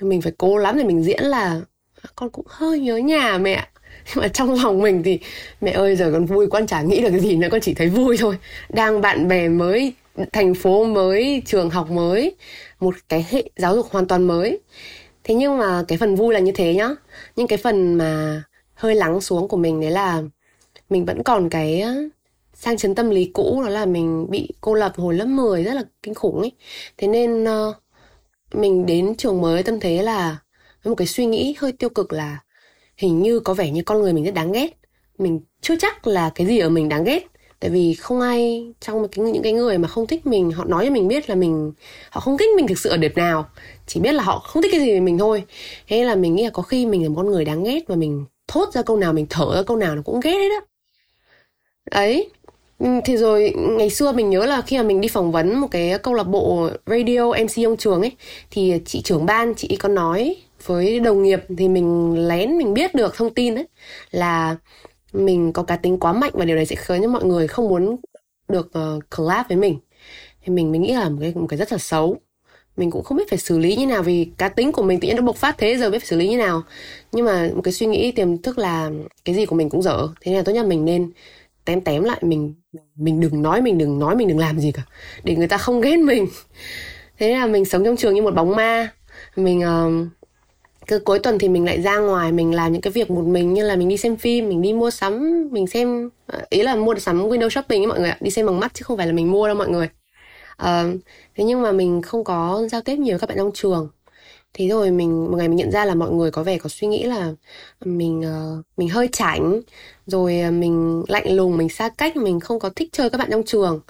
Mình 0.00 0.22
phải 0.22 0.32
cố 0.38 0.56
lắm 0.56 0.78
để 0.78 0.84
mình 0.84 1.04
diễn 1.04 1.24
là 1.24 1.60
à, 2.02 2.08
con 2.16 2.30
cũng 2.30 2.46
hơi 2.48 2.80
nhớ 2.80 2.96
nhà 2.96 3.38
mẹ 3.38 3.68
nhưng 4.14 4.22
mà 4.22 4.28
trong 4.28 4.54
lòng 4.62 4.78
mình 4.82 5.02
thì, 5.02 5.20
mẹ 5.60 5.70
ơi, 5.72 5.96
giờ 5.96 6.10
con 6.12 6.26
vui 6.26 6.46
con 6.50 6.66
chả 6.66 6.82
nghĩ 6.82 7.00
được 7.00 7.10
cái 7.10 7.20
gì 7.20 7.36
nữa, 7.36 7.48
con 7.50 7.60
chỉ 7.60 7.74
thấy 7.74 7.88
vui 7.88 8.16
thôi. 8.16 8.38
Đang 8.68 9.00
bạn 9.00 9.28
bè 9.28 9.48
mới, 9.48 9.94
thành 10.32 10.54
phố 10.54 10.84
mới, 10.84 11.42
trường 11.46 11.70
học 11.70 11.90
mới, 11.90 12.36
một 12.80 12.94
cái 13.08 13.26
hệ 13.30 13.44
giáo 13.56 13.76
dục 13.76 13.86
hoàn 13.90 14.06
toàn 14.06 14.26
mới. 14.26 14.60
Thế 15.24 15.34
nhưng 15.34 15.58
mà 15.58 15.84
cái 15.88 15.98
phần 15.98 16.16
vui 16.16 16.34
là 16.34 16.40
như 16.40 16.52
thế 16.52 16.74
nhá. 16.74 16.88
Nhưng 17.36 17.46
cái 17.46 17.58
phần 17.58 17.94
mà 17.94 18.42
hơi 18.74 18.94
lắng 18.94 19.20
xuống 19.20 19.48
của 19.48 19.56
mình 19.56 19.80
đấy 19.80 19.90
là, 19.90 20.22
mình 20.90 21.04
vẫn 21.04 21.22
còn 21.22 21.50
cái 21.50 21.84
sang 22.60 22.76
chấn 22.76 22.94
tâm 22.94 23.10
lý 23.10 23.30
cũ 23.32 23.62
đó 23.64 23.68
là 23.68 23.86
mình 23.86 24.26
bị 24.30 24.48
cô 24.60 24.74
lập 24.74 24.92
hồi 24.96 25.14
lớp 25.14 25.24
10 25.24 25.64
rất 25.64 25.74
là 25.74 25.82
kinh 26.02 26.14
khủng 26.14 26.40
ấy. 26.40 26.52
Thế 26.98 27.08
nên 27.08 27.44
uh, 27.44 27.76
mình 28.52 28.86
đến 28.86 29.14
trường 29.14 29.40
mới 29.40 29.62
tâm 29.62 29.80
thế 29.80 30.02
là 30.02 30.36
với 30.82 30.90
một 30.90 30.94
cái 30.94 31.06
suy 31.06 31.26
nghĩ 31.26 31.54
hơi 31.58 31.72
tiêu 31.72 31.88
cực 31.88 32.12
là 32.12 32.38
hình 32.96 33.22
như 33.22 33.40
có 33.40 33.54
vẻ 33.54 33.70
như 33.70 33.82
con 33.82 34.00
người 34.02 34.12
mình 34.12 34.24
rất 34.24 34.34
đáng 34.34 34.52
ghét. 34.52 34.76
Mình 35.18 35.40
chưa 35.60 35.76
chắc 35.76 36.06
là 36.06 36.30
cái 36.34 36.46
gì 36.46 36.58
ở 36.58 36.68
mình 36.68 36.88
đáng 36.88 37.04
ghét. 37.04 37.26
Tại 37.60 37.70
vì 37.70 37.94
không 37.94 38.20
ai 38.20 38.72
trong 38.80 39.08
cái, 39.08 39.24
những 39.24 39.42
cái 39.42 39.52
người 39.52 39.78
mà 39.78 39.88
không 39.88 40.06
thích 40.06 40.26
mình 40.26 40.50
họ 40.50 40.64
nói 40.64 40.84
cho 40.86 40.92
mình 40.92 41.08
biết 41.08 41.28
là 41.28 41.34
mình 41.34 41.72
họ 42.10 42.20
không 42.20 42.38
thích 42.38 42.48
mình 42.56 42.66
thực 42.66 42.78
sự 42.78 42.90
ở 42.90 42.96
điểm 42.96 43.12
nào. 43.14 43.48
Chỉ 43.86 44.00
biết 44.00 44.12
là 44.12 44.22
họ 44.22 44.38
không 44.38 44.62
thích 44.62 44.72
cái 44.72 44.80
gì 44.80 44.92
về 44.92 45.00
mình 45.00 45.18
thôi. 45.18 45.44
Thế 45.88 46.04
là 46.04 46.14
mình 46.14 46.34
nghĩ 46.34 46.44
là 46.44 46.50
có 46.50 46.62
khi 46.62 46.86
mình 46.86 47.02
là 47.02 47.08
một 47.08 47.14
con 47.16 47.30
người 47.30 47.44
đáng 47.44 47.64
ghét 47.64 47.80
và 47.88 47.96
mình 47.96 48.24
thốt 48.48 48.72
ra 48.72 48.82
câu 48.82 48.96
nào 48.96 49.12
mình 49.12 49.26
thở 49.30 49.54
ra 49.54 49.62
câu 49.62 49.76
nào 49.76 49.96
nó 49.96 50.02
cũng 50.02 50.20
ghét 50.20 50.38
đấy 50.38 50.48
đó. 50.48 50.60
Đấy. 51.90 52.30
Ừ, 52.80 52.86
thì 53.04 53.16
rồi 53.16 53.50
ừ, 53.56 53.60
ngày 53.78 53.90
xưa 53.90 54.12
mình 54.12 54.30
nhớ 54.30 54.46
là 54.46 54.62
khi 54.62 54.76
mà 54.76 54.82
mình 54.82 55.00
đi 55.00 55.08
phỏng 55.08 55.32
vấn 55.32 55.58
một 55.60 55.68
cái 55.70 55.98
câu 56.02 56.14
lạc 56.14 56.24
bộ 56.24 56.70
radio 56.86 57.32
MC 57.32 57.62
ông 57.62 57.76
trường 57.76 58.00
ấy 58.00 58.12
thì 58.50 58.74
chị 58.86 59.02
trưởng 59.02 59.26
ban 59.26 59.54
chị 59.54 59.76
có 59.76 59.88
nói 59.88 60.36
với 60.66 61.00
đồng 61.00 61.22
nghiệp 61.22 61.40
thì 61.58 61.68
mình 61.68 62.14
lén 62.28 62.58
mình 62.58 62.74
biết 62.74 62.94
được 62.94 63.14
thông 63.16 63.34
tin 63.34 63.54
đấy 63.54 63.66
là 64.10 64.56
mình 65.14 65.52
có 65.52 65.62
cá 65.64 65.76
tính 65.76 65.98
quá 66.00 66.14
mạnh 66.14 66.32
và 66.34 66.44
điều 66.44 66.56
này 66.56 66.66
sẽ 66.66 66.76
khiến 66.76 67.02
cho 67.02 67.08
mọi 67.08 67.24
người 67.24 67.48
không 67.48 67.68
muốn 67.68 67.96
được 68.48 68.72
uh, 68.98 69.04
collab 69.18 69.48
với 69.48 69.58
mình. 69.58 69.78
Thì 70.44 70.54
mình 70.54 70.72
mình 70.72 70.82
nghĩ 70.82 70.94
là 70.94 71.08
một 71.08 71.18
cái 71.20 71.32
một 71.36 71.46
cái 71.50 71.58
rất 71.58 71.72
là 71.72 71.78
xấu. 71.78 72.16
Mình 72.76 72.90
cũng 72.90 73.04
không 73.04 73.18
biết 73.18 73.30
phải 73.30 73.38
xử 73.38 73.58
lý 73.58 73.76
như 73.76 73.86
nào 73.86 74.02
vì 74.02 74.28
cá 74.38 74.48
tính 74.48 74.72
của 74.72 74.82
mình 74.82 75.00
tự 75.00 75.08
nhiên 75.08 75.16
nó 75.16 75.22
bộc 75.22 75.36
phát 75.36 75.58
thế 75.58 75.78
giờ 75.78 75.90
biết 75.90 75.98
phải 75.98 76.06
xử 76.06 76.16
lý 76.16 76.28
như 76.28 76.38
nào. 76.38 76.62
Nhưng 77.12 77.26
mà 77.26 77.50
một 77.54 77.62
cái 77.64 77.72
suy 77.74 77.86
nghĩ 77.86 78.12
tiềm 78.12 78.38
thức 78.42 78.58
là 78.58 78.90
cái 79.24 79.34
gì 79.36 79.46
của 79.46 79.56
mình 79.56 79.70
cũng 79.70 79.82
dở. 79.82 80.08
Thế 80.20 80.32
nên 80.32 80.36
là 80.38 80.42
tốt 80.44 80.52
nhất 80.52 80.66
mình 80.66 80.84
nên 80.84 81.12
tém 81.64 81.80
tém 81.80 82.04
lại 82.04 82.18
mình 82.22 82.54
mình 82.96 83.20
đừng 83.20 83.42
nói 83.42 83.62
mình 83.62 83.78
đừng 83.78 83.98
nói 83.98 84.16
mình 84.16 84.28
đừng 84.28 84.38
làm 84.38 84.60
gì 84.60 84.72
cả. 84.72 84.82
Để 85.24 85.36
người 85.36 85.48
ta 85.48 85.58
không 85.58 85.80
ghét 85.80 85.96
mình. 85.96 86.26
Thế 87.18 87.32
là 87.32 87.46
mình 87.46 87.64
sống 87.64 87.84
trong 87.84 87.96
trường 87.96 88.14
như 88.14 88.22
một 88.22 88.34
bóng 88.34 88.56
ma. 88.56 88.92
Mình 89.36 89.60
uh, 89.60 90.08
cứ 90.86 90.98
cuối 90.98 91.18
tuần 91.18 91.38
thì 91.38 91.48
mình 91.48 91.64
lại 91.64 91.82
ra 91.82 91.98
ngoài 91.98 92.32
mình 92.32 92.54
làm 92.54 92.72
những 92.72 92.82
cái 92.82 92.92
việc 92.92 93.10
một 93.10 93.24
mình 93.24 93.54
như 93.54 93.64
là 93.64 93.76
mình 93.76 93.88
đi 93.88 93.96
xem 93.96 94.16
phim 94.16 94.48
mình 94.48 94.62
đi 94.62 94.72
mua 94.72 94.90
sắm 94.90 95.48
mình 95.50 95.66
xem 95.66 96.10
ờ, 96.26 96.40
ý 96.50 96.62
là 96.62 96.76
mua 96.76 96.94
sắm 96.94 97.28
window 97.28 97.48
shopping 97.48 97.82
ấy 97.82 97.86
mọi 97.86 98.00
người 98.00 98.10
ạ. 98.10 98.18
Đi 98.20 98.30
xem 98.30 98.46
bằng 98.46 98.60
mắt 98.60 98.74
chứ 98.74 98.82
không 98.82 98.96
phải 98.96 99.06
là 99.06 99.12
mình 99.12 99.30
mua 99.30 99.46
đâu 99.46 99.56
mọi 99.56 99.68
người. 99.68 99.88
Uh, 100.62 101.00
thế 101.36 101.44
nhưng 101.44 101.62
mà 101.62 101.72
mình 101.72 102.02
không 102.02 102.24
có 102.24 102.62
giao 102.70 102.80
tiếp 102.80 102.96
nhiều 102.96 103.12
với 103.12 103.18
các 103.18 103.28
bạn 103.28 103.38
trong 103.38 103.50
trường 103.54 103.90
thế 104.54 104.68
rồi 104.68 104.90
mình 104.90 105.30
một 105.30 105.36
ngày 105.36 105.48
mình 105.48 105.56
nhận 105.56 105.70
ra 105.70 105.84
là 105.84 105.94
mọi 105.94 106.10
người 106.10 106.30
có 106.30 106.42
vẻ 106.42 106.58
có 106.58 106.68
suy 106.68 106.88
nghĩ 106.88 107.04
là 107.04 107.32
mình 107.84 108.20
uh, 108.20 108.64
mình 108.76 108.88
hơi 108.88 109.08
chảnh. 109.12 109.60
Rồi 110.06 110.40
ờ, 110.40 110.50
mình 110.50 111.02
lạnh 111.08 111.36
lùng 111.36 111.56
mình 111.56 111.68
xa 111.68 111.88
cách 111.88 112.16
mình 112.16 112.40
không 112.40 112.58
có 112.60 112.70
thích 112.76 112.88
chơi 112.92 113.10
các 113.10 113.18
bạn 113.18 113.28
trong 113.30 113.42
trường. 113.44 113.80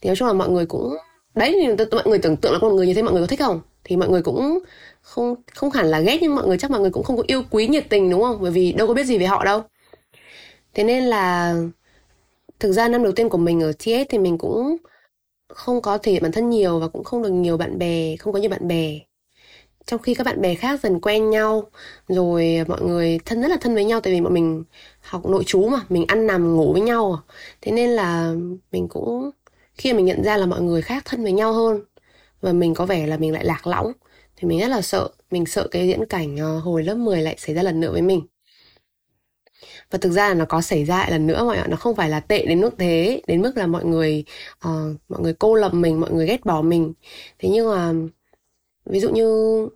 Thì 0.00 0.08
nói 0.08 0.16
chung 0.16 0.28
là 0.28 0.34
mọi 0.34 0.48
người 0.50 0.66
cũng 0.66 0.96
đấy 1.34 1.56
thì 1.60 1.86
mọi 1.92 2.04
người 2.06 2.18
tưởng 2.18 2.36
tượng 2.36 2.52
là 2.52 2.58
con 2.62 2.76
người 2.76 2.86
như 2.86 2.94
thế 2.94 3.02
mọi 3.02 3.12
người 3.12 3.22
có 3.22 3.26
thích 3.26 3.40
không? 3.40 3.60
Thì 3.84 3.96
mọi 3.96 4.08
người 4.08 4.22
cũng 4.22 4.58
không 5.02 5.34
không 5.54 5.70
hẳn 5.70 5.86
là 5.86 6.00
ghét 6.00 6.18
nhưng 6.20 6.34
mọi 6.36 6.46
người 6.48 6.58
chắc 6.58 6.70
mọi 6.70 6.80
người 6.80 6.90
cũng 6.90 7.04
không 7.04 7.16
có 7.16 7.22
yêu 7.26 7.42
quý 7.50 7.66
nhiệt 7.68 7.86
tình 7.90 8.10
đúng 8.10 8.22
không? 8.22 8.38
Bởi 8.42 8.50
vì 8.50 8.72
đâu 8.72 8.86
có 8.88 8.94
biết 8.94 9.04
gì 9.06 9.18
về 9.18 9.26
họ 9.26 9.44
đâu. 9.44 9.62
Thế 10.74 10.84
nên 10.84 11.04
là 11.04 11.54
thực 12.60 12.72
ra 12.72 12.88
năm 12.88 13.02
đầu 13.02 13.12
tiên 13.12 13.28
của 13.28 13.38
mình 13.38 13.60
ở 13.60 13.72
TS 13.72 14.08
thì 14.08 14.18
mình 14.18 14.38
cũng 14.38 14.76
không 15.48 15.82
có 15.82 15.98
thể 15.98 16.12
hiện 16.12 16.22
bản 16.22 16.32
thân 16.32 16.50
nhiều 16.50 16.78
và 16.80 16.88
cũng 16.88 17.04
không 17.04 17.22
được 17.22 17.30
nhiều 17.30 17.56
bạn 17.56 17.78
bè 17.78 18.16
không 18.16 18.32
có 18.32 18.38
nhiều 18.38 18.50
bạn 18.50 18.68
bè 18.68 19.00
trong 19.90 20.02
khi 20.02 20.14
các 20.14 20.24
bạn 20.24 20.40
bè 20.40 20.54
khác 20.54 20.80
dần 20.82 21.00
quen 21.00 21.30
nhau 21.30 21.70
rồi 22.08 22.64
mọi 22.68 22.82
người 22.82 23.18
thân 23.24 23.42
rất 23.42 23.48
là 23.48 23.56
thân 23.60 23.74
với 23.74 23.84
nhau 23.84 24.00
tại 24.00 24.12
vì 24.12 24.20
bọn 24.20 24.34
mình 24.34 24.64
học 25.00 25.26
nội 25.26 25.44
chú 25.46 25.68
mà 25.68 25.80
mình 25.88 26.04
ăn 26.08 26.26
nằm 26.26 26.56
ngủ 26.56 26.72
với 26.72 26.82
nhau 26.82 27.12
à. 27.12 27.20
thế 27.60 27.72
nên 27.72 27.90
là 27.90 28.34
mình 28.72 28.88
cũng 28.88 29.30
khi 29.74 29.92
mà 29.92 29.96
mình 29.96 30.06
nhận 30.06 30.24
ra 30.24 30.36
là 30.36 30.46
mọi 30.46 30.60
người 30.60 30.82
khác 30.82 31.02
thân 31.06 31.22
với 31.22 31.32
nhau 31.32 31.52
hơn 31.52 31.80
và 32.40 32.52
mình 32.52 32.74
có 32.74 32.86
vẻ 32.86 33.06
là 33.06 33.16
mình 33.16 33.32
lại 33.32 33.44
lạc 33.44 33.66
lõng 33.66 33.92
thì 34.36 34.48
mình 34.48 34.60
rất 34.60 34.68
là 34.68 34.82
sợ 34.82 35.08
mình 35.30 35.46
sợ 35.46 35.68
cái 35.70 35.86
diễn 35.88 36.06
cảnh 36.06 36.36
ờ, 36.36 36.58
hồi 36.58 36.82
lớp 36.82 36.94
10 36.94 37.22
lại 37.22 37.36
xảy 37.38 37.54
ra 37.54 37.62
lần 37.62 37.80
nữa 37.80 37.92
với 37.92 38.02
mình. 38.02 38.22
Và 39.90 39.98
thực 39.98 40.12
ra 40.12 40.28
là 40.28 40.34
nó 40.34 40.44
có 40.44 40.60
xảy 40.62 40.84
ra 40.84 40.98
lại 40.98 41.10
lần 41.10 41.26
nữa 41.26 41.44
mọi 41.44 41.56
người 41.56 41.66
nó 41.68 41.76
không 41.76 41.96
phải 41.96 42.08
là 42.10 42.20
tệ 42.20 42.46
đến 42.46 42.60
mức 42.60 42.70
thế 42.78 43.22
đến 43.26 43.42
mức 43.42 43.56
là 43.56 43.66
mọi 43.66 43.84
người 43.84 44.24
uh, 44.68 44.96
mọi 45.08 45.20
người 45.20 45.34
cô 45.38 45.54
lập 45.54 45.74
mình 45.74 46.00
mọi 46.00 46.12
người 46.12 46.26
ghét 46.26 46.44
bỏ 46.44 46.62
mình. 46.62 46.92
Thế 47.38 47.48
nhưng 47.48 47.70
mà 47.70 47.92
ví 48.86 49.00
dụ 49.00 49.10
như 49.10 49.68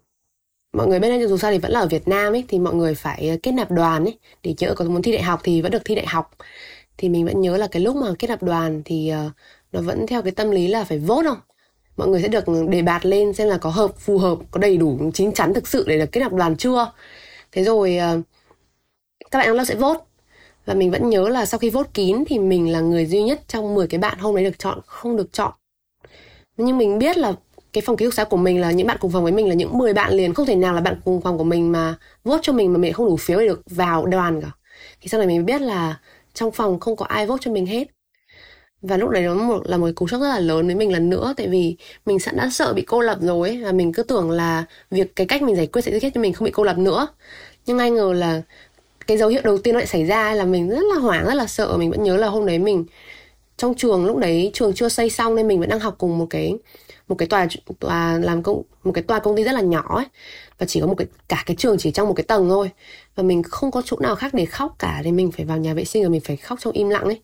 mọi 0.75 0.87
người 0.87 1.01
bên 1.01 1.11
đây 1.11 1.29
dù 1.29 1.37
sao 1.39 1.53
thì 1.53 1.59
vẫn 1.59 1.73
là 1.73 1.81
ở 1.81 1.87
Việt 1.87 2.09
Nam 2.09 2.33
ấy 2.33 2.45
thì 2.49 2.59
mọi 2.59 2.75
người 2.75 2.95
phải 2.95 3.29
ờ, 3.29 3.37
kết 3.43 3.53
nạp 3.53 3.71
đoàn 3.71 4.05
ấy 4.05 4.19
để 4.43 4.55
nhớ 4.59 4.75
có 4.75 4.85
muốn 4.85 5.03
thi 5.03 5.13
đại 5.13 5.23
học 5.23 5.41
thì 5.45 5.63
vẫn 5.63 5.73
được 5.73 5.83
thi 5.85 5.95
đại 5.95 6.07
học. 6.07 6.31
Thì 6.99 7.09
mình 7.09 7.25
vẫn 7.25 7.41
nhớ 7.41 7.57
là 7.57 7.67
cái 7.67 7.83
lúc 7.83 7.97
mà 7.97 8.07
kết 8.19 8.29
nạp 8.29 8.43
đoàn 8.43 8.83
thì 8.85 9.13
uh, 9.27 9.33
nó 9.73 9.81
vẫn 9.81 10.07
theo 10.07 10.23
cái 10.23 10.33
tâm 10.33 10.51
lý 10.51 10.67
là 10.67 10.85
phải 10.85 10.99
vote 10.99 11.29
không 11.29 11.39
mọi 11.97 12.09
người 12.09 12.23
sẽ 12.23 12.29
được 12.29 12.45
đề 12.69 12.83
bạt 12.83 13.07
lên 13.07 13.33
xem 13.33 13.49
là 13.49 13.59
có 13.59 13.71
hợp 13.71 13.97
phù 13.99 14.19
hợp 14.19 14.39
có 14.51 14.61
đầy 14.61 14.77
đủ 14.77 15.11
chín 15.15 15.33
chắn 15.33 15.55
thực 15.55 15.69
sự 15.69 15.85
để 15.89 15.99
được 15.99 16.13
kết 16.13 16.21
nạp 16.21 16.33
đoàn 16.33 16.57
chưa. 16.57 16.93
Thế 17.53 17.65
rồi 17.65 17.97
ờ, 17.97 18.21
các 19.31 19.39
bạn 19.39 19.57
nó 19.57 19.65
sẽ 19.65 19.75
vote. 19.75 20.01
Và 20.67 20.75
mình 20.75 20.91
vẫn 20.91 21.11
nhớ 21.11 21.29
là 21.29 21.47
sau 21.47 21.59
khi 21.59 21.71
vote 21.71 21.91
kín 21.95 22.25
thì 22.27 22.39
mình 22.39 22.73
là 22.73 22.81
người 22.81 23.07
duy 23.07 23.23
nhất 23.23 23.41
trong 23.49 23.75
10 23.75 23.87
cái 23.89 23.99
bạn 23.99 24.19
hôm 24.19 24.35
đấy 24.35 24.45
được 24.45 24.59
chọn 24.59 24.81
không 24.87 25.17
được 25.17 25.33
chọn. 25.33 25.53
Nhưng 26.57 26.79
mình 26.79 26.99
biết 26.99 27.19
là 27.19 27.35
cái 27.75 27.83
phòng 27.83 27.97
ký 27.97 28.05
túc 28.05 28.15
xá 28.15 28.25
của 28.25 28.37
mình 28.37 28.61
là 28.61 28.71
những 28.71 28.87
bạn 28.87 28.97
cùng 29.01 29.11
phòng 29.13 29.23
với 29.23 29.33
mình 29.33 29.49
là 29.49 29.55
những 29.55 29.79
10 29.79 29.93
bạn 29.93 30.13
liền. 30.13 30.35
Không 30.35 30.47
thể 30.47 30.55
nào 30.57 30.75
là 30.75 30.81
bạn 30.81 31.01
cùng 31.05 31.21
phòng 31.21 31.39
của 31.39 31.45
mình 31.45 31.73
mà 31.73 31.95
vote 32.25 32.41
cho 32.43 32.53
mình 32.53 32.73
mà 32.73 32.79
mình 32.79 32.93
không 32.93 33.07
đủ 33.07 33.17
phiếu 33.17 33.39
để 33.39 33.47
được 33.47 33.63
vào 33.71 34.07
đoàn 34.07 34.41
cả. 34.43 34.51
Thì 35.01 35.09
sau 35.09 35.19
này 35.19 35.27
mình 35.27 35.47
biết 35.47 35.61
là 35.61 35.99
trong 36.35 36.53
phòng 36.53 36.81
không 36.81 36.97
có 36.97 37.07
ai 37.07 37.27
vote 37.27 37.41
cho 37.45 37.51
mình 37.53 37.67
hết. 37.67 37.89
Và 38.83 38.97
lúc 38.97 39.11
đấy 39.11 39.23
nó 39.23 39.35
một, 39.35 39.63
là 39.67 39.77
một 39.77 39.89
cú 39.95 40.09
sốc 40.09 40.21
rất 40.21 40.29
là 40.29 40.39
lớn 40.39 40.67
với 40.67 40.75
mình 40.75 40.93
lần 40.93 41.11
nữa 41.11 41.35
tại 41.37 41.49
vì 41.49 41.77
mình 42.07 42.19
sẵn 42.19 42.37
đã 42.37 42.49
sợ 42.53 42.73
bị 42.73 42.83
cô 42.83 43.01
lập 43.01 43.19
rồi 43.21 43.49
ấy, 43.49 43.65
và 43.65 43.73
mình 43.73 43.93
cứ 43.93 44.03
tưởng 44.03 44.31
là 44.31 44.65
việc 44.91 45.17
cái 45.17 45.27
cách 45.27 45.43
mình 45.43 45.57
giải 45.57 45.67
quyết 45.67 45.83
sẽ 45.83 46.01
giúp 46.01 46.09
cho 46.15 46.21
mình 46.21 46.33
không 46.33 46.45
bị 46.45 46.51
cô 46.51 46.65
lập 46.65 46.79
nữa. 46.79 47.07
Nhưng 47.67 47.79
ai 47.79 47.91
ngờ 47.91 48.13
là 48.13 48.43
cái 49.07 49.17
dấu 49.17 49.29
hiệu 49.29 49.43
đầu 49.45 49.59
tiên 49.59 49.75
nó 49.75 49.79
lại 49.79 49.87
xảy 49.87 50.05
ra 50.05 50.35
là 50.35 50.45
mình 50.45 50.69
rất 50.69 50.83
là 50.95 51.01
hoảng 51.01 51.25
rất 51.27 51.35
là 51.35 51.47
sợ. 51.47 51.77
Mình 51.77 51.91
vẫn 51.91 52.03
nhớ 52.03 52.17
là 52.17 52.29
hôm 52.29 52.47
đấy 52.47 52.59
mình 52.59 52.85
trong 53.57 53.75
trường 53.75 54.07
lúc 54.07 54.17
đấy 54.17 54.51
trường 54.55 54.75
chưa 54.75 54.89
xây 54.89 55.11
xong 55.11 55.35
nên 55.35 55.49
mình 55.49 55.61
vẫn 55.61 55.69
đang 55.69 55.81
học 55.81 55.95
cùng 55.99 56.19
một 56.19 56.27
cái 56.31 56.55
một 57.09 57.15
cái 57.15 57.29
tòa 57.29 57.47
tòa 57.81 58.19
làm 58.19 58.43
công 58.43 58.63
một 58.85 58.93
cái 58.93 59.03
tòa 59.05 59.19
công 59.19 59.37
ty 59.37 59.45
rất 59.45 59.53
là 59.53 59.61
nhỏ 59.61 59.97
ấy 59.97 60.07
và 60.59 60.67
chỉ 60.67 60.81
có 60.81 60.87
một 60.87 60.95
cái 60.95 61.07
cả 61.29 61.43
cái 61.47 61.57
trường 61.57 61.79
chỉ 61.79 61.91
trong 61.91 62.09
một 62.09 62.15
cái 62.15 62.25
tầng 62.25 62.49
thôi. 62.49 62.71
Và 63.15 63.23
mình 63.23 63.43
không 63.43 63.71
có 63.71 63.83
chỗ 63.85 63.99
nào 64.01 64.17
khác 64.17 64.35
để 64.35 64.45
khóc 64.45 64.77
cả 64.79 65.01
thì 65.05 65.13
mình 65.13 65.33
phải 65.33 65.45
vào 65.45 65.59
nhà 65.59 65.75
vệ 65.75 65.85
sinh 65.85 66.03
và 66.03 66.09
mình 66.09 66.21
phải 66.21 66.37
khóc 66.37 66.59
trong 66.63 66.73
im 66.73 66.89
lặng 66.89 67.05
ấy. 67.05 67.21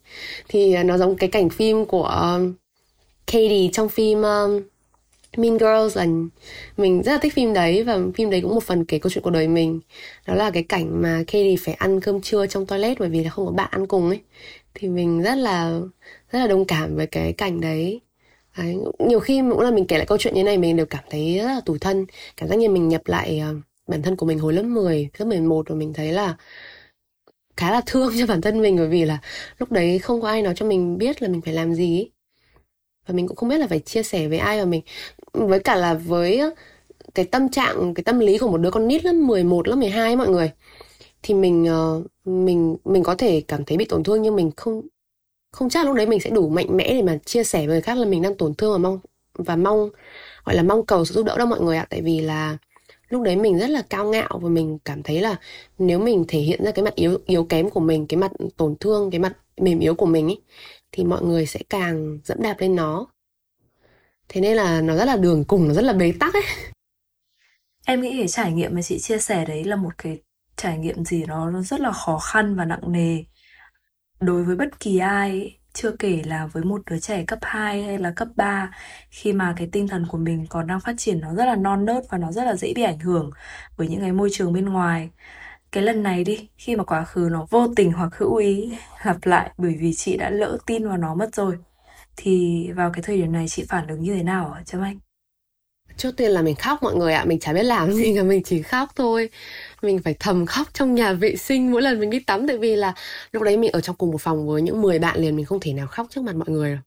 Thì 0.48 0.72
à, 0.72 0.82
nó 0.82 0.98
giống 0.98 1.16
cái 1.16 1.28
cảnh 1.28 1.50
phim 1.50 1.84
của 1.84 2.04
um, 2.04 2.54
Katie 3.26 3.68
trong 3.72 3.88
phim 3.88 4.22
um, 4.22 4.62
Mean 5.36 5.58
Girls 5.58 5.96
là 5.96 6.06
mình 6.76 7.02
rất 7.02 7.12
là 7.12 7.18
thích 7.18 7.34
phim 7.34 7.52
đấy 7.52 7.84
và 7.84 7.98
phim 8.14 8.30
đấy 8.30 8.40
cũng 8.40 8.54
một 8.54 8.64
phần 8.64 8.84
kể 8.84 8.98
câu 8.98 9.10
chuyện 9.10 9.24
của 9.24 9.30
đời 9.30 9.48
mình. 9.48 9.80
Đó 10.26 10.34
là 10.34 10.50
cái 10.50 10.62
cảnh 10.62 11.02
mà 11.02 11.22
Katie 11.26 11.56
phải 11.60 11.74
ăn 11.74 12.00
cơm 12.00 12.20
trưa 12.20 12.46
trong 12.46 12.66
toilet 12.66 12.98
bởi 12.98 13.08
vì 13.08 13.24
là 13.24 13.30
không 13.30 13.46
có 13.46 13.52
bạn 13.52 13.68
ăn 13.70 13.86
cùng 13.86 14.08
ấy. 14.08 14.20
Thì 14.74 14.88
mình 14.88 15.22
rất 15.22 15.34
là 15.34 15.80
rất 16.32 16.38
là 16.38 16.46
đồng 16.46 16.64
cảm 16.64 16.96
với 16.96 17.06
cái 17.06 17.32
cảnh 17.32 17.60
đấy. 17.60 18.00
Đấy, 18.58 18.76
nhiều 18.98 19.20
khi 19.20 19.42
mỗi 19.42 19.64
lần 19.64 19.74
mình 19.74 19.86
kể 19.86 19.96
lại 19.96 20.06
câu 20.06 20.18
chuyện 20.18 20.34
như 20.34 20.44
này 20.44 20.58
mình 20.58 20.76
đều 20.76 20.86
cảm 20.86 21.04
thấy 21.10 21.38
rất 21.38 21.44
là 21.44 21.60
tủi 21.66 21.78
thân. 21.78 22.06
Cảm 22.36 22.48
giác 22.48 22.58
như 22.58 22.68
mình 22.68 22.88
nhập 22.88 23.02
lại 23.06 23.38
ờ, 23.38 23.54
bản 23.86 24.02
thân 24.02 24.16
của 24.16 24.26
mình 24.26 24.38
hồi 24.38 24.52
lớp 24.52 24.62
10, 24.62 25.08
lớp 25.18 25.24
11 25.26 25.68
và 25.68 25.74
mình 25.74 25.92
thấy 25.92 26.12
là 26.12 26.36
khá 27.56 27.70
là 27.70 27.80
thương 27.86 28.12
cho 28.18 28.26
bản 28.26 28.40
thân 28.40 28.62
mình 28.62 28.76
bởi 28.76 28.88
vì 28.88 29.04
là 29.04 29.18
lúc 29.58 29.72
đấy 29.72 29.98
không 29.98 30.20
có 30.20 30.28
ai 30.28 30.42
nói 30.42 30.54
cho 30.56 30.66
mình 30.66 30.98
biết 30.98 31.22
là 31.22 31.28
mình 31.28 31.40
phải 31.40 31.54
làm 31.54 31.74
gì 31.74 32.10
và 33.06 33.14
mình 33.14 33.28
cũng 33.28 33.36
không 33.36 33.48
biết 33.48 33.58
là 33.58 33.66
phải 33.66 33.80
chia 33.80 34.02
sẻ 34.02 34.28
với 34.28 34.38
ai 34.38 34.58
và 34.58 34.64
mình 34.64 34.82
với 35.32 35.60
cả 35.60 35.74
là 35.74 35.94
với 35.94 36.38
ờ, 36.38 36.50
cái 37.14 37.24
tâm 37.24 37.48
trạng 37.48 37.94
cái 37.94 38.04
tâm 38.04 38.18
lý 38.18 38.38
của 38.38 38.48
một 38.48 38.58
đứa 38.58 38.70
con 38.70 38.88
nít 38.88 39.04
lớp 39.04 39.12
11 39.12 39.68
lớp 39.68 39.76
12 39.76 40.02
ấy, 40.10 40.16
mọi 40.16 40.28
người 40.28 40.52
thì 41.22 41.34
mình 41.34 41.66
ờ, 41.66 42.02
mình 42.24 42.76
mình 42.84 43.02
có 43.02 43.14
thể 43.14 43.42
cảm 43.48 43.64
thấy 43.64 43.76
bị 43.78 43.84
tổn 43.84 44.02
thương 44.02 44.22
nhưng 44.22 44.36
mình 44.36 44.50
không 44.56 44.82
không 45.52 45.68
chắc 45.70 45.86
lúc 45.86 45.96
đấy 45.96 46.06
mình 46.06 46.20
sẽ 46.20 46.30
đủ 46.30 46.48
mạnh 46.48 46.76
mẽ 46.76 46.94
để 46.94 47.02
mà 47.02 47.18
chia 47.24 47.44
sẻ 47.44 47.58
với 47.58 47.66
người 47.66 47.80
khác 47.80 47.98
là 47.98 48.06
mình 48.06 48.22
đang 48.22 48.36
tổn 48.36 48.54
thương 48.54 48.72
và 48.72 48.78
mong 48.78 49.00
và 49.34 49.56
mong, 49.56 49.90
gọi 50.44 50.56
là 50.56 50.62
mong 50.62 50.86
cầu 50.86 51.04
sự 51.04 51.14
giúp 51.14 51.26
đỡ 51.26 51.38
đâu 51.38 51.46
mọi 51.46 51.60
người 51.60 51.76
ạ. 51.76 51.86
Tại 51.90 52.02
vì 52.02 52.20
là 52.20 52.56
lúc 53.08 53.22
đấy 53.22 53.36
mình 53.36 53.58
rất 53.58 53.70
là 53.70 53.82
cao 53.90 54.10
ngạo 54.10 54.38
và 54.42 54.48
mình 54.48 54.78
cảm 54.84 55.02
thấy 55.02 55.20
là 55.20 55.36
nếu 55.78 55.98
mình 55.98 56.24
thể 56.28 56.38
hiện 56.38 56.64
ra 56.64 56.70
cái 56.70 56.84
mặt 56.84 56.94
yếu 56.94 57.18
yếu 57.26 57.44
kém 57.44 57.70
của 57.70 57.80
mình, 57.80 58.06
cái 58.06 58.18
mặt 58.18 58.32
tổn 58.56 58.76
thương, 58.80 59.10
cái 59.10 59.18
mặt 59.18 59.36
mềm 59.56 59.78
yếu 59.78 59.94
của 59.94 60.06
mình 60.06 60.26
ấy 60.26 60.40
thì 60.92 61.04
mọi 61.04 61.22
người 61.22 61.46
sẽ 61.46 61.60
càng 61.68 62.18
dẫm 62.24 62.42
đạp 62.42 62.56
lên 62.58 62.76
nó. 62.76 63.06
Thế 64.28 64.40
nên 64.40 64.56
là 64.56 64.80
nó 64.80 64.96
rất 64.96 65.04
là 65.04 65.16
đường 65.16 65.44
cùng, 65.44 65.68
nó 65.68 65.74
rất 65.74 65.84
là 65.84 65.92
bế 65.92 66.12
tắc 66.20 66.34
ấy. 66.34 66.42
Em 67.86 68.00
nghĩ 68.00 68.14
cái 68.18 68.28
trải 68.28 68.52
nghiệm 68.52 68.74
mà 68.74 68.82
chị 68.82 68.98
chia 68.98 69.18
sẻ 69.18 69.44
đấy 69.44 69.64
là 69.64 69.76
một 69.76 69.98
cái 69.98 70.18
trải 70.56 70.78
nghiệm 70.78 71.04
gì 71.04 71.24
nó 71.24 71.62
rất 71.62 71.80
là 71.80 71.92
khó 71.92 72.18
khăn 72.18 72.56
và 72.56 72.64
nặng 72.64 72.92
nề 72.92 73.24
đối 74.20 74.44
với 74.44 74.56
bất 74.56 74.80
kỳ 74.80 74.98
ai, 74.98 75.58
chưa 75.72 75.90
kể 75.98 76.22
là 76.26 76.46
với 76.46 76.64
một 76.64 76.82
đứa 76.90 76.98
trẻ 76.98 77.24
cấp 77.26 77.38
2 77.42 77.82
hay 77.82 77.98
là 77.98 78.12
cấp 78.16 78.28
3 78.36 78.70
khi 79.10 79.32
mà 79.32 79.54
cái 79.56 79.68
tinh 79.72 79.88
thần 79.88 80.06
của 80.08 80.18
mình 80.18 80.46
còn 80.48 80.66
đang 80.66 80.80
phát 80.80 80.94
triển 80.98 81.20
nó 81.20 81.34
rất 81.34 81.44
là 81.44 81.56
non 81.56 81.84
nớt 81.84 82.04
và 82.10 82.18
nó 82.18 82.32
rất 82.32 82.44
là 82.44 82.56
dễ 82.56 82.72
bị 82.74 82.82
ảnh 82.82 82.98
hưởng 82.98 83.30
bởi 83.78 83.88
những 83.88 84.00
cái 84.00 84.12
môi 84.12 84.28
trường 84.32 84.52
bên 84.52 84.64
ngoài 84.64 85.10
cái 85.72 85.82
lần 85.84 86.02
này 86.02 86.24
đi, 86.24 86.48
khi 86.56 86.76
mà 86.76 86.84
quá 86.84 87.04
khứ 87.04 87.28
nó 87.32 87.46
vô 87.50 87.68
tình 87.76 87.92
hoặc 87.92 88.16
hữu 88.16 88.36
ý 88.36 88.78
lặp 89.04 89.26
lại 89.26 89.50
bởi 89.58 89.76
vì 89.80 89.94
chị 89.94 90.16
đã 90.16 90.30
lỡ 90.30 90.58
tin 90.66 90.88
vào 90.88 90.96
nó 90.96 91.14
mất 91.14 91.34
rồi, 91.34 91.58
thì 92.16 92.68
vào 92.72 92.90
cái 92.94 93.02
thời 93.02 93.16
điểm 93.16 93.32
này 93.32 93.46
chị 93.48 93.64
phản 93.68 93.86
ứng 93.88 94.02
như 94.02 94.14
thế 94.14 94.22
nào 94.22 94.50
hả 94.50 94.62
Trâm 94.64 94.82
Anh? 94.82 94.98
Trước 95.96 96.16
tiên 96.16 96.30
là 96.30 96.42
mình 96.42 96.54
khóc 96.54 96.82
mọi 96.82 96.94
người 96.94 97.12
ạ 97.12 97.24
mình 97.24 97.38
chả 97.38 97.52
biết 97.52 97.62
làm 97.62 97.92
gì 97.92 98.14
cả 98.16 98.22
mình 98.22 98.42
chỉ 98.42 98.62
khóc 98.62 98.88
thôi. 98.96 99.30
Mình 99.82 99.98
phải 100.04 100.14
thầm 100.20 100.46
khóc 100.46 100.68
trong 100.74 100.94
nhà 100.94 101.12
vệ 101.12 101.36
sinh 101.36 101.72
mỗi 101.72 101.82
lần 101.82 102.00
mình 102.00 102.10
đi 102.10 102.18
tắm 102.20 102.46
tại 102.46 102.58
vì 102.58 102.76
là 102.76 102.94
lúc 103.32 103.42
đấy 103.42 103.56
mình 103.56 103.72
ở 103.72 103.80
trong 103.80 103.96
cùng 103.96 104.10
một 104.10 104.20
phòng 104.20 104.48
với 104.48 104.62
những 104.62 104.82
10 104.82 104.98
bạn 104.98 105.20
liền 105.20 105.36
mình 105.36 105.44
không 105.44 105.60
thể 105.60 105.72
nào 105.72 105.86
khóc 105.86 106.06
trước 106.10 106.24
mặt 106.24 106.36
mọi 106.36 106.48
người 106.48 106.78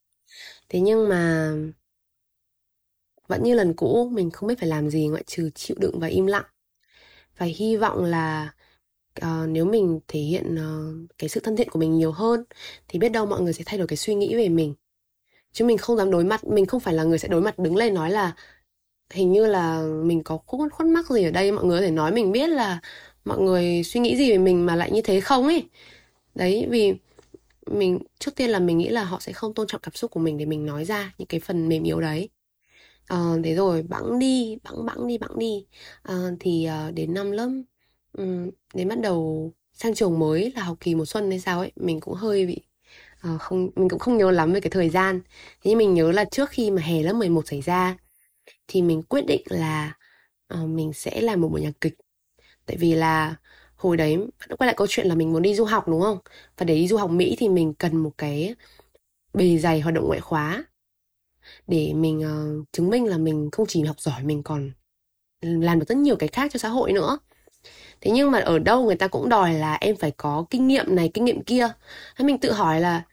thế 0.70 0.80
nhưng 0.80 1.10
mà 1.10 1.54
vẫn 3.28 3.44
như 3.44 3.54
lần 3.56 3.74
cũ 3.74 4.10
mình 4.13 4.32
không 4.32 4.48
biết 4.50 4.60
phải 4.60 4.70
làm 4.70 4.89
gì 4.89 5.08
ngoại 5.08 5.24
trừ 5.28 5.50
chịu 5.56 5.78
đựng 5.80 6.00
và 6.00 6.08
im 6.08 6.26
lặng. 6.26 6.46
Và 7.38 7.46
hy 7.46 7.78
vọng 7.78 8.04
là 8.06 8.54
uh, 9.22 9.50
nếu 9.50 9.66
mình 9.66 10.00
thể 10.08 10.20
hiện 10.20 10.56
uh, 10.56 11.10
cái 11.18 11.30
sự 11.30 11.39
thân 11.39 11.56
thiện 11.56 11.70
của 11.70 11.80
mình 11.80 11.98
nhiều 11.98 12.12
hơn 12.12 12.44
thì 12.88 13.00
biết 13.00 13.10
đâu 13.10 13.26
mọi 13.26 13.42
người 13.42 13.54
sẽ 13.54 13.63
thay 13.66 13.78
đổi 13.78 13.88
cái 13.88 13.98
suy 13.98 14.16
nghĩ 14.16 14.36
về 14.36 14.50
mình. 14.50 14.76
Chứ 15.52 15.66
mình 15.66 15.78
không 15.78 15.98
dám 15.98 16.12
đối 16.12 16.24
mặt 16.24 16.44
mình 16.44 16.66
không 16.66 16.80
phải 16.80 16.94
là 16.94 17.04
người 17.04 17.20
sẽ 17.20 17.28
đối 17.28 17.42
mặt 17.42 17.60
đứng 17.60 17.76
lên 17.76 17.94
nói 17.94 18.12
là 18.12 18.36
hình 19.13 19.32
như 19.32 19.45
là 19.45 19.82
mình 20.04 20.23
có 20.23 20.38
khuất 20.38 20.71
khuất 20.71 20.88
mắc 20.88 21.10
gì 21.10 21.23
ở 21.23 21.32
đây 21.32 21.52
mọi 21.52 21.65
người 21.65 21.80
có 21.80 21.86
thể 21.86 21.91
nói 21.91 22.12
mình 22.12 22.32
biết 22.32 22.49
là 22.49 22.80
mọi 23.26 23.39
người 23.39 23.84
suy 23.84 23.99
nghĩ 23.99 24.17
gì 24.17 24.32
về 24.32 24.38
mình 24.38 24.65
mà 24.65 24.76
lại 24.76 24.91
như 24.91 25.02
thế 25.02 25.21
không 25.21 25.47
ấy. 25.47 25.63
Đấy 26.36 26.67
vì 26.69 26.93
mình 27.67 27.99
trước 28.19 28.36
tiên 28.36 28.49
là 28.49 28.60
mình 28.60 28.78
nghĩ 28.78 28.89
là 28.89 29.04
họ 29.04 29.19
sẽ 29.19 29.34
không 29.34 29.54
tôn 29.54 29.67
trọng 29.67 29.82
cảm 29.82 29.93
xúc 29.93 30.12
của 30.12 30.19
mình 30.19 30.38
để 30.38 30.45
mình 30.45 30.65
nói 30.65 30.86
ra 30.86 31.13
những 31.17 31.28
cái 31.28 31.39
phần 31.39 31.69
mềm 31.69 31.84
yếu 31.84 32.02
đấy. 32.02 32.30
À, 33.08 33.34
thế 33.43 33.56
rồi 33.56 33.84
bẵng 33.84 34.19
đi 34.19 34.58
bẵng 34.63 34.86
bẵng 34.86 35.08
đi 35.08 35.17
bẵng 35.17 35.39
đi. 35.39 35.65
À, 36.04 36.15
thì 36.39 36.65
à, 36.65 36.91
đến 36.91 37.13
năm 37.13 37.32
lớp 37.32 37.49
um, 38.17 38.49
đến 38.73 38.88
bắt 38.88 38.99
đầu 38.99 39.52
sang 39.73 39.95
trường 39.95 40.19
mới 40.19 40.52
là 40.56 40.63
học 40.63 40.78
kỳ 40.80 40.95
mùa 40.95 41.06
xuân 41.06 41.30
hay 41.30 41.39
sao 41.39 41.60
ấy 41.60 41.71
mình 41.76 41.99
cũng 41.99 42.13
hơi 42.13 42.45
bị 42.45 42.60
à, 43.21 43.38
không 43.39 43.69
mình 43.76 43.89
cũng 43.89 43.99
không 43.99 44.17
nhớ 44.17 44.32
lắm 44.32 44.54
về 44.54 44.60
cái 44.60 44.71
thời 44.71 44.89
gian. 44.89 45.21
Thế 45.63 45.69
nhưng 45.69 45.78
mình 45.78 45.93
nhớ 45.93 46.12
là 46.12 46.26
trước 46.26 46.49
khi 46.49 46.71
mà 46.71 46.82
hè 46.82 47.04
lớp 47.04 47.13
11 47.13 47.47
xảy 47.47 47.62
ra 47.62 47.97
thì 48.67 48.82
mình 48.82 49.04
quyết 49.04 49.26
định 49.28 49.41
là 49.45 49.93
uh, 50.54 50.69
mình 50.69 50.93
sẽ 50.93 51.21
làm 51.21 51.41
một 51.41 51.47
buổi 51.47 51.62
nhạc 51.62 51.82
kịch. 51.82 51.93
Tại 52.65 52.78
vì 52.78 52.95
là 52.95 53.36
hồi 53.76 53.97
đấy 53.97 54.17
quay 54.58 54.67
lại 54.67 54.76
câu 54.78 54.88
chuyện 54.89 55.08
là 55.08 55.15
mình 55.15 55.34
muốn 55.34 55.41
đi 55.41 55.56
du 55.56 55.65
học 55.65 55.88
đúng 55.88 56.02
không? 56.02 56.17
Và 56.58 56.63
để 56.65 56.76
đi 56.76 56.88
du 56.88 56.97
học 56.97 57.10
mỹ 57.10 57.36
thì 57.39 57.49
mình 57.49 57.73
cần 57.73 57.97
một 57.97 58.12
cái 58.17 58.56
bề 59.34 59.58
dày 59.58 59.80
hoạt 59.82 59.95
động 59.95 60.08
ngoại 60.08 60.19
khóa 60.19 60.63
để 61.67 61.93
mình 61.93 62.19
uh, 62.19 62.67
chứng 62.71 62.89
minh 62.89 63.08
là 63.08 63.17
mình 63.17 63.49
không 63.52 63.65
chỉ 63.69 63.84
học 63.84 63.99
giỏi 64.02 64.23
mình 64.23 64.43
còn 64.43 64.71
làm 65.41 65.80
được 65.80 65.86
rất 65.89 65.97
nhiều 65.97 66.15
cái 66.15 66.30
khác 66.30 66.52
cho 66.54 66.58
xã 66.58 66.69
hội 66.69 66.93
nữa. 66.93 67.19
Thế 68.02 68.12
nhưng 68.12 68.32
mà 68.32 68.39
ở 68.39 68.60
đâu 68.60 68.86
người 68.86 68.95
ta 68.95 69.08
cũng 69.08 69.30
đòi 69.30 69.54
là 69.54 69.76
em 69.76 69.95
phải 69.95 70.12
có 70.12 70.45
kinh 70.49 70.67
nghiệm 70.67 70.95
này 70.95 71.12
kinh 71.13 71.26
nghiệm 71.26 71.43
kia. 71.43 71.69
Thế 72.17 72.26
mình 72.26 72.38
tự 72.38 72.52
hỏi 72.52 72.82
là 72.82 73.04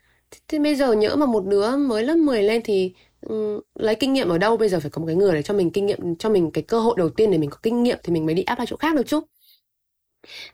thế 0.49 0.59
bây 0.59 0.75
giờ 0.75 0.93
nhỡ 0.93 1.17
mà 1.17 1.27
một 1.27 1.45
đứa 1.47 1.77
mới 1.77 2.05
lớp 2.05 2.17
10 2.17 2.43
lên 2.43 2.63
thì 2.65 2.95
Ừ, 3.21 3.61
lấy 3.75 3.95
kinh 3.95 4.13
nghiệm 4.13 4.29
ở 4.29 4.39
đâu? 4.39 4.57
Bây 4.57 4.69
giờ 4.69 4.81
phải 4.81 4.91
có 4.91 5.01
một 5.01 5.07
cái 5.07 5.17
người 5.17 5.35
để 5.35 5.43
cho 5.43 5.55
mình 5.55 5.71
kinh 5.71 5.87
nghiệm, 5.87 6.17
cho 6.17 6.29
mình 6.31 6.51
cái 6.51 6.63
cơ 6.65 6.81
hội 6.81 6.95
đầu 6.99 7.09
tiên 7.09 7.31
để 7.31 7.39
mình 7.39 7.51
có 7.51 7.59
kinh 7.63 7.83
nghiệm 7.83 7.99
thì 8.03 8.13
mình 8.13 8.27
mới 8.27 8.35
đi 8.35 8.43
apply 8.43 8.65
chỗ 8.69 8.77
khác 8.77 8.97
được 8.97 9.07
chứ. 9.07 9.21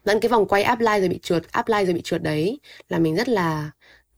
Dẫn 0.05 0.21
cái 0.21 0.29
vòng 0.29 0.49
quay 0.49 0.63
apply 0.63 0.99
rồi 1.01 1.09
bị 1.09 1.19
trượt, 1.23 1.53
apply 1.53 1.85
rồi 1.85 1.95
bị 1.95 2.01
trượt 2.05 2.23
đấy 2.23 2.61
là 2.89 2.99
mình 2.99 3.17
rất 3.17 3.29
là 3.29 3.71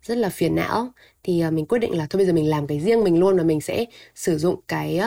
rất 0.02 0.18
là 0.18 0.28
phiền 0.28 0.54
não. 0.54 0.92
Thì 1.22 1.40
à, 1.40 1.50
mình 1.50 1.66
quyết 1.66 1.78
định 1.78 1.96
là 1.98 2.06
thôi 2.11 2.18
bây 2.18 2.26
giờ 2.26 2.32
mình 2.32 2.50
làm 2.50 2.66
cái 2.66 2.80
riêng 2.80 3.04
mình 3.04 3.20
luôn 3.20 3.37
và 3.37 3.42
mình 3.42 3.61
sẽ 3.61 3.84
sử 4.14 4.38
dụng 4.38 4.61
cái 4.68 5.00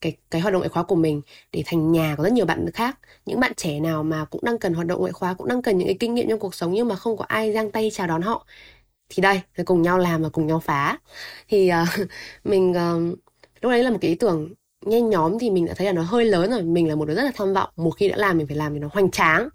cái 0.00 0.16
cái 0.30 0.40
hoạt 0.40 0.52
động 0.52 0.60
ngoại 0.60 0.68
khóa 0.68 0.82
của 0.82 0.94
mình 0.96 1.22
để 1.52 1.62
thành 1.66 1.92
nhà 1.92 2.14
của 2.16 2.22
rất 2.24 2.32
nhiều 2.32 2.46
bạn 2.46 2.70
khác. 2.74 2.98
Những 3.26 3.40
bạn 3.40 3.52
trẻ 3.56 3.80
nào 3.80 4.02
mà 4.02 4.24
cũng 4.24 4.40
đang 4.44 4.58
cần 4.58 4.74
hoạt 4.74 4.86
động 4.86 5.00
ngoại 5.00 5.12
khóa, 5.12 5.34
cũng 5.34 5.48
đang 5.48 5.62
cần 5.62 5.78
những 5.78 5.88
cái 5.88 5.96
kinh 6.00 6.14
nghiệm 6.14 6.28
trong 6.28 6.38
cuộc 6.38 6.54
sống 6.54 6.72
nhưng 6.72 6.88
mà 6.88 6.94
không 6.96 7.16
có 7.16 7.24
ai 7.28 7.52
giang 7.52 7.70
tay 7.70 7.90
chào 7.94 8.06
đón 8.06 8.22
họ 8.22 8.46
thì 9.14 9.20
đây 9.20 9.40
rồi 9.56 9.64
cùng 9.64 9.82
nhau 9.82 9.98
làm 9.98 10.22
và 10.22 10.28
cùng 10.28 10.46
nhau 10.46 10.60
phá. 10.60 10.98
Thì 11.48 11.70
uh, 11.82 12.08
mình 12.44 12.70
uh, 12.70 13.18
lúc 13.60 13.70
đấy 13.70 13.82
là 13.84 13.90
một 13.90 13.98
cái 14.00 14.08
ý 14.08 14.14
tưởng 14.14 14.54
nhen 14.86 15.10
nhóm 15.10 15.38
thì 15.38 15.50
mình 15.50 15.66
đã 15.66 15.74
thấy 15.74 15.86
là 15.86 15.92
nó 15.92 16.02
hơi 16.02 16.24
lớn 16.24 16.50
rồi. 16.50 16.62
Mình 16.62 16.88
là 16.88 16.94
một 16.94 17.04
đứa 17.04 17.14
rất 17.14 17.22
là 17.22 17.32
tham 17.34 17.54
vọng. 17.54 17.70
Một 17.76 17.90
khi 17.90 18.08
đã 18.08 18.16
làm 18.16 18.38
mình 18.38 18.46
phải 18.46 18.56
làm 18.56 18.74
thì 18.74 18.78
nó 18.78 18.88
hoành 18.92 19.10
tráng. 19.10 19.48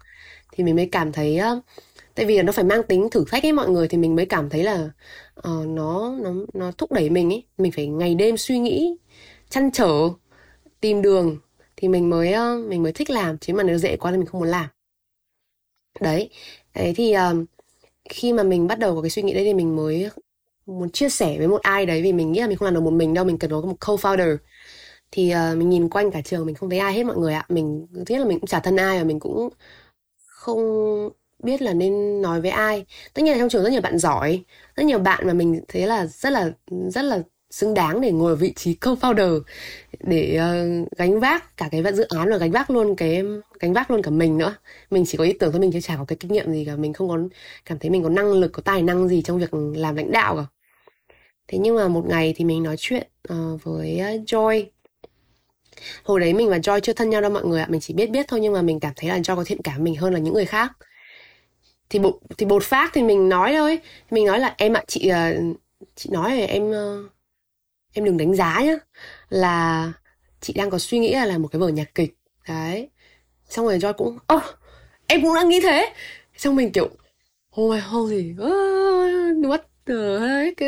Thì 0.52 0.64
mình 0.64 0.76
mới 0.76 0.88
cảm 0.92 1.12
thấy 1.12 1.40
uh, 1.56 1.64
tại 2.14 2.26
vì 2.26 2.36
là 2.36 2.42
nó 2.42 2.52
phải 2.52 2.64
mang 2.64 2.82
tính 2.82 3.08
thử 3.10 3.24
thách 3.28 3.42
ấy 3.42 3.52
mọi 3.52 3.70
người 3.70 3.88
thì 3.88 3.98
mình 3.98 4.16
mới 4.16 4.26
cảm 4.26 4.50
thấy 4.50 4.64
là 4.64 4.90
uh, 5.38 5.66
nó 5.66 6.16
nó 6.22 6.32
nó 6.54 6.72
thúc 6.78 6.92
đẩy 6.92 7.10
mình 7.10 7.32
ấy. 7.32 7.44
Mình 7.58 7.72
phải 7.72 7.86
ngày 7.86 8.14
đêm 8.14 8.36
suy 8.36 8.58
nghĩ 8.58 8.96
chăn 9.50 9.70
trở 9.72 10.10
tìm 10.80 11.02
đường. 11.02 11.38
Thì 11.76 11.88
mình 11.88 12.10
mới 12.10 12.34
uh, 12.34 12.68
mình 12.68 12.82
mới 12.82 12.92
thích 12.92 13.10
làm. 13.10 13.38
Chứ 13.38 13.54
mà 13.54 13.62
nếu 13.62 13.78
dễ 13.78 13.96
quá 13.96 14.10
thì 14.10 14.16
mình 14.18 14.26
không 14.26 14.40
muốn 14.40 14.48
làm. 14.48 14.66
Đấy. 16.00 16.30
Đấy 16.74 16.94
thì 16.96 17.14
uh, 17.16 17.46
khi 18.10 18.32
mà 18.32 18.42
mình 18.42 18.66
bắt 18.66 18.78
đầu 18.78 18.94
có 18.94 19.02
cái 19.02 19.10
suy 19.10 19.22
nghĩ 19.22 19.34
đấy 19.34 19.44
thì 19.44 19.54
mình 19.54 19.76
mới 19.76 20.10
muốn 20.66 20.90
chia 20.90 21.08
sẻ 21.08 21.38
với 21.38 21.48
một 21.48 21.62
ai 21.62 21.86
đấy 21.86 22.02
vì 22.02 22.12
mình 22.12 22.32
nghĩ 22.32 22.40
là 22.40 22.46
mình 22.46 22.56
không 22.58 22.66
làm 22.66 22.74
được 22.74 22.80
một 22.80 22.92
mình 22.92 23.14
đâu 23.14 23.24
mình 23.24 23.38
cần 23.38 23.50
có 23.50 23.60
một 23.60 23.76
co-founder. 23.80 24.36
Thì 25.10 25.34
uh, 25.34 25.58
mình 25.58 25.70
nhìn 25.70 25.88
quanh 25.88 26.10
cả 26.10 26.20
trường 26.24 26.46
mình 26.46 26.54
không 26.54 26.70
thấy 26.70 26.78
ai 26.78 26.94
hết 26.94 27.04
mọi 27.04 27.16
người 27.16 27.34
ạ. 27.34 27.46
Mình 27.48 27.86
thứ 28.06 28.14
nhất 28.14 28.18
là 28.20 28.26
mình 28.26 28.40
cũng 28.40 28.46
chả 28.46 28.60
thân 28.60 28.76
ai 28.76 28.98
và 28.98 29.04
mình 29.04 29.20
cũng 29.20 29.48
không 30.26 30.60
biết 31.42 31.62
là 31.62 31.74
nên 31.74 32.22
nói 32.22 32.40
với 32.40 32.50
ai. 32.50 32.86
Tất 33.14 33.22
nhiên 33.22 33.32
là 33.32 33.38
trong 33.38 33.48
trường 33.48 33.64
rất 33.64 33.70
nhiều 33.70 33.80
bạn 33.82 33.98
giỏi 33.98 34.44
rất 34.76 34.84
nhiều 34.86 34.98
bạn 34.98 35.26
mà 35.26 35.32
mình 35.32 35.60
thấy 35.68 35.86
là 35.86 36.06
rất 36.06 36.30
là 36.30 36.52
rất 36.90 37.02
là 37.02 37.22
xứng 37.50 37.74
đáng 37.74 38.00
để 38.00 38.12
ngồi 38.12 38.32
ở 38.32 38.36
vị 38.36 38.52
trí 38.56 38.76
co-founder 38.80 39.40
để 40.00 40.40
uh, 40.40 40.98
gánh 40.98 41.20
vác 41.20 41.56
cả 41.56 41.68
cái 41.70 41.82
dự 41.94 42.04
án 42.04 42.30
và 42.30 42.36
gánh 42.36 42.50
vác 42.50 42.70
luôn 42.70 42.96
cái 42.96 43.22
gánh 43.60 43.72
vác 43.72 43.90
luôn 43.90 44.02
cả 44.02 44.10
mình 44.10 44.38
nữa. 44.38 44.54
Mình 44.90 45.04
chỉ 45.06 45.18
có 45.18 45.24
ý 45.24 45.32
tưởng 45.32 45.52
thôi 45.52 45.60
mình 45.60 45.72
chưa 45.72 45.80
chả 45.80 45.96
có 45.96 46.04
cái 46.04 46.16
kinh 46.20 46.32
nghiệm 46.32 46.52
gì 46.52 46.64
cả. 46.64 46.76
Mình 46.76 46.92
không 46.92 47.08
có 47.08 47.18
cảm 47.64 47.78
thấy 47.78 47.90
mình 47.90 48.02
có 48.02 48.08
năng 48.08 48.32
lực 48.32 48.52
có 48.52 48.62
tài 48.62 48.82
năng 48.82 49.08
gì 49.08 49.22
trong 49.22 49.38
việc 49.38 49.54
làm 49.54 49.96
lãnh 49.96 50.10
đạo 50.10 50.36
cả. 50.36 50.44
Thế 51.48 51.58
nhưng 51.58 51.76
mà 51.76 51.88
một 51.88 52.04
ngày 52.08 52.34
thì 52.36 52.44
mình 52.44 52.62
nói 52.62 52.76
chuyện 52.78 53.06
uh, 53.32 53.64
với 53.64 53.98
ờ, 53.98 54.10
Joy. 54.26 54.64
Hồi 56.04 56.20
đấy 56.20 56.34
mình 56.34 56.48
và 56.48 56.58
Joy 56.58 56.80
chưa 56.80 56.92
thân 56.92 57.10
nhau 57.10 57.20
đâu 57.20 57.30
mọi 57.30 57.44
người 57.44 57.60
ạ 57.60 57.66
mình 57.70 57.80
chỉ 57.80 57.94
biết 57.94 58.10
biết 58.10 58.26
thôi 58.28 58.40
nhưng 58.40 58.52
mà 58.52 58.62
mình 58.62 58.80
cảm 58.80 58.92
thấy 58.96 59.10
là 59.10 59.18
Joy 59.18 59.36
có 59.36 59.44
thiện 59.46 59.62
cảm 59.62 59.84
mình 59.84 59.96
hơn 59.96 60.12
là 60.12 60.18
những 60.18 60.34
người 60.34 60.46
khác. 60.46 60.72
Thì 61.90 61.98
bột 61.98 62.14
thì 62.38 62.46
bột 62.46 62.62
phát 62.62 62.90
thì 62.94 63.02
mình 63.02 63.28
nói 63.28 63.54
thôi. 63.56 63.78
Mình 64.10 64.26
nói 64.26 64.38
là 64.38 64.54
em 64.58 64.72
ạ 64.72 64.84
chị 64.86 65.10
uh, 65.10 65.56
chị 65.96 66.10
nói 66.12 66.36
là 66.36 66.46
em 66.46 66.70
uh, 66.70 67.10
em 67.92 68.04
đừng 68.04 68.16
đánh 68.16 68.34
giá 68.34 68.60
nhá 68.64 68.76
là 69.28 69.92
chị 70.40 70.52
đang 70.52 70.70
có 70.70 70.78
suy 70.78 70.98
nghĩ 70.98 71.14
là 71.14 71.26
làm 71.26 71.42
một 71.42 71.48
cái 71.52 71.60
vở 71.60 71.68
nhạc 71.68 71.94
kịch. 71.94 72.14
Đấy. 72.48 72.88
Xong 73.48 73.66
rồi 73.66 73.78
Joy 73.78 73.92
cũng 73.92 74.18
ơ 74.26 74.40
em 75.06 75.22
cũng 75.22 75.34
đang 75.34 75.48
nghĩ 75.48 75.60
thế. 75.60 75.92
Xong 76.36 76.56
mình 76.56 76.72
kiểu 76.72 76.90
oh 77.60 77.70
my 77.72 77.78
holy 77.78 78.34
what 79.42 79.58
the 79.86 79.94
heck 80.20 80.58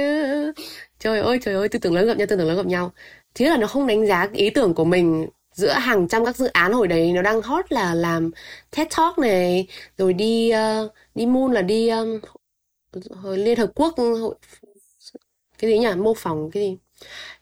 trời 0.99 1.21
ơi 1.21 1.39
trời 1.43 1.55
ơi 1.55 1.69
tư 1.69 1.79
tưởng 1.79 1.95
lớn 1.95 2.07
gặp 2.07 2.17
nhau 2.17 2.27
tư 2.27 2.37
tưởng 2.37 2.49
lớn 2.49 2.57
gặp 2.57 2.67
nhau. 2.67 2.93
Thế 3.35 3.49
là 3.49 3.57
nó 3.57 3.67
không 3.67 3.87
đánh 3.87 4.07
giá 4.07 4.29
ý 4.33 4.51
tưởng 4.51 4.75
của 4.75 4.85
mình 4.85 5.27
giữa 5.53 5.73
hàng 5.73 6.09
trăm 6.09 6.25
các 6.25 6.37
dự 6.37 6.47
án 6.47 6.73
hồi 6.73 6.89
đấy. 6.89 7.13
Nó 7.13 7.23
đang 7.23 7.43
hot 7.43 7.73
là 7.73 7.95
làm 7.95 8.31
TED 8.77 8.87
Talk 8.97 9.19
này 9.19 9.67
rồi 9.99 10.13
đi 10.13 10.53
uh, 10.85 10.93
đi 11.15 11.27
moon 11.27 11.53
là 11.53 11.63
đi 11.63 11.89
um, 11.89 12.21
Liên 13.25 13.59
Hợp 13.59 13.71
Quốc 13.75 13.95
hội 13.99 14.35
cái 15.59 15.71
gì 15.71 15.79
nhỉ? 15.79 15.89
Mô 15.97 16.15
phỏng 16.15 16.51
cái 16.51 16.63
gì? 16.63 16.79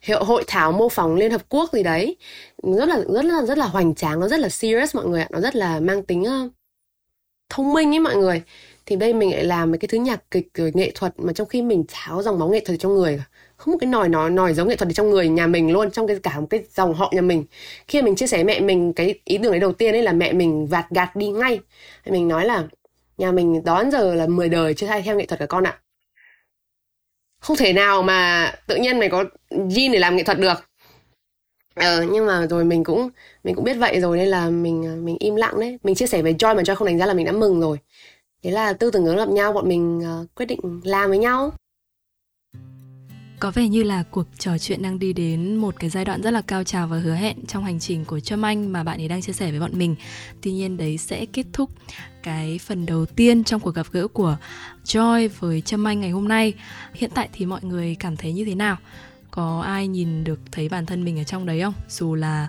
Hiệu 0.00 0.24
hội 0.24 0.44
thảo 0.46 0.72
mô 0.72 0.88
phỏng 0.88 1.14
Liên 1.14 1.30
Hợp 1.30 1.42
Quốc 1.48 1.72
gì 1.72 1.82
đấy. 1.82 2.16
Rất 2.62 2.88
là 2.88 3.00
rất 3.08 3.24
là 3.24 3.42
rất 3.46 3.58
là 3.58 3.66
hoành 3.66 3.94
tráng 3.94 4.20
nó 4.20 4.28
rất 4.28 4.40
là 4.40 4.48
serious 4.48 4.96
mọi 4.96 5.04
người 5.06 5.20
ạ. 5.20 5.28
Nó 5.30 5.40
rất 5.40 5.56
là 5.56 5.80
mang 5.80 6.02
tính 6.02 6.22
uh, 6.22 6.52
thông 7.48 7.72
minh 7.72 7.94
ấy 7.94 8.00
mọi 8.00 8.16
người. 8.16 8.42
Thì 8.86 8.96
đây 8.96 9.14
mình 9.14 9.30
lại 9.30 9.44
làm 9.44 9.70
mấy 9.70 9.78
cái 9.78 9.88
thứ 9.88 9.98
nhạc 9.98 10.30
kịch 10.30 10.48
rồi 10.54 10.72
nghệ 10.74 10.92
thuật 10.94 11.14
mà 11.18 11.32
trong 11.32 11.48
khi 11.48 11.62
mình 11.62 11.84
cháo 11.88 12.22
dòng 12.22 12.38
máu 12.38 12.48
nghệ 12.48 12.60
thuật 12.64 12.80
trong 12.80 12.94
người. 12.94 13.22
Không 13.56 13.72
một 13.72 13.78
cái 13.80 13.90
nòi 13.90 14.08
nó 14.08 14.28
nòi 14.28 14.54
giống 14.54 14.68
nghệ 14.68 14.76
thuật 14.76 14.94
trong 14.94 15.10
người 15.10 15.28
nhà 15.28 15.46
mình 15.46 15.72
luôn 15.72 15.90
trong 15.90 16.06
cái 16.06 16.16
cả 16.22 16.40
một 16.40 16.46
cái 16.50 16.64
dòng 16.74 16.94
họ 16.94 17.12
nhà 17.14 17.20
mình. 17.20 17.44
Khi 17.88 18.02
mình 18.02 18.16
chia 18.16 18.26
sẻ 18.26 18.44
mẹ 18.44 18.60
mình 18.60 18.92
cái 18.92 19.14
ý 19.24 19.38
tưởng 19.38 19.52
đấy 19.52 19.60
đầu 19.60 19.72
tiên 19.72 19.94
ấy 19.94 20.02
là 20.02 20.12
mẹ 20.12 20.32
mình 20.32 20.66
vạt 20.66 20.86
gạt 20.90 21.16
đi 21.16 21.28
ngay. 21.28 21.60
Mình 22.06 22.28
nói 22.28 22.46
là 22.46 22.64
nhà 23.18 23.32
mình 23.32 23.64
đón 23.64 23.90
giờ 23.90 24.14
là 24.14 24.26
10 24.26 24.48
đời 24.48 24.74
chưa 24.74 24.86
thay 24.86 25.02
theo 25.02 25.16
nghệ 25.16 25.26
thuật 25.26 25.40
cả 25.40 25.46
con 25.46 25.64
ạ 25.64 25.78
không 27.40 27.56
thể 27.56 27.72
nào 27.72 28.02
mà 28.02 28.52
tự 28.66 28.76
nhiên 28.76 28.98
mày 28.98 29.08
có 29.08 29.24
gene 29.50 29.92
để 29.92 29.98
làm 29.98 30.16
nghệ 30.16 30.22
thuật 30.22 30.38
được. 30.38 30.64
Ờ 31.74 32.02
nhưng 32.02 32.26
mà 32.26 32.46
rồi 32.46 32.64
mình 32.64 32.84
cũng 32.84 33.08
mình 33.44 33.54
cũng 33.54 33.64
biết 33.64 33.74
vậy 33.74 34.00
rồi 34.00 34.16
nên 34.16 34.28
là 34.28 34.50
mình 34.50 34.86
à, 34.86 34.94
mình 35.02 35.16
im 35.20 35.36
lặng 35.36 35.60
đấy. 35.60 35.78
Mình 35.82 35.94
chia 35.94 36.06
sẻ 36.06 36.22
với 36.22 36.34
Joy 36.34 36.56
mà 36.56 36.62
Joy 36.62 36.74
không 36.74 36.86
đánh 36.86 36.98
giá 36.98 37.06
là 37.06 37.14
mình 37.14 37.26
đã 37.26 37.32
mừng 37.32 37.60
rồi. 37.60 37.78
Thế 38.42 38.50
là 38.50 38.72
tư 38.72 38.90
tưởng 38.90 39.04
ngớ 39.04 39.16
gặp 39.16 39.28
nhau 39.28 39.52
bọn 39.52 39.68
mình 39.68 39.98
uh, 39.98 40.34
quyết 40.34 40.46
định 40.46 40.60
làm 40.84 41.08
với 41.08 41.18
nhau 41.18 41.52
có 43.40 43.50
vẻ 43.50 43.68
như 43.68 43.82
là 43.82 44.02
cuộc 44.02 44.26
trò 44.38 44.58
chuyện 44.58 44.82
đang 44.82 44.98
đi 44.98 45.12
đến 45.12 45.56
một 45.56 45.74
cái 45.78 45.90
giai 45.90 46.04
đoạn 46.04 46.22
rất 46.22 46.30
là 46.30 46.42
cao 46.42 46.64
trào 46.64 46.86
và 46.86 46.98
hứa 46.98 47.14
hẹn 47.14 47.46
trong 47.46 47.64
hành 47.64 47.80
trình 47.80 48.04
của 48.04 48.20
Trâm 48.20 48.44
Anh 48.44 48.72
mà 48.72 48.84
bạn 48.84 49.00
ấy 49.00 49.08
đang 49.08 49.22
chia 49.22 49.32
sẻ 49.32 49.50
với 49.50 49.60
bọn 49.60 49.78
mình. 49.78 49.96
Tuy 50.42 50.52
nhiên 50.52 50.76
đấy 50.76 50.98
sẽ 50.98 51.26
kết 51.26 51.46
thúc 51.52 51.70
cái 52.22 52.58
phần 52.58 52.86
đầu 52.86 53.06
tiên 53.06 53.44
trong 53.44 53.60
cuộc 53.60 53.74
gặp 53.74 53.86
gỡ 53.92 54.08
của 54.08 54.36
Joy 54.84 55.28
với 55.38 55.60
Trâm 55.60 55.88
Anh 55.88 56.00
ngày 56.00 56.10
hôm 56.10 56.28
nay. 56.28 56.54
Hiện 56.94 57.10
tại 57.14 57.28
thì 57.32 57.46
mọi 57.46 57.60
người 57.64 57.96
cảm 58.00 58.16
thấy 58.16 58.32
như 58.32 58.44
thế 58.44 58.54
nào? 58.54 58.76
Có 59.30 59.60
ai 59.60 59.88
nhìn 59.88 60.24
được 60.24 60.40
thấy 60.52 60.68
bản 60.68 60.86
thân 60.86 61.04
mình 61.04 61.18
ở 61.18 61.24
trong 61.24 61.46
đấy 61.46 61.60
không? 61.62 61.74
Dù 61.88 62.14
là 62.14 62.48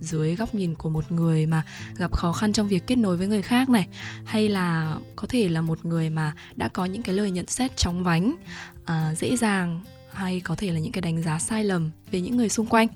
dưới 0.00 0.36
góc 0.36 0.54
nhìn 0.54 0.74
của 0.74 0.88
một 0.88 1.12
người 1.12 1.46
mà 1.46 1.62
gặp 1.96 2.12
khó 2.12 2.32
khăn 2.32 2.52
trong 2.52 2.68
việc 2.68 2.86
kết 2.86 2.96
nối 2.98 3.16
với 3.16 3.26
người 3.26 3.42
khác 3.42 3.68
này 3.68 3.86
hay 4.24 4.48
là 4.48 4.96
có 5.16 5.26
thể 5.28 5.48
là 5.48 5.60
một 5.60 5.84
người 5.84 6.10
mà 6.10 6.32
đã 6.56 6.68
có 6.68 6.84
những 6.84 7.02
cái 7.02 7.14
lời 7.14 7.30
nhận 7.30 7.46
xét 7.46 7.76
chóng 7.76 8.04
vánh 8.04 8.34
uh, 8.82 9.18
dễ 9.18 9.36
dàng 9.36 9.80
hay 10.14 10.40
có 10.40 10.54
thể 10.54 10.72
là 10.72 10.78
những 10.78 10.92
cái 10.92 11.02
đánh 11.02 11.22
giá 11.22 11.38
sai 11.38 11.64
lầm 11.64 11.90
về 12.10 12.20
những 12.20 12.36
người 12.36 12.48
xung 12.48 12.66
quanh. 12.66 12.88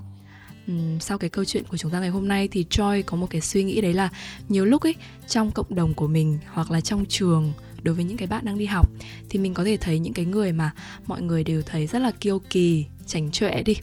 Sau 1.01 1.19
cái 1.19 1.31
câu 1.31 1.45
chuyện 1.45 1.65
của 1.65 1.77
chúng 1.77 1.91
ta 1.91 2.01
ngày 2.01 2.09
hôm 2.09 2.29
nay 2.29 2.49
thì 2.49 2.67
Joy 2.71 3.03
có 3.07 3.17
một 3.17 3.27
cái 3.31 3.41
suy 3.41 3.65
nghĩ 3.65 3.81
đấy 3.81 3.95
là 3.95 4.09
nhiều 4.49 4.65
lúc 4.65 4.83
ấy, 4.83 4.95
trong 5.29 5.51
cộng 5.51 5.75
đồng 5.75 5.95
của 5.95 6.07
mình 6.07 6.39
hoặc 6.53 6.71
là 6.71 6.81
trong 6.81 7.05
trường 7.09 7.53
đối 7.83 7.95
với 7.95 8.05
những 8.05 8.17
cái 8.17 8.29
bạn 8.29 8.45
đang 8.45 8.59
đi 8.59 8.67
học 8.67 8.91
thì 9.29 9.39
mình 9.39 9.55
có 9.55 9.65
thể 9.65 9.77
thấy 9.77 9.99
những 9.99 10.13
cái 10.13 10.25
người 10.25 10.53
mà 10.53 10.71
mọi 11.07 11.23
người 11.23 11.45
đều 11.45 11.63
thấy 11.63 11.87
rất 11.87 11.99
là 11.99 12.11
kiêu 12.11 12.39
kỳ, 12.39 12.85
chảnh 13.07 13.31
chọe 13.31 13.63
đi. 13.63 13.77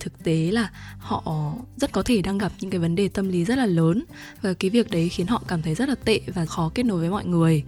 Thực 0.00 0.24
tế 0.24 0.50
là 0.50 0.70
họ 0.98 1.54
rất 1.76 1.92
có 1.92 2.02
thể 2.02 2.22
đang 2.22 2.38
gặp 2.38 2.52
những 2.60 2.70
cái 2.70 2.80
vấn 2.80 2.94
đề 2.94 3.08
tâm 3.08 3.28
lý 3.28 3.44
rất 3.44 3.58
là 3.58 3.66
lớn 3.66 4.04
và 4.42 4.54
cái 4.54 4.70
việc 4.70 4.90
đấy 4.90 5.08
khiến 5.08 5.26
họ 5.26 5.42
cảm 5.48 5.62
thấy 5.62 5.74
rất 5.74 5.88
là 5.88 5.94
tệ 5.94 6.20
và 6.34 6.46
khó 6.46 6.70
kết 6.74 6.82
nối 6.82 7.00
với 7.00 7.10
mọi 7.10 7.26
người 7.26 7.64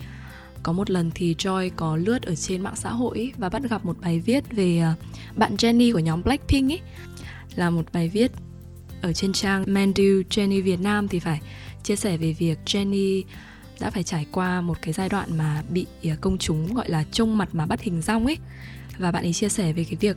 có 0.66 0.72
một 0.72 0.90
lần 0.90 1.10
thì 1.14 1.34
Joy 1.34 1.70
có 1.76 1.96
lướt 1.96 2.22
ở 2.22 2.34
trên 2.34 2.60
mạng 2.60 2.76
xã 2.76 2.90
hội 2.90 3.32
và 3.38 3.48
bắt 3.48 3.62
gặp 3.70 3.84
một 3.84 3.96
bài 4.00 4.20
viết 4.20 4.44
về 4.50 4.78
ờ, 4.78 4.94
bạn 5.36 5.56
Jenny 5.56 5.92
của 5.92 5.98
nhóm 5.98 6.22
Blackpink 6.22 6.70
ấy. 6.70 6.80
Là 7.54 7.70
một 7.70 7.84
bài 7.92 8.08
viết 8.08 8.32
ở 9.02 9.12
trên 9.12 9.32
trang 9.32 9.64
Mandu 9.66 10.22
Jenny 10.30 10.62
Việt 10.62 10.80
Nam 10.80 11.08
thì 11.08 11.18
phải 11.18 11.40
chia 11.82 11.96
sẻ 11.96 12.16
về 12.16 12.32
việc 12.32 12.58
Jenny 12.66 13.22
đã 13.80 13.90
phải 13.90 14.02
trải 14.02 14.26
qua 14.32 14.60
một 14.60 14.78
cái 14.82 14.92
giai 14.92 15.08
đoạn 15.08 15.38
mà 15.38 15.62
bị 15.68 15.86
ờ, 16.04 16.16
công 16.20 16.38
chúng 16.38 16.74
gọi 16.74 16.90
là 16.90 17.04
trông 17.12 17.38
mặt 17.38 17.48
mà 17.52 17.66
bắt 17.66 17.80
hình 17.80 18.02
rong 18.02 18.26
ấy. 18.26 18.38
Và 18.98 19.12
bạn 19.12 19.24
ấy 19.24 19.32
chia 19.32 19.48
sẻ 19.48 19.72
về 19.72 19.84
cái 19.84 19.96
việc 20.00 20.16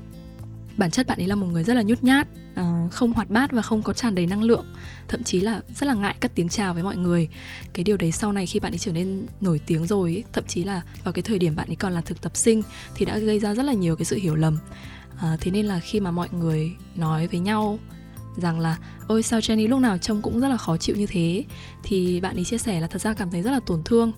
bản 0.78 0.92
chất 0.92 1.08
bạn 1.08 1.20
ấy 1.20 1.28
là 1.28 1.36
một 1.36 1.48
người 1.48 1.64
rất 1.64 1.74
là 1.74 1.82
nhút 1.82 2.04
nhát 2.04 2.28
ờ, 2.56 2.88
không 2.92 3.14
hoạt 3.14 3.30
bát 3.30 3.52
và 3.52 3.62
không 3.62 3.82
có 3.82 3.94
tràn 3.94 4.16
đầy 4.16 4.28
năng 4.28 4.44
lượng 4.44 4.66
thậm 5.10 5.24
chí 5.24 5.40
là 5.40 5.62
rất 5.76 5.88
là 5.88 5.94
ngại 5.94 6.16
cất 6.20 6.32
tiếng 6.36 6.50
chào 6.50 6.74
với 6.74 6.84
mọi 6.84 6.98
người. 6.98 7.30
Cái 7.74 7.84
điều 7.84 7.98
đấy 7.98 8.12
sau 8.12 8.32
này 8.32 8.46
khi 8.46 8.60
bạn 8.60 8.72
ấy 8.72 8.78
trở 8.78 8.92
nên 8.92 9.26
nổi 9.42 9.60
tiếng 9.66 9.88
rồi 9.88 10.10
ấy, 10.10 10.24
thậm 10.34 10.44
chí 10.48 10.64
là 10.64 10.82
vào 11.04 11.14
cái 11.14 11.22
thời 11.22 11.40
điểm 11.40 11.56
bạn 11.56 11.68
ấy 11.68 11.76
còn 11.76 11.94
là 11.94 12.02
thực 12.02 12.22
tập 12.22 12.32
sinh 12.36 12.62
thì 12.96 13.06
đã 13.06 13.18
gây 13.18 13.40
ra 13.40 13.56
rất 13.56 13.64
là 13.64 13.74
nhiều 13.74 13.96
cái 13.96 14.06
sự 14.06 14.16
hiểu 14.16 14.36
lầm. 14.36 14.58
À, 15.22 15.38
thế 15.42 15.52
nên 15.52 15.66
là 15.66 15.80
khi 15.80 16.00
mà 16.00 16.12
mọi 16.12 16.28
người 16.32 16.72
nói 16.96 17.28
với 17.28 17.40
nhau 17.40 17.80
rằng 18.36 18.60
là 18.60 18.78
ôi 19.08 19.24
sao 19.24 19.40
Jenny 19.40 19.70
lúc 19.70 19.80
nào 19.80 19.98
trông 19.98 20.22
cũng 20.22 20.40
rất 20.40 20.48
là 20.48 20.58
khó 20.58 20.78
chịu 20.78 20.96
như 20.96 21.06
thế? 21.06 21.44
thì 21.84 22.22
bạn 22.22 22.36
ấy 22.36 22.46
chia 22.46 22.58
sẻ 22.58 22.80
là 22.80 22.88
thật 22.88 23.02
ra 23.02 23.14
cảm 23.14 23.32
thấy 23.32 23.42
rất 23.42 23.52
là 23.52 23.60
tổn 23.66 23.82
thương 23.86 24.12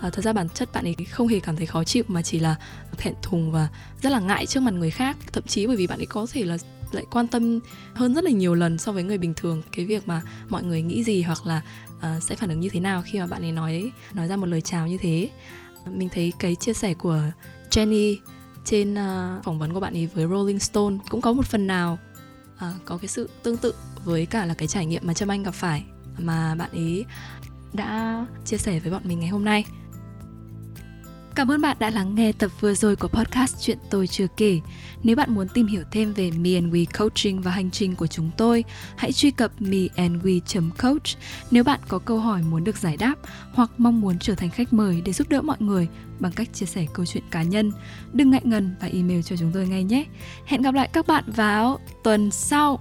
à, 0.00 0.10
thật 0.10 0.22
ra 0.22 0.32
bản 0.32 0.48
chất 0.48 0.72
bạn 0.72 0.84
ấy 0.84 0.94
không 1.10 1.28
hề 1.28 1.40
cảm 1.40 1.56
thấy 1.56 1.66
khó 1.66 1.84
chịu 1.84 2.04
mà 2.08 2.22
chỉ 2.22 2.38
là 2.38 2.56
thẹn 2.96 3.14
thùng 3.22 3.52
và 3.52 3.68
rất 4.02 4.10
là 4.10 4.20
ngại 4.20 4.46
trước 4.46 4.60
mặt 4.60 4.74
người 4.74 4.90
khác. 4.90 5.16
Thậm 5.32 5.44
chí 5.46 5.66
bởi 5.66 5.76
vì 5.76 5.86
bạn 5.86 5.98
ấy 5.98 6.06
có 6.06 6.26
thể 6.32 6.44
là 6.44 6.58
lại 6.92 7.04
quan 7.10 7.26
tâm 7.26 7.60
hơn 7.94 8.14
rất 8.14 8.24
là 8.24 8.30
nhiều 8.30 8.54
lần 8.54 8.78
so 8.78 8.92
với 8.92 9.02
người 9.02 9.18
bình 9.18 9.34
thường. 9.36 9.62
Cái 9.72 9.84
việc 9.84 10.08
mà 10.08 10.22
mọi 10.48 10.62
người 10.62 10.82
nghĩ 10.82 11.04
gì 11.04 11.22
hoặc 11.22 11.46
là 11.46 11.62
uh, 11.96 12.22
sẽ 12.22 12.36
phản 12.36 12.50
ứng 12.50 12.60
như 12.60 12.68
thế 12.68 12.80
nào 12.80 13.02
khi 13.06 13.18
mà 13.18 13.26
bạn 13.26 13.42
ấy 13.42 13.52
nói 13.52 13.90
nói 14.14 14.28
ra 14.28 14.36
một 14.36 14.46
lời 14.46 14.60
chào 14.60 14.88
như 14.88 14.98
thế. 14.98 15.30
Mình 15.90 16.08
thấy 16.08 16.32
cái 16.38 16.54
chia 16.54 16.72
sẻ 16.72 16.94
của 16.94 17.20
Jenny 17.70 18.16
trên 18.64 18.94
uh, 18.94 19.44
phỏng 19.44 19.58
vấn 19.58 19.74
của 19.74 19.80
bạn 19.80 19.94
ấy 19.94 20.06
với 20.06 20.26
Rolling 20.26 20.58
Stone 20.58 20.96
cũng 21.10 21.20
có 21.20 21.32
một 21.32 21.46
phần 21.46 21.66
nào 21.66 21.98
uh, 22.54 22.84
có 22.84 22.98
cái 22.98 23.08
sự 23.08 23.30
tương 23.42 23.56
tự 23.56 23.74
với 24.04 24.26
cả 24.26 24.44
là 24.44 24.54
cái 24.54 24.68
trải 24.68 24.86
nghiệm 24.86 25.02
mà 25.06 25.14
Trâm 25.14 25.28
Anh 25.28 25.42
gặp 25.42 25.54
phải 25.54 25.84
mà 26.18 26.54
bạn 26.54 26.70
ấy 26.70 27.04
đã 27.72 28.26
chia 28.44 28.56
sẻ 28.56 28.80
với 28.80 28.92
bọn 28.92 29.02
mình 29.04 29.20
ngày 29.20 29.28
hôm 29.28 29.44
nay. 29.44 29.64
Cảm 31.36 31.50
ơn 31.50 31.60
bạn 31.60 31.76
đã 31.80 31.90
lắng 31.90 32.14
nghe 32.14 32.32
tập 32.32 32.50
vừa 32.60 32.74
rồi 32.74 32.96
của 32.96 33.08
podcast 33.08 33.56
Chuyện 33.60 33.78
tôi 33.90 34.06
chưa 34.06 34.26
kể. 34.36 34.60
Nếu 35.02 35.16
bạn 35.16 35.34
muốn 35.34 35.48
tìm 35.48 35.66
hiểu 35.66 35.82
thêm 35.90 36.12
về 36.12 36.30
Me 36.30 36.54
and 36.54 36.74
We 36.74 36.84
Coaching 36.98 37.40
và 37.40 37.50
hành 37.50 37.70
trình 37.70 37.96
của 37.96 38.06
chúng 38.06 38.30
tôi, 38.36 38.64
hãy 38.96 39.12
truy 39.12 39.30
cập 39.30 39.50
meandwe.coach. 39.60 41.18
Nếu 41.50 41.64
bạn 41.64 41.80
có 41.88 41.98
câu 41.98 42.18
hỏi 42.18 42.42
muốn 42.42 42.64
được 42.64 42.76
giải 42.76 42.96
đáp 42.96 43.14
hoặc 43.52 43.70
mong 43.78 44.00
muốn 44.00 44.18
trở 44.18 44.34
thành 44.34 44.50
khách 44.50 44.72
mời 44.72 45.02
để 45.04 45.12
giúp 45.12 45.28
đỡ 45.28 45.42
mọi 45.42 45.56
người 45.60 45.88
bằng 46.20 46.32
cách 46.32 46.48
chia 46.52 46.66
sẻ 46.66 46.86
câu 46.92 47.06
chuyện 47.06 47.24
cá 47.30 47.42
nhân, 47.42 47.72
đừng 48.12 48.30
ngại 48.30 48.42
ngần 48.44 48.74
và 48.80 48.88
email 48.88 49.22
cho 49.22 49.36
chúng 49.36 49.50
tôi 49.54 49.68
ngay 49.68 49.84
nhé. 49.84 50.04
Hẹn 50.46 50.62
gặp 50.62 50.74
lại 50.74 50.88
các 50.92 51.06
bạn 51.06 51.24
vào 51.26 51.78
tuần 52.04 52.30
sau. 52.30 52.80